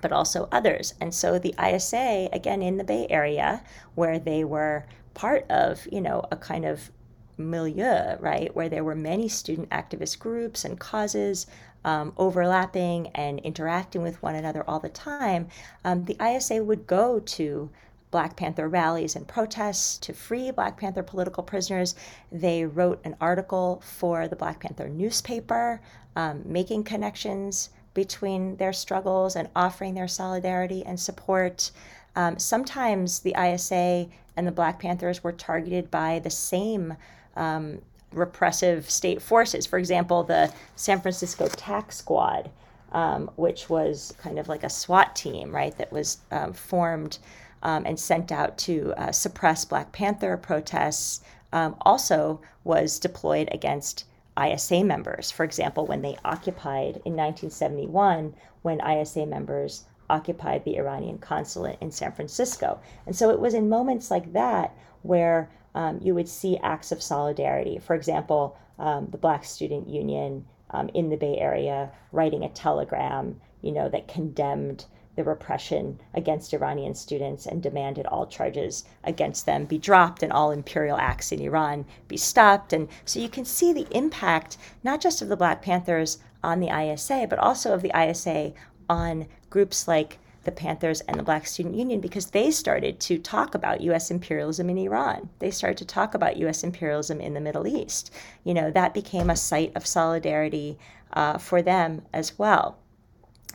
but 0.00 0.10
also 0.10 0.48
others. 0.50 0.94
And 1.02 1.12
so 1.12 1.38
the 1.38 1.54
ISA, 1.62 2.30
again 2.32 2.62
in 2.62 2.78
the 2.78 2.84
Bay 2.84 3.06
Area, 3.10 3.62
where 3.94 4.18
they 4.18 4.42
were 4.42 4.86
part 5.12 5.44
of, 5.50 5.86
you 5.92 6.00
know, 6.00 6.24
a 6.30 6.36
kind 6.36 6.64
of 6.64 6.90
milieu, 7.36 8.16
right, 8.18 8.54
where 8.54 8.68
there 8.68 8.84
were 8.84 8.94
many 8.94 9.28
student 9.28 9.70
activist 9.70 10.18
groups 10.18 10.64
and 10.64 10.78
causes 10.78 11.46
um, 11.84 12.12
overlapping 12.16 13.08
and 13.08 13.40
interacting 13.40 14.02
with 14.02 14.22
one 14.22 14.34
another 14.34 14.64
all 14.68 14.80
the 14.80 14.88
time, 14.88 15.48
um, 15.84 16.04
the 16.04 16.16
ISA 16.22 16.62
would 16.62 16.86
go 16.86 17.18
to 17.20 17.70
Black 18.10 18.36
Panther 18.36 18.68
rallies 18.68 19.16
and 19.16 19.26
protests 19.26 19.96
to 19.98 20.12
free 20.12 20.50
Black 20.50 20.76
Panther 20.76 21.02
political 21.02 21.42
prisoners. 21.42 21.94
They 22.30 22.64
wrote 22.64 23.00
an 23.04 23.16
article 23.20 23.82
for 23.84 24.28
the 24.28 24.36
Black 24.36 24.60
Panther 24.60 24.88
newspaper, 24.88 25.80
um, 26.14 26.42
making 26.44 26.84
connections 26.84 27.70
between 27.94 28.56
their 28.56 28.72
struggles 28.72 29.34
and 29.34 29.48
offering 29.56 29.94
their 29.94 30.08
solidarity 30.08 30.84
and 30.84 30.98
support. 31.00 31.70
um, 32.14 32.38
sometimes 32.38 33.20
the 33.20 33.34
ISA 33.38 34.06
and 34.36 34.46
the 34.46 34.52
Black 34.52 34.78
Panthers 34.78 35.22
were 35.22 35.32
targeted 35.32 35.90
by 35.90 36.18
the 36.18 36.30
same 36.30 36.96
um, 37.36 37.80
repressive 38.12 38.90
state 38.90 39.22
forces. 39.22 39.66
For 39.66 39.78
example, 39.78 40.22
the 40.22 40.52
San 40.76 41.00
Francisco 41.00 41.48
Tac 41.48 41.92
Squad, 41.92 42.50
um, 42.92 43.30
which 43.36 43.68
was 43.68 44.14
kind 44.18 44.38
of 44.38 44.48
like 44.48 44.64
a 44.64 44.70
SWAT 44.70 45.16
team, 45.16 45.54
right, 45.54 45.76
that 45.78 45.92
was 45.92 46.18
um, 46.30 46.52
formed 46.52 47.18
um, 47.62 47.86
and 47.86 47.98
sent 47.98 48.32
out 48.32 48.58
to 48.58 48.92
uh, 48.96 49.12
suppress 49.12 49.64
Black 49.64 49.92
Panther 49.92 50.36
protests, 50.36 51.20
um, 51.52 51.76
also 51.82 52.40
was 52.64 52.98
deployed 52.98 53.48
against 53.52 54.04
ISA 54.42 54.82
members. 54.82 55.30
For 55.30 55.44
example, 55.44 55.86
when 55.86 56.02
they 56.02 56.16
occupied 56.24 57.02
in 57.04 57.14
1971, 57.14 58.34
when 58.62 58.80
ISA 58.80 59.26
members 59.26 59.84
occupied 60.12 60.62
the 60.64 60.76
Iranian 60.76 61.18
consulate 61.18 61.78
in 61.80 61.90
San 61.90 62.12
Francisco. 62.12 62.78
And 63.06 63.16
so 63.16 63.30
it 63.30 63.40
was 63.40 63.54
in 63.54 63.68
moments 63.68 64.10
like 64.10 64.32
that 64.34 64.76
where 65.00 65.50
um, 65.74 65.98
you 66.02 66.14
would 66.14 66.28
see 66.28 66.58
acts 66.58 66.92
of 66.92 67.02
solidarity. 67.02 67.78
For 67.78 67.94
example, 67.94 68.56
um, 68.78 69.08
the 69.10 69.18
Black 69.18 69.42
Student 69.44 69.88
Union 69.88 70.44
um, 70.70 70.90
in 70.92 71.08
the 71.08 71.16
Bay 71.16 71.38
Area 71.38 71.90
writing 72.12 72.44
a 72.44 72.50
telegram, 72.50 73.40
you 73.62 73.72
know, 73.72 73.88
that 73.88 74.06
condemned 74.06 74.84
the 75.16 75.24
repression 75.24 76.00
against 76.14 76.54
Iranian 76.54 76.94
students 76.94 77.46
and 77.46 77.62
demanded 77.62 78.06
all 78.06 78.26
charges 78.26 78.84
against 79.04 79.44
them 79.44 79.66
be 79.66 79.78
dropped 79.78 80.22
and 80.22 80.32
all 80.32 80.50
imperial 80.50 80.96
acts 80.96 81.32
in 81.32 81.40
Iran 81.40 81.84
be 82.08 82.16
stopped. 82.16 82.72
And 82.72 82.88
so 83.04 83.18
you 83.18 83.28
can 83.28 83.44
see 83.44 83.72
the 83.72 83.86
impact 83.90 84.56
not 84.82 85.00
just 85.00 85.20
of 85.22 85.28
the 85.28 85.36
Black 85.36 85.62
Panthers 85.62 86.18
on 86.42 86.60
the 86.60 86.70
ISA, 86.70 87.26
but 87.28 87.38
also 87.38 87.74
of 87.74 87.82
the 87.82 87.92
ISA 87.94 88.52
on 88.88 89.26
groups 89.52 89.86
like 89.86 90.18
the 90.44 90.50
Panthers 90.50 91.02
and 91.02 91.18
the 91.18 91.22
Black 91.22 91.46
Student 91.46 91.76
Union 91.76 92.00
because 92.00 92.30
they 92.30 92.50
started 92.50 92.98
to 93.00 93.18
talk 93.18 93.54
about 93.54 93.82
U.S. 93.82 94.10
imperialism 94.10 94.70
in 94.70 94.78
Iran. 94.78 95.28
They 95.38 95.50
started 95.50 95.76
to 95.78 95.84
talk 95.84 96.14
about 96.14 96.38
U.S. 96.38 96.64
imperialism 96.64 97.20
in 97.20 97.34
the 97.34 97.40
Middle 97.40 97.66
East. 97.66 98.12
You 98.42 98.54
know, 98.54 98.70
that 98.70 98.94
became 98.94 99.30
a 99.30 99.36
site 99.36 99.72
of 99.76 99.86
solidarity 99.86 100.78
uh, 101.12 101.36
for 101.38 101.60
them 101.62 102.02
as 102.12 102.38
well. 102.38 102.78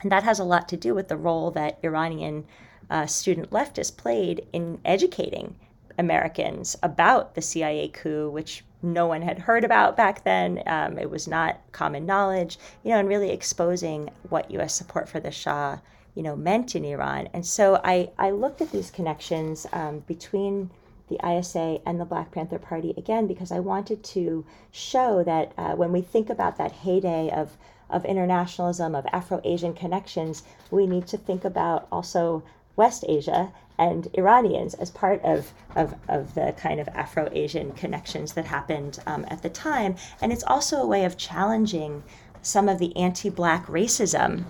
And 0.01 0.11
that 0.11 0.23
has 0.23 0.39
a 0.39 0.45
lot 0.45 0.69
to 0.69 0.77
do 0.77 0.93
with 0.93 1.07
the 1.07 1.17
role 1.17 1.49
that 1.51 1.79
Iranian 1.83 2.45
uh, 2.89 3.07
student 3.07 3.49
leftists 3.49 3.97
played 3.97 4.47
in 4.53 4.79
educating 4.85 5.55
Americans 5.97 6.75
about 6.83 7.33
the 7.33 7.41
CIA 7.41 7.89
coup, 7.89 8.29
which 8.29 8.63
no 8.81 9.07
one 9.07 9.21
had 9.21 9.39
heard 9.39 9.63
about 9.63 9.97
back 9.97 10.23
then. 10.23 10.61
Um, 10.65 10.97
it 10.97 11.09
was 11.09 11.27
not 11.27 11.59
common 11.71 12.05
knowledge, 12.05 12.57
you 12.83 12.91
know, 12.91 12.99
and 12.99 13.07
really 13.07 13.31
exposing 13.31 14.09
what 14.29 14.51
U.S. 14.51 14.75
support 14.75 15.09
for 15.09 15.19
the 15.19 15.31
Shah 15.31 15.79
you 16.17 16.23
know, 16.23 16.35
meant 16.35 16.75
in 16.75 16.83
Iran. 16.83 17.29
And 17.31 17.45
so 17.45 17.79
I, 17.83 18.09
I 18.17 18.31
looked 18.31 18.59
at 18.59 18.71
these 18.71 18.89
connections 18.89 19.67
um, 19.71 19.99
between 20.07 20.71
the 21.09 21.19
ISA 21.23 21.79
and 21.85 21.99
the 21.99 22.05
Black 22.05 22.31
Panther 22.31 22.57
Party 22.57 22.91
again 22.97 23.27
because 23.27 23.51
I 23.51 23.59
wanted 23.59 24.03
to 24.03 24.43
show 24.71 25.23
that 25.23 25.53
uh, 25.59 25.75
when 25.75 25.91
we 25.91 26.01
think 26.01 26.31
about 26.31 26.57
that 26.57 26.71
heyday 26.71 27.29
of 27.29 27.55
of 27.89 28.03
internationalism, 28.03 28.95
of 28.95 29.05
Afro 29.13 29.39
Asian 29.45 29.73
connections, 29.73 30.43
we 30.71 30.87
need 30.87 31.07
to 31.07 31.17
think 31.17 31.45
about 31.45 31.87
also 31.89 32.43
West 32.75 33.05
Asia 33.07 33.53
and 33.77 34.07
Iranians 34.13 34.73
as 34.75 34.89
part 34.89 35.21
of, 35.23 35.53
of, 35.75 35.93
of 36.07 36.33
the 36.33 36.53
kind 36.57 36.79
of 36.79 36.87
Afro 36.89 37.29
Asian 37.31 37.71
connections 37.73 38.33
that 38.33 38.45
happened 38.45 38.99
um, 39.05 39.25
at 39.29 39.41
the 39.41 39.49
time. 39.49 39.95
And 40.21 40.31
it's 40.31 40.43
also 40.43 40.77
a 40.77 40.87
way 40.87 41.05
of 41.05 41.17
challenging 41.17 42.03
some 42.41 42.69
of 42.69 42.79
the 42.79 42.95
anti 42.95 43.29
Black 43.29 43.65
racism 43.67 44.43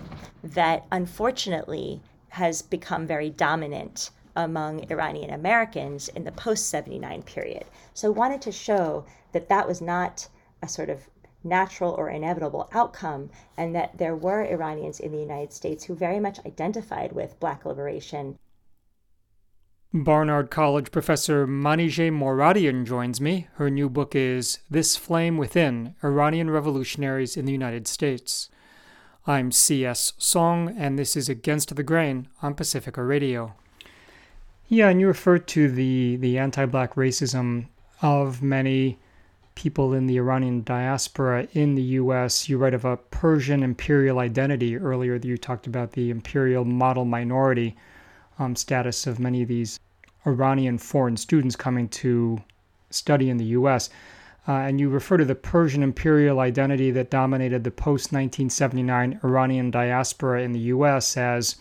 that 0.43 0.85
unfortunately 0.91 2.01
has 2.29 2.61
become 2.61 3.07
very 3.07 3.29
dominant 3.29 4.11
among 4.35 4.89
Iranian 4.91 5.31
Americans 5.31 6.07
in 6.09 6.23
the 6.23 6.31
post 6.31 6.69
79 6.69 7.23
period. 7.23 7.65
So 7.93 8.09
I 8.09 8.11
wanted 8.11 8.41
to 8.43 8.51
show 8.51 9.05
that 9.31 9.49
that 9.49 9.67
was 9.67 9.81
not 9.81 10.27
a 10.61 10.67
sort 10.67 10.89
of 10.89 11.07
natural 11.43 11.91
or 11.91 12.09
inevitable 12.09 12.69
outcome, 12.73 13.29
and 13.57 13.73
that 13.75 13.97
there 13.97 14.15
were 14.15 14.43
Iranians 14.43 14.99
in 14.99 15.11
the 15.11 15.19
United 15.19 15.53
States 15.53 15.83
who 15.83 15.95
very 15.95 16.19
much 16.19 16.43
identified 16.45 17.11
with 17.11 17.39
Black 17.39 17.65
liberation. 17.65 18.37
Barnard 20.03 20.49
College 20.49 20.91
professor 20.91 21.47
Manijeh 21.47 22.11
Moradian 22.11 22.85
joins 22.85 23.21
me. 23.21 23.47
Her 23.55 23.69
new 23.69 23.89
book 23.89 24.15
is 24.15 24.59
This 24.69 24.97
Flame 24.97 25.37
Within 25.37 25.95
Iranian 26.03 26.49
Revolutionaries 26.49 27.37
in 27.37 27.45
the 27.45 27.51
United 27.51 27.87
States. 27.87 28.49
I'm 29.25 29.51
C.S. 29.51 30.13
Soong, 30.19 30.75
and 30.77 30.99
this 30.99 31.15
is 31.15 31.29
Against 31.29 31.75
the 31.75 31.83
Grain 31.83 32.27
on 32.41 32.53
Pacifica 32.53 33.03
Radio. 33.03 33.55
Yeah, 34.67 34.89
and 34.89 34.99
you 34.99 35.07
referred 35.07 35.47
to 35.49 35.69
the, 35.69 36.17
the 36.17 36.37
anti 36.37 36.65
black 36.65 36.95
racism 36.95 37.67
of 38.01 38.41
many 38.41 38.99
people 39.55 39.93
in 39.93 40.07
the 40.07 40.17
Iranian 40.17 40.63
diaspora 40.63 41.47
in 41.53 41.75
the 41.75 41.81
U.S. 41.81 42.47
You 42.47 42.57
write 42.57 42.73
of 42.73 42.85
a 42.85 42.97
Persian 42.97 43.63
imperial 43.63 44.19
identity 44.19 44.77
earlier. 44.77 45.15
You 45.15 45.37
talked 45.37 45.65
about 45.65 45.93
the 45.93 46.09
imperial 46.09 46.65
model 46.65 47.05
minority 47.05 47.75
um, 48.39 48.55
status 48.55 49.07
of 49.07 49.19
many 49.19 49.41
of 49.41 49.47
these 49.47 49.79
Iranian 50.27 50.77
foreign 50.77 51.17
students 51.17 51.55
coming 51.55 51.87
to 51.89 52.43
study 52.89 53.29
in 53.29 53.37
the 53.37 53.45
U.S. 53.45 53.89
Uh, 54.47 54.51
and 54.51 54.79
you 54.79 54.89
refer 54.89 55.17
to 55.17 55.25
the 55.25 55.35
Persian 55.35 55.81
imperial 55.81 56.39
identity 56.39 56.91
that 56.91 57.09
dominated 57.09 57.63
the 57.63 57.71
post 57.71 58.11
1979 58.11 59.19
Iranian 59.23 59.71
diaspora 59.71 60.41
in 60.41 60.51
the 60.51 60.59
U.S. 60.59 61.17
as 61.17 61.55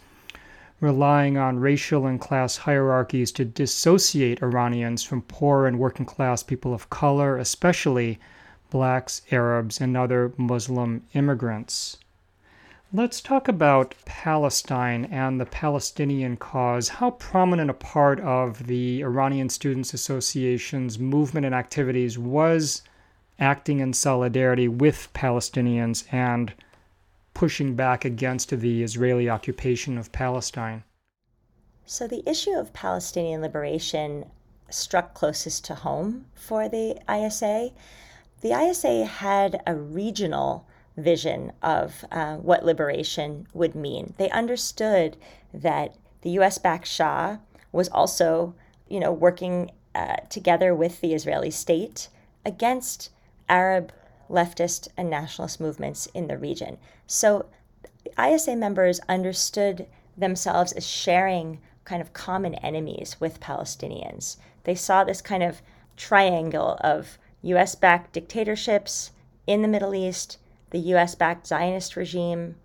relying 0.81 1.39
on 1.39 1.59
racial 1.59 2.07
and 2.07 2.21
class 2.21 2.57
hierarchies 2.59 3.33
to 3.33 3.45
dissociate 3.45 4.43
Iranians 4.43 5.03
from 5.03 5.23
poor 5.23 5.67
and 5.67 5.79
working 5.79 6.05
class 6.05 6.43
people 6.43 6.75
of 6.75 6.91
color, 6.91 7.39
especially 7.39 8.19
blacks, 8.71 9.23
Arabs, 9.31 9.81
and 9.81 9.97
other 9.97 10.33
Muslim 10.37 11.03
immigrants. 11.15 11.99
Let's 12.93 13.21
talk 13.21 13.49
about 13.49 13.97
Palestine 14.05 15.07
and 15.07 15.41
the 15.41 15.45
Palestinian 15.45 16.37
cause. 16.37 16.89
How 16.89 17.11
prominent 17.11 17.69
a 17.69 17.75
part 17.75 18.21
of 18.21 18.69
the 18.69 19.03
Iranian 19.03 19.49
Students 19.49 19.93
Association's 19.93 20.97
movement 20.97 21.45
and 21.45 21.55
activities 21.55 22.17
was 22.17 22.83
acting 23.41 23.81
in 23.81 23.93
solidarity 23.93 24.69
with 24.69 25.09
Palestinians 25.15 26.05
and 26.13 26.53
pushing 27.35 27.75
back 27.75 28.05
against 28.05 28.51
the 28.51 28.85
Israeli 28.85 29.29
occupation 29.29 29.99
of 29.99 30.13
Palestine? 30.13 30.85
So, 31.87 32.07
the 32.07 32.23
issue 32.25 32.53
of 32.53 32.73
Palestinian 32.73 33.43
liberation 33.43 34.27
struck 34.71 35.13
closest 35.13 35.65
to 35.65 35.75
home 35.75 36.27
for 36.37 36.69
the 36.69 37.01
ISA. 37.13 37.73
The 38.43 38.53
ISA 38.53 39.07
had 39.07 39.61
a 39.67 39.75
regional 39.75 40.69
vision 40.97 41.53
of 41.63 42.05
uh, 42.11 42.37
what 42.37 42.65
liberation 42.65 43.47
would 43.53 43.75
mean. 43.75 44.15
They 44.17 44.31
understood 44.31 45.17
that 45.53 45.95
the 46.23 46.31
U.S. 46.31 46.59
backed 46.59 46.87
Shah 46.87 47.39
was 47.73 47.89
also, 47.89 48.55
you 48.89 48.99
know, 48.99 49.13
working 49.13 49.71
uh, 49.95 50.17
together 50.31 50.75
with 50.75 51.01
the 51.01 51.15
Israeli 51.15 51.51
state 51.51 52.09
against 52.45 53.11
Arab 53.49 53.93
leftist 54.31 54.89
and 54.97 55.09
nationalist 55.09 55.61
movements 55.61 56.07
in 56.15 56.27
the 56.27 56.39
region. 56.39 56.79
So 57.07 57.47
ISA 58.19 58.57
members 58.57 59.01
understood 59.09 59.87
themselves 60.17 60.73
as 60.73 60.87
sharing 60.87 61.61
kind 61.85 62.03
of 62.03 62.13
common 62.13 62.55
enemies 62.57 63.17
with 63.21 63.41
Palestinians. 63.41 64.37
They 64.65 64.75
saw 64.75 65.05
this 65.05 65.21
kind 65.21 65.43
of 65.43 65.63
triangle 65.97 66.77
of 66.81 67.19
US 67.43 67.75
backed 67.75 68.13
dictatorships 68.13 69.13
in 69.47 69.63
the 69.63 69.69
Middle 69.69 69.95
East, 69.95 70.39
the 70.71 70.79
US 70.79 71.15
backed 71.15 71.47
Zionist 71.47 71.97
regime 71.97 72.57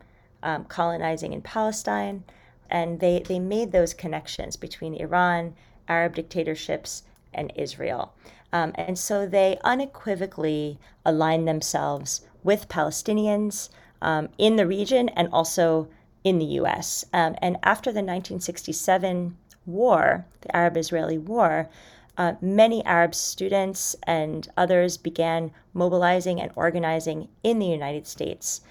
um, 0.44 0.66
colonizing 0.66 1.34
in 1.34 1.42
Palestine. 1.42 2.24
And 2.70 3.00
they, 3.00 3.20
they 3.20 3.40
made 3.40 3.72
those 3.72 3.94
connections 3.94 4.56
between 4.56 4.96
Iran, 4.96 5.56
Arab 5.88 6.16
dictatorships, 6.16 7.04
and 7.34 7.52
Israel. 7.56 8.14
Um, 8.54 8.74
and 8.76 8.98
so 8.98 9.26
they 9.26 9.58
unequivocally 9.64 10.80
aligned 11.06 11.48
themselves 11.48 12.22
with 12.44 12.68
Palestinians 12.68 13.70
um, 14.02 14.30
in 14.38 14.56
the 14.56 14.68
region 14.68 15.10
and 15.10 15.30
also 15.32 15.88
in 16.24 16.40
the 16.40 16.46
US. 16.46 17.06
Um, 17.14 17.36
and 17.42 17.58
after 17.64 17.92
the 17.92 18.00
1967 18.00 19.38
war, 19.66 20.26
the 20.42 20.56
Arab 20.56 20.78
Israeli 20.78 21.18
War, 21.18 21.70
uh, 22.18 22.34
many 22.42 22.84
Arab 22.86 23.16
students 23.16 23.96
and 24.04 24.48
others 24.58 24.98
began 24.98 25.52
mobilizing 25.74 26.42
and 26.42 26.52
organizing 26.56 27.28
in 27.44 27.60
the 27.60 27.66
United 27.66 28.06
States. 28.06 28.62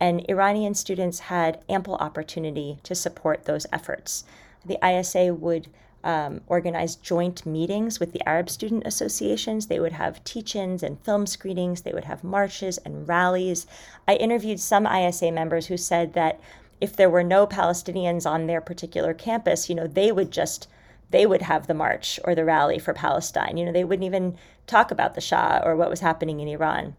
And 0.00 0.24
Iranian 0.28 0.74
students 0.74 1.20
had 1.20 1.62
ample 1.68 1.96
opportunity 1.96 2.78
to 2.82 2.94
support 2.94 3.44
those 3.44 3.66
efforts. 3.72 4.24
The 4.64 4.78
ISA 4.84 5.34
would 5.34 5.68
um, 6.04 6.40
organize 6.46 6.96
joint 6.96 7.44
meetings 7.44 7.98
with 7.98 8.12
the 8.12 8.26
Arab 8.28 8.48
student 8.48 8.86
associations. 8.86 9.66
They 9.66 9.80
would 9.80 9.92
have 9.92 10.22
teach 10.24 10.54
ins 10.54 10.82
and 10.82 11.00
film 11.00 11.26
screenings, 11.26 11.82
they 11.82 11.92
would 11.92 12.04
have 12.04 12.22
marches 12.22 12.78
and 12.78 13.08
rallies. 13.08 13.66
I 14.06 14.14
interviewed 14.14 14.60
some 14.60 14.86
ISA 14.86 15.32
members 15.32 15.66
who 15.66 15.76
said 15.76 16.12
that 16.14 16.40
if 16.80 16.94
there 16.94 17.10
were 17.10 17.24
no 17.24 17.46
Palestinians 17.46 18.24
on 18.24 18.46
their 18.46 18.60
particular 18.60 19.12
campus, 19.12 19.68
you 19.68 19.74
know, 19.74 19.88
they 19.88 20.12
would 20.12 20.30
just 20.30 20.68
they 21.10 21.26
would 21.26 21.42
have 21.42 21.66
the 21.66 21.74
march 21.74 22.20
or 22.24 22.34
the 22.34 22.44
rally 22.44 22.78
for 22.78 22.92
Palestine. 22.92 23.56
You 23.56 23.64
know, 23.64 23.72
they 23.72 23.84
wouldn't 23.84 24.06
even 24.06 24.36
talk 24.66 24.90
about 24.90 25.14
the 25.14 25.20
Shah 25.20 25.60
or 25.64 25.76
what 25.76 25.90
was 25.90 26.00
happening 26.00 26.40
in 26.40 26.48
Iran. 26.48 26.96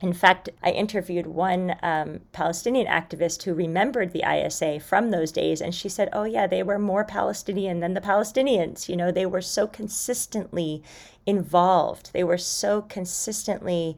In 0.00 0.12
fact, 0.12 0.48
I 0.62 0.70
interviewed 0.70 1.26
one 1.26 1.74
um, 1.82 2.20
Palestinian 2.30 2.86
activist 2.86 3.42
who 3.42 3.52
remembered 3.52 4.12
the 4.12 4.22
ISA 4.22 4.78
from 4.78 5.10
those 5.10 5.32
days, 5.32 5.60
and 5.60 5.74
she 5.74 5.88
said, 5.88 6.08
Oh, 6.12 6.22
yeah, 6.22 6.46
they 6.46 6.62
were 6.62 6.78
more 6.78 7.04
Palestinian 7.04 7.80
than 7.80 7.94
the 7.94 8.00
Palestinians. 8.00 8.88
You 8.88 8.96
know, 8.96 9.10
they 9.10 9.26
were 9.26 9.42
so 9.42 9.66
consistently 9.66 10.84
involved, 11.26 12.12
they 12.12 12.22
were 12.22 12.38
so 12.38 12.82
consistently 12.82 13.96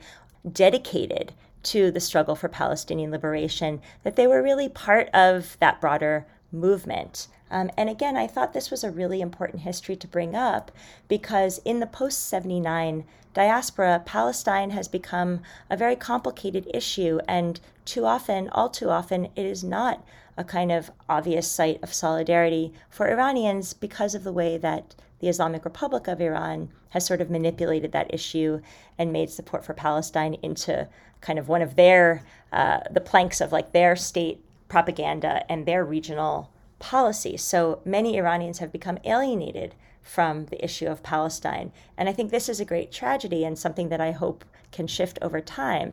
dedicated 0.51 1.35
to 1.63 1.91
the 1.91 2.01
struggle 2.01 2.35
for 2.35 2.49
Palestinian 2.49 3.11
liberation 3.11 3.83
that 4.03 4.17
they 4.17 4.27
were 4.27 4.43
really 4.43 4.71
part 4.71 5.09
of 5.13 5.59
that 5.61 5.83
broader 5.83 6.27
movement. 6.51 7.29
Um, 7.51 7.71
and 7.77 7.89
again, 7.89 8.17
I 8.17 8.27
thought 8.27 8.53
this 8.53 8.71
was 8.71 8.85
a 8.85 8.91
really 8.91 9.21
important 9.21 9.63
history 9.63 9.97
to 9.97 10.07
bring 10.07 10.35
up 10.35 10.71
because 11.09 11.59
in 11.65 11.81
the 11.81 11.87
post 11.87 12.29
79 12.29 13.05
diaspora, 13.35 14.03
Palestine 14.05 14.71
has 14.71 14.89
become 14.89 15.41
a 15.69 15.77
very 15.77 15.97
complicated 15.97 16.69
issue. 16.73 17.19
And 17.27 17.61
too 17.85 18.07
often, 18.07 18.49
all 18.51 18.69
too 18.69 18.91
often, 18.91 19.27
it 19.37 19.47
is 19.47 19.65
not 19.65 20.05
a 20.37 20.45
kind 20.45 20.73
of 20.73 20.91
obvious 21.09 21.51
site 21.51 21.83
of 21.83 21.93
solidarity 21.93 22.73
for 22.89 23.09
Iranians 23.09 23.73
because 23.75 24.15
of 24.15 24.25
the 24.25 24.33
way 24.33 24.57
that 24.57 24.95
the 25.19 25.29
Islamic 25.29 25.65
Republic 25.65 26.09
of 26.09 26.21
Iran 26.21 26.71
has 26.91 27.05
sort 27.05 27.21
of 27.21 27.31
manipulated 27.31 27.93
that 27.93 28.13
issue 28.13 28.61
and 28.99 29.13
made 29.13 29.31
support 29.31 29.65
for 29.65 29.75
Palestine 29.75 30.35
into 30.43 30.89
kind 31.21 31.39
of 31.39 31.49
one 31.49 31.63
of 31.63 31.77
their, 31.77 32.25
uh, 32.53 32.81
the 32.91 33.01
planks 33.01 33.41
of 33.41 33.53
like 33.53 33.73
their 33.73 33.95
state 33.97 34.43
propaganda 34.69 35.45
and 35.51 35.67
their 35.67 35.85
regional 35.85 36.51
policy. 36.81 37.37
So 37.37 37.81
many 37.85 38.17
Iranians 38.19 38.59
have 38.59 38.73
become 38.73 38.99
alienated 39.05 39.77
from 40.03 40.47
the 40.47 40.63
issue 40.65 40.87
of 40.87 41.05
Palestine. 41.05 41.71
And 41.97 42.09
I 42.09 42.13
think 42.13 42.31
this 42.31 42.49
is 42.49 42.59
a 42.59 42.65
great 42.65 42.91
tragedy 42.91 43.45
and 43.45 43.57
something 43.57 43.91
that 43.91 44.01
I 44.01 44.11
hope 44.11 44.45
can 44.73 44.89
shift 44.89 45.19
over 45.23 45.41
time. 45.41 45.93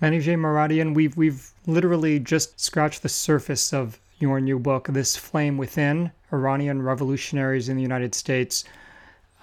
Manijeh 0.00 0.38
Moradian, 0.38 0.94
we've, 0.94 1.14
we've 1.16 1.52
literally 1.66 2.18
just 2.18 2.58
scratched 2.58 3.02
the 3.02 3.08
surface 3.08 3.74
of 3.74 4.00
your 4.18 4.40
new 4.40 4.58
book, 4.58 4.88
This 4.88 5.16
Flame 5.16 5.58
Within 5.58 6.12
Iranian 6.32 6.80
Revolutionaries 6.80 7.68
in 7.68 7.76
the 7.76 7.82
United 7.82 8.14
States. 8.14 8.64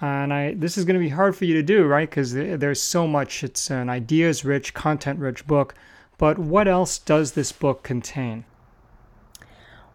And 0.00 0.32
I, 0.32 0.54
this 0.54 0.78
is 0.78 0.84
going 0.84 0.94
to 0.94 1.00
be 1.00 1.08
hard 1.10 1.36
for 1.36 1.44
you 1.44 1.54
to 1.54 1.62
do, 1.62 1.84
right? 1.84 2.08
Because 2.08 2.32
there's 2.32 2.80
so 2.80 3.06
much. 3.06 3.44
It's 3.44 3.70
an 3.70 3.88
ideas 3.88 4.44
rich, 4.44 4.74
content 4.74 5.18
rich 5.18 5.46
book. 5.46 5.74
But 6.16 6.38
what 6.38 6.66
else 6.66 6.98
does 6.98 7.32
this 7.32 7.52
book 7.52 7.82
contain? 7.82 8.44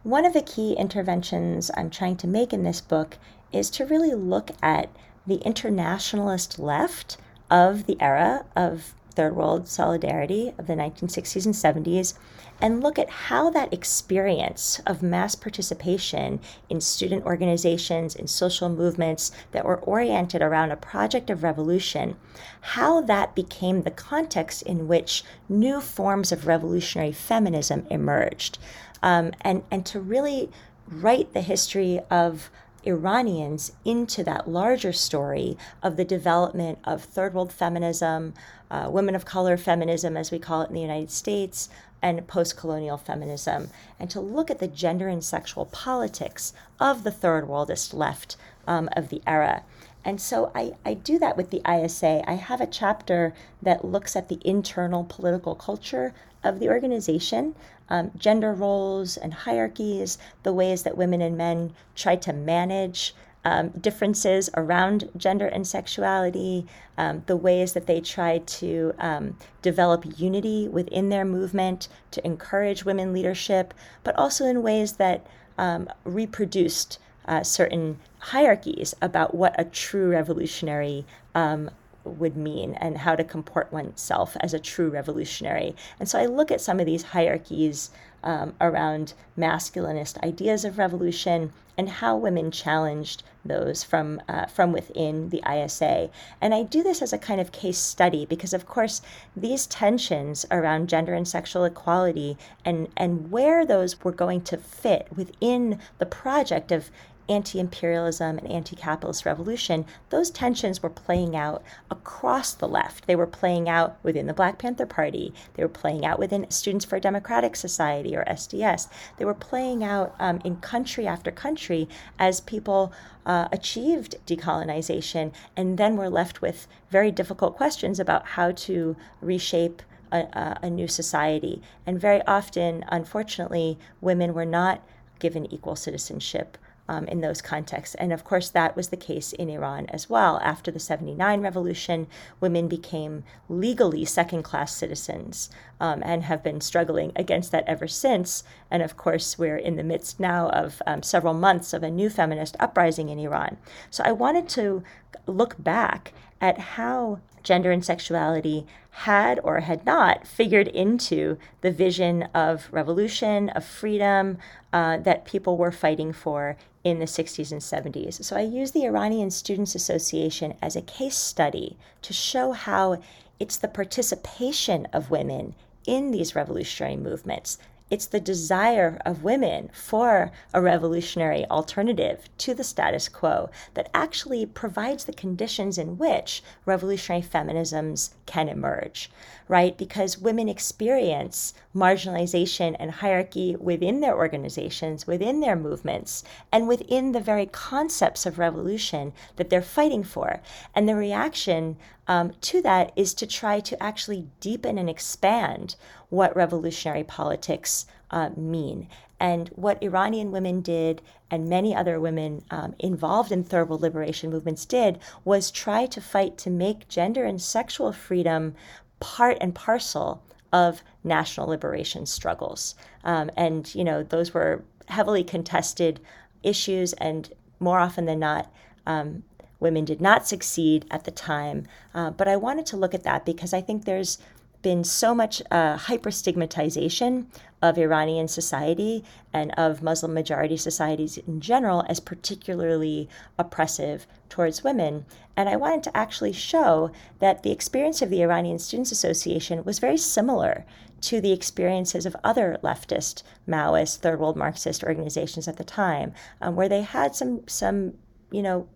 One 0.03 0.25
of 0.25 0.33
the 0.33 0.41
key 0.41 0.73
interventions 0.73 1.71
I'm 1.77 1.89
trying 1.89 2.17
to 2.17 2.27
make 2.27 2.51
in 2.51 2.63
this 2.63 2.81
book 2.81 3.17
is 3.53 3.69
to 3.69 3.85
really 3.85 4.13
look 4.13 4.51
at 4.61 4.89
the 5.25 5.37
internationalist 5.45 6.59
left 6.59 7.15
of 7.49 7.85
the 7.85 7.95
era 8.01 8.43
of 8.53 8.95
Third 9.11 9.33
World 9.33 9.69
solidarity 9.69 10.53
of 10.57 10.67
the 10.67 10.73
1960s 10.73 11.45
and 11.45 11.85
70s 11.85 12.15
and 12.59 12.83
look 12.83 12.99
at 12.99 13.09
how 13.09 13.49
that 13.51 13.73
experience 13.73 14.81
of 14.85 15.01
mass 15.01 15.35
participation 15.35 16.41
in 16.67 16.81
student 16.81 17.23
organizations, 17.25 18.13
in 18.13 18.27
social 18.27 18.67
movements 18.67 19.31
that 19.51 19.63
were 19.63 19.77
oriented 19.77 20.41
around 20.41 20.71
a 20.71 20.75
project 20.75 21.29
of 21.29 21.43
revolution, 21.43 22.17
how 22.59 22.99
that 22.99 23.35
became 23.35 23.83
the 23.83 23.91
context 23.91 24.63
in 24.63 24.89
which 24.89 25.23
new 25.47 25.79
forms 25.79 26.33
of 26.33 26.45
revolutionary 26.45 27.13
feminism 27.13 27.85
emerged 27.89 28.57
um, 29.03 29.33
and, 29.41 29.63
and 29.69 29.85
to 29.85 29.99
really 29.99 30.49
write 30.87 31.33
the 31.33 31.41
history 31.41 31.99
of 32.09 32.49
Iranians 32.85 33.73
into 33.85 34.23
that 34.23 34.49
larger 34.49 34.91
story 34.91 35.57
of 35.81 35.95
the 35.95 36.05
development 36.05 36.79
of 36.83 37.03
third 37.03 37.33
world 37.33 37.51
feminism, 37.53 38.33
uh, 38.71 38.89
women 38.89 39.15
of 39.15 39.25
color 39.25 39.57
feminism, 39.57 40.17
as 40.17 40.31
we 40.31 40.39
call 40.39 40.61
it 40.61 40.69
in 40.69 40.75
the 40.75 40.81
United 40.81 41.11
States, 41.11 41.69
and 42.01 42.27
post 42.27 42.57
colonial 42.57 42.97
feminism, 42.97 43.69
and 43.99 44.09
to 44.09 44.19
look 44.19 44.51
at 44.51 44.59
the 44.59 44.67
gender 44.67 45.07
and 45.07 45.23
sexual 45.23 45.65
politics 45.65 46.53
of 46.79 47.03
the 47.03 47.11
third 47.11 47.47
worldist 47.47 47.93
left 47.93 48.35
um, 48.67 48.89
of 48.95 49.09
the 49.09 49.21
era. 49.25 49.63
And 50.05 50.19
so 50.19 50.51
I, 50.53 50.73
I 50.85 50.95
do 50.95 51.17
that 51.19 51.37
with 51.37 51.49
the 51.49 51.61
ISA. 51.69 52.29
I 52.29 52.33
have 52.33 52.59
a 52.59 52.67
chapter 52.67 53.33
that 53.61 53.85
looks 53.85 54.17
at 54.17 54.27
the 54.27 54.39
internal 54.43 55.05
political 55.05 55.55
culture 55.55 56.13
of 56.43 56.59
the 56.59 56.67
organization, 56.67 57.55
um, 57.93 58.09
gender 58.17 58.51
roles 58.53 59.17
and 59.17 59.31
hierarchies, 59.31 60.17
the 60.41 60.51
ways 60.51 60.81
that 60.81 60.97
women 60.97 61.21
and 61.21 61.37
men 61.37 61.73
try 61.95 62.15
to 62.15 62.33
manage 62.33 63.13
um, 63.45 63.69
differences 63.69 64.49
around 64.57 65.09
gender 65.15 65.45
and 65.45 65.67
sexuality, 65.67 66.65
um, 66.97 67.21
the 67.27 67.37
ways 67.37 67.73
that 67.73 67.85
they 67.85 68.01
try 68.01 68.39
to 68.39 68.95
um, 68.97 69.37
develop 69.61 70.05
unity 70.17 70.67
within 70.67 71.09
their 71.09 71.23
movement 71.23 71.87
to 72.09 72.25
encourage 72.25 72.83
women 72.83 73.13
leadership, 73.13 73.75
but 74.03 74.17
also 74.17 74.45
in 74.45 74.63
ways 74.63 74.93
that 74.93 75.27
um, 75.59 75.87
reproduced 76.03 76.97
uh, 77.27 77.43
certain 77.43 77.99
hierarchies 78.17 78.95
about 79.03 79.35
what 79.35 79.53
a 79.59 79.65
true 79.65 80.09
revolutionary 80.09 81.05
um, 81.35 81.69
would 82.03 82.35
mean 82.35 82.73
and 82.75 82.97
how 82.99 83.15
to 83.15 83.23
comport 83.23 83.71
oneself 83.71 84.35
as 84.39 84.53
a 84.53 84.59
true 84.59 84.89
revolutionary. 84.89 85.75
And 85.99 86.07
so 86.07 86.19
I 86.19 86.25
look 86.25 86.51
at 86.51 86.61
some 86.61 86.79
of 86.79 86.85
these 86.85 87.03
hierarchies 87.03 87.89
um, 88.23 88.53
around 88.61 89.13
masculinist 89.37 90.21
ideas 90.23 90.63
of 90.63 90.77
revolution 90.77 91.51
and 91.77 91.89
how 91.89 92.15
women 92.15 92.51
challenged 92.51 93.23
those 93.43 93.83
from 93.83 94.21
uh, 94.29 94.45
from 94.45 94.71
within 94.71 95.29
the 95.29 95.41
ISA. 95.49 96.09
And 96.39 96.53
I 96.53 96.63
do 96.63 96.83
this 96.83 97.01
as 97.01 97.13
a 97.13 97.17
kind 97.17 97.41
of 97.41 97.51
case 97.51 97.79
study 97.79 98.25
because, 98.25 98.53
of 98.53 98.65
course, 98.65 99.01
these 99.35 99.65
tensions 99.65 100.45
around 100.51 100.87
gender 100.87 101.13
and 101.13 101.27
sexual 101.27 101.65
equality 101.65 102.37
and 102.63 102.87
and 102.95 103.31
where 103.31 103.65
those 103.65 104.01
were 104.03 104.11
going 104.11 104.41
to 104.41 104.57
fit 104.57 105.07
within 105.15 105.79
the 105.97 106.05
project 106.05 106.71
of 106.71 106.91
anti 107.30 107.59
imperialism 107.59 108.38
and 108.38 108.47
anti 108.49 108.76
capitalist 108.76 109.26
revolution, 109.26 109.86
those 110.09 110.30
tensions 110.30 110.84
were 110.84 110.89
playing 110.89 111.36
out 111.36 111.63
across 111.89 112.53
the 112.53 112.67
left. 112.67 113.07
They 113.07 113.15
were 113.15 113.28
playing 113.28 113.69
out 113.69 113.97
within 114.03 114.28
the 114.28 114.34
Black 114.34 114.57
Panther 114.57 114.86
Party, 114.86 115.34
they 115.53 115.63
were 115.63 115.69
playing 115.69 116.05
out 116.05 116.19
within 116.19 116.49
Students 116.49 116.86
for 116.86 116.97
a 116.97 117.01
Democratic 117.01 117.55
Society 117.55 118.15
or 118.15 118.26
SDS, 118.26 118.88
they 119.17 119.26
were 119.26 119.34
playing 119.34 119.84
out 119.84 120.15
um, 120.19 120.41
in 120.43 120.57
country 120.57 121.07
after 121.07 121.32
country 121.32 121.88
as 122.19 122.41
people 122.41 122.91
uh, 123.26 123.47
achieved 123.51 124.15
decolonization 124.28 125.32
and 125.55 125.78
then 125.78 125.95
were 125.95 126.09
left 126.09 126.41
with 126.41 126.67
very 126.89 127.11
difficult 127.11 127.55
questions 127.55 127.99
about 127.99 128.26
how 128.26 128.51
to 128.51 128.95
reshape. 129.21 129.82
A, 130.11 130.59
a, 130.61 130.69
new 130.69 130.88
society. 130.88 131.59
And 131.88 131.99
very 131.99 132.21
often, 132.28 132.86
unfortunately, 132.88 133.80
women 133.99 134.36
were 134.36 134.45
not 134.45 134.80
given 135.17 135.51
equal 135.51 135.76
citizenship 135.76 136.55
um, 136.88 137.05
in 137.07 137.21
those 137.21 137.41
contexts. 137.41 137.95
And 137.95 138.11
of 138.11 138.23
course, 138.23 138.49
that 138.49 138.75
was 138.75 138.89
the 138.89 138.97
case 138.97 139.34
in 139.34 139.49
Iran 139.49 139.86
as 139.89 140.09
well. 140.09 140.39
After 140.43 140.71
the 140.71 140.79
79 140.79 141.41
revolution, 141.41 142.07
women 142.39 142.67
became 142.67 143.23
legally 143.47 144.05
second 144.05 144.43
class 144.43 144.75
citizens 144.75 145.49
um, 145.79 146.01
and 146.05 146.23
have 146.23 146.43
been 146.43 146.61
struggling 146.61 147.11
against 147.15 147.51
that 147.51 147.63
ever 147.67 147.88
since. 147.88 148.43
And 148.69 148.84
of 148.84 148.97
course, 148.97 149.38
we're 149.38 149.57
in 149.57 149.75
the 149.75 149.84
midst 149.84 150.19
now 150.19 150.49
of 150.49 150.81
um, 150.86 151.03
several 151.03 151.34
months 151.34 151.73
of 151.73 151.84
a 151.84 151.91
new 151.91 152.09
feminist 152.09 152.55
uprising 152.59 153.09
in 153.09 153.19
Iran. 153.19 153.57
So 153.89 154.03
I 154.05 154.11
wanted 154.11 154.49
to 154.49 154.84
look 155.25 155.55
back 155.61 156.13
at 156.41 156.57
how 156.57 157.19
gender 157.43 157.71
and 157.71 157.84
sexuality 157.84 158.65
had 158.93 159.39
or 159.43 159.59
had 159.61 159.83
not 159.87 160.27
figured 160.27 160.67
into 160.67 161.37
the 161.61 161.71
vision 161.71 162.23
of 162.33 162.67
revolution, 162.71 163.49
of 163.49 163.65
freedom 163.65 164.37
uh, 164.71 164.97
that 164.97 165.25
people 165.25 165.57
were 165.57 165.71
fighting 165.71 166.13
for 166.13 166.55
in 166.83 166.99
the 166.99 167.05
60s 167.05 167.51
and 167.51 167.61
70s. 167.61 168.23
So 168.23 168.35
I 168.35 168.41
use 168.41 168.71
the 168.71 168.85
Iranian 168.85 169.31
Students 169.31 169.73
Association 169.73 170.53
as 170.61 170.75
a 170.75 170.81
case 170.81 171.15
study 171.15 171.75
to 172.03 172.13
show 172.13 172.51
how 172.51 173.01
it's 173.39 173.57
the 173.57 173.67
participation 173.67 174.87
of 174.93 175.09
women 175.09 175.55
in 175.87 176.11
these 176.11 176.35
revolutionary 176.35 176.95
movements 176.95 177.57
it's 177.93 178.07
the 178.07 178.19
desire 178.19 178.99
of 179.05 179.21
women 179.21 179.69
for 179.71 180.31
a 180.51 180.59
revolutionary 180.59 181.45
alternative 181.51 182.27
to 182.39 182.55
the 182.55 182.63
status 182.63 183.07
quo 183.07 183.51
that 183.75 183.87
actually 183.93 184.47
provides 184.47 185.05
the 185.05 185.13
conditions 185.13 185.77
in 185.77 185.99
which 185.99 186.41
revolutionary 186.65 187.21
feminisms 187.21 188.09
can 188.25 188.49
emerge, 188.49 189.11
right? 189.47 189.77
Because 189.77 190.17
women 190.17 190.49
experience 190.49 191.53
marginalization 191.75 192.75
and 192.79 192.89
hierarchy 192.89 193.55
within 193.59 193.99
their 193.99 194.17
organizations, 194.17 195.05
within 195.05 195.39
their 195.39 195.55
movements, 195.55 196.23
and 196.51 196.67
within 196.67 197.11
the 197.11 197.19
very 197.19 197.45
concepts 197.45 198.25
of 198.25 198.39
revolution 198.39 199.13
that 199.35 199.51
they're 199.51 199.61
fighting 199.61 200.03
for. 200.03 200.41
And 200.73 200.89
the 200.89 200.95
reaction 200.95 201.77
um, 202.07 202.33
to 202.41 202.61
that 202.61 202.91
is 202.95 203.13
to 203.15 203.27
try 203.27 203.59
to 203.61 203.81
actually 203.81 204.27
deepen 204.39 204.77
and 204.77 204.89
expand 204.89 205.75
what 206.09 206.35
revolutionary 206.35 207.03
politics 207.03 207.85
uh, 208.11 208.29
mean. 208.35 208.87
And 209.19 209.49
what 209.49 209.81
Iranian 209.81 210.31
women 210.31 210.61
did, 210.61 211.01
and 211.31 211.47
many 211.47 211.73
other 211.73 211.99
women 211.99 212.43
um, 212.51 212.75
involved 212.77 213.31
in 213.31 213.43
third 213.43 213.69
liberation 213.69 214.29
movements 214.29 214.65
did, 214.65 214.99
was 215.23 215.49
try 215.49 215.85
to 215.85 216.01
fight 216.01 216.37
to 216.39 216.49
make 216.49 216.89
gender 216.89 217.23
and 217.23 217.41
sexual 217.41 217.93
freedom 217.93 218.53
part 218.99 219.37
and 219.39 219.55
parcel 219.55 220.21
of 220.51 220.83
national 221.03 221.47
liberation 221.47 222.05
struggles. 222.05 222.75
Um, 223.03 223.31
and, 223.37 223.73
you 223.73 223.83
know, 223.83 224.03
those 224.03 224.33
were 224.33 224.63
heavily 224.87 225.23
contested 225.23 225.99
issues, 226.43 226.93
and 226.93 227.31
more 227.59 227.79
often 227.79 228.05
than 228.05 228.19
not, 228.19 228.51
um, 228.85 229.23
women 229.64 229.86
did 229.86 229.99
not 230.01 230.28
succeed 230.28 230.86
at 230.91 231.05
the 231.05 231.11
time. 231.11 231.66
Uh, 231.95 232.11
but 232.11 232.28
I 232.28 232.36
wanted 232.36 232.68
to 232.68 232.78
look 232.78 232.93
at 232.93 233.03
that 233.03 233.26
because 233.26 233.53
I 233.53 233.61
think 233.61 233.86
there's 233.86 234.20
been 234.61 234.84
so 234.84 235.14
much 235.14 235.41
uh, 235.51 235.78
hyperstigmatization 235.78 237.26
of 237.61 237.78
Iranian 237.78 238.28
society 238.28 239.03
and 239.32 239.51
of 239.53 239.84
Muslim 239.84 240.14
majority 240.14 240.57
societies 240.57 241.18
in 241.18 241.41
general 241.41 241.84
as 241.88 241.99
particularly 241.99 243.09
oppressive 243.38 244.07
towards 244.30 244.64
women. 244.64 245.05
And 245.36 245.49
I 245.49 245.55
wanted 245.57 245.84
to 245.84 245.97
actually 245.97 246.34
show 246.34 246.91
that 247.20 247.43
the 247.43 247.51
experience 247.51 248.01
of 248.01 248.09
the 248.09 248.22
Iranian 248.22 248.59
Students 248.59 248.91
Association 248.91 249.64
was 249.64 249.80
very 249.80 249.97
similar 249.97 250.66
to 251.01 251.20
the 251.20 251.34
experiences 251.34 252.05
of 252.05 252.16
other 252.24 252.57
leftist, 252.64 253.24
Maoist, 253.47 253.97
third 253.97 254.20
world 254.20 254.38
Marxist 254.38 254.84
organizations 254.84 255.47
at 255.47 255.57
the 255.57 255.64
time, 255.64 256.14
um, 256.41 256.55
where 256.55 256.70
they 256.70 256.82
had 256.82 257.16
some 257.16 257.45
some 257.47 257.93
you 258.32 258.41
know 258.41 258.68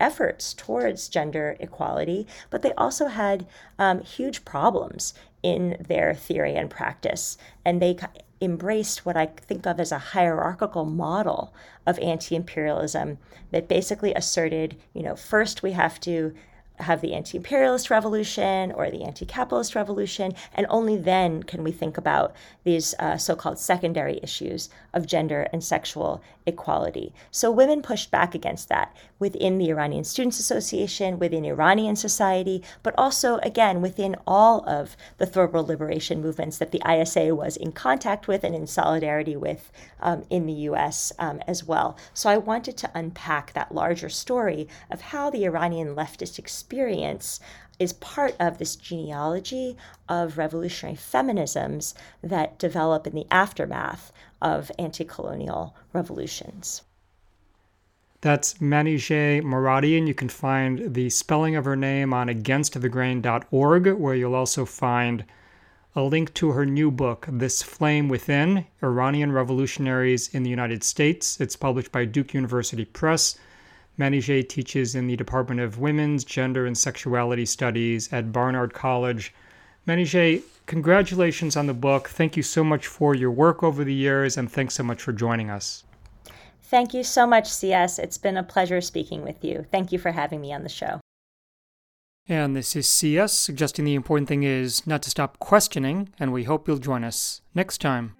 efforts 0.00 0.54
towards 0.54 1.08
gender 1.08 1.56
equality, 1.60 2.26
but 2.48 2.62
they 2.62 2.72
also 2.72 3.06
had 3.06 3.46
um, 3.78 4.00
huge 4.00 4.44
problems 4.44 5.14
in 5.42 5.76
their 5.86 6.14
theory 6.14 6.54
and 6.54 6.70
practice. 6.70 7.36
And 7.64 7.80
they 7.80 7.96
embraced 8.40 9.04
what 9.04 9.16
I 9.16 9.26
think 9.26 9.66
of 9.66 9.78
as 9.78 9.92
a 9.92 9.98
hierarchical 9.98 10.84
model 10.84 11.52
of 11.86 11.98
anti 11.98 12.34
imperialism 12.34 13.18
that 13.50 13.68
basically 13.68 14.14
asserted, 14.14 14.76
you 14.94 15.02
know, 15.02 15.14
first 15.14 15.62
we 15.62 15.72
have 15.72 16.00
to 16.00 16.34
have 16.82 17.00
the 17.00 17.14
anti 17.14 17.36
imperialist 17.36 17.90
revolution 17.90 18.72
or 18.72 18.90
the 18.90 19.04
anti 19.04 19.24
capitalist 19.26 19.74
revolution, 19.74 20.34
and 20.54 20.66
only 20.68 20.96
then 20.96 21.42
can 21.42 21.62
we 21.62 21.72
think 21.72 21.98
about 21.98 22.34
these 22.64 22.94
uh, 22.98 23.16
so 23.16 23.34
called 23.36 23.58
secondary 23.58 24.20
issues 24.22 24.70
of 24.92 25.06
gender 25.06 25.48
and 25.52 25.62
sexual 25.62 26.22
equality. 26.46 27.12
So 27.30 27.50
women 27.50 27.82
pushed 27.82 28.10
back 28.10 28.34
against 28.34 28.68
that 28.68 28.96
within 29.18 29.58
the 29.58 29.70
Iranian 29.70 30.04
Students 30.04 30.40
Association, 30.40 31.18
within 31.18 31.44
Iranian 31.44 31.96
society, 31.96 32.62
but 32.82 32.94
also, 32.96 33.36
again, 33.38 33.80
within 33.82 34.16
all 34.26 34.68
of 34.68 34.96
the 35.18 35.26
third 35.26 35.50
liberation 35.52 36.22
movements 36.22 36.58
that 36.58 36.70
the 36.70 36.82
ISA 36.88 37.34
was 37.34 37.56
in 37.56 37.72
contact 37.72 38.28
with 38.28 38.44
and 38.44 38.54
in 38.54 38.66
solidarity 38.66 39.36
with 39.36 39.72
um, 40.00 40.24
in 40.30 40.46
the 40.46 40.52
US 40.52 41.12
um, 41.18 41.40
as 41.46 41.64
well. 41.64 41.96
So 42.14 42.30
I 42.30 42.36
wanted 42.36 42.76
to 42.78 42.90
unpack 42.94 43.52
that 43.52 43.74
larger 43.74 44.08
story 44.08 44.68
of 44.90 45.00
how 45.00 45.28
the 45.30 45.44
Iranian 45.44 45.94
leftist 45.94 46.38
experience 46.38 46.69
is 47.80 47.92
part 47.94 48.36
of 48.38 48.58
this 48.58 48.76
genealogy 48.76 49.76
of 50.08 50.38
revolutionary 50.38 50.96
feminisms 50.96 51.94
that 52.22 52.58
develop 52.58 53.06
in 53.06 53.14
the 53.14 53.26
aftermath 53.30 54.12
of 54.40 54.70
anti 54.78 55.04
colonial 55.04 55.74
revolutions. 55.92 56.82
That's 58.20 58.54
Manijeh 58.54 59.42
Moradian. 59.42 60.06
You 60.06 60.12
can 60.12 60.28
find 60.28 60.94
the 60.94 61.08
spelling 61.08 61.56
of 61.56 61.64
her 61.64 61.76
name 61.76 62.12
on 62.12 62.28
againstthegrain.org, 62.28 63.86
where 63.94 64.14
you'll 64.14 64.34
also 64.34 64.66
find 64.66 65.24
a 65.96 66.02
link 66.02 66.34
to 66.34 66.50
her 66.50 66.66
new 66.66 66.90
book, 66.90 67.26
This 67.30 67.62
Flame 67.62 68.08
Within 68.08 68.66
Iranian 68.82 69.32
Revolutionaries 69.32 70.28
in 70.28 70.42
the 70.42 70.50
United 70.50 70.84
States. 70.84 71.40
It's 71.40 71.56
published 71.56 71.92
by 71.92 72.04
Duke 72.04 72.34
University 72.34 72.84
Press. 72.84 73.38
Manijeh 73.98 74.48
teaches 74.48 74.94
in 74.94 75.06
the 75.06 75.16
Department 75.16 75.60
of 75.60 75.78
Women's, 75.78 76.24
Gender, 76.24 76.66
and 76.66 76.76
Sexuality 76.76 77.44
Studies 77.44 78.12
at 78.12 78.32
Barnard 78.32 78.72
College. 78.72 79.34
Manijeh, 79.86 80.42
congratulations 80.66 81.56
on 81.56 81.66
the 81.66 81.74
book. 81.74 82.08
Thank 82.08 82.36
you 82.36 82.42
so 82.42 82.62
much 82.62 82.86
for 82.86 83.14
your 83.14 83.30
work 83.30 83.62
over 83.62 83.84
the 83.84 83.94
years, 83.94 84.36
and 84.36 84.50
thanks 84.50 84.74
so 84.74 84.82
much 84.82 85.02
for 85.02 85.12
joining 85.12 85.50
us. 85.50 85.84
Thank 86.62 86.94
you 86.94 87.02
so 87.02 87.26
much, 87.26 87.48
CS. 87.48 87.98
It's 87.98 88.18
been 88.18 88.36
a 88.36 88.44
pleasure 88.44 88.80
speaking 88.80 89.22
with 89.22 89.44
you. 89.44 89.66
Thank 89.72 89.90
you 89.90 89.98
for 89.98 90.12
having 90.12 90.40
me 90.40 90.52
on 90.52 90.62
the 90.62 90.68
show. 90.68 91.00
And 92.28 92.54
this 92.54 92.76
is 92.76 92.88
CS, 92.88 93.32
suggesting 93.32 93.84
the 93.84 93.96
important 93.96 94.28
thing 94.28 94.44
is 94.44 94.86
not 94.86 95.02
to 95.02 95.10
stop 95.10 95.40
questioning, 95.40 96.10
and 96.20 96.32
we 96.32 96.44
hope 96.44 96.68
you'll 96.68 96.78
join 96.78 97.02
us 97.02 97.40
next 97.54 97.78
time. 97.80 98.14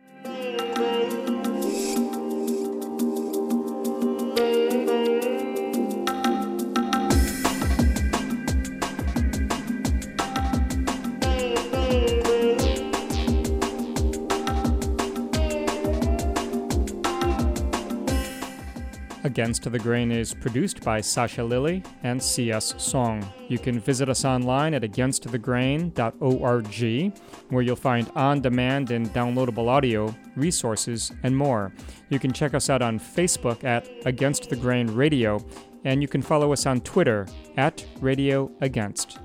Against 19.31 19.70
the 19.70 19.78
Grain 19.78 20.11
is 20.11 20.35
produced 20.35 20.83
by 20.83 21.01
Sasha 21.01 21.45
Lilley 21.45 21.85
and 22.03 22.20
C.S. 22.20 22.72
Soong. 22.72 23.24
You 23.49 23.61
can 23.61 23.78
visit 23.78 24.09
us 24.09 24.24
online 24.24 24.74
at 24.74 24.83
againstthegrain.org, 24.83 27.12
where 27.51 27.62
you'll 27.62 27.76
find 27.76 28.11
on 28.16 28.41
demand 28.41 28.91
and 28.91 29.09
downloadable 29.11 29.68
audio, 29.68 30.12
resources, 30.35 31.12
and 31.22 31.37
more. 31.37 31.72
You 32.09 32.18
can 32.18 32.33
check 32.33 32.55
us 32.55 32.68
out 32.68 32.83
on 32.83 32.99
Facebook 32.99 33.62
at 33.62 33.89
Against 34.05 34.51
the 34.51 34.57
Grain 34.57 34.89
Radio, 34.89 35.39
and 35.85 36.03
you 36.03 36.09
can 36.09 36.22
follow 36.22 36.53
us 36.53 36.66
on 36.66 36.81
Twitter 36.81 37.28
at 37.57 37.87
Radio 38.01 38.51
Against. 38.61 39.20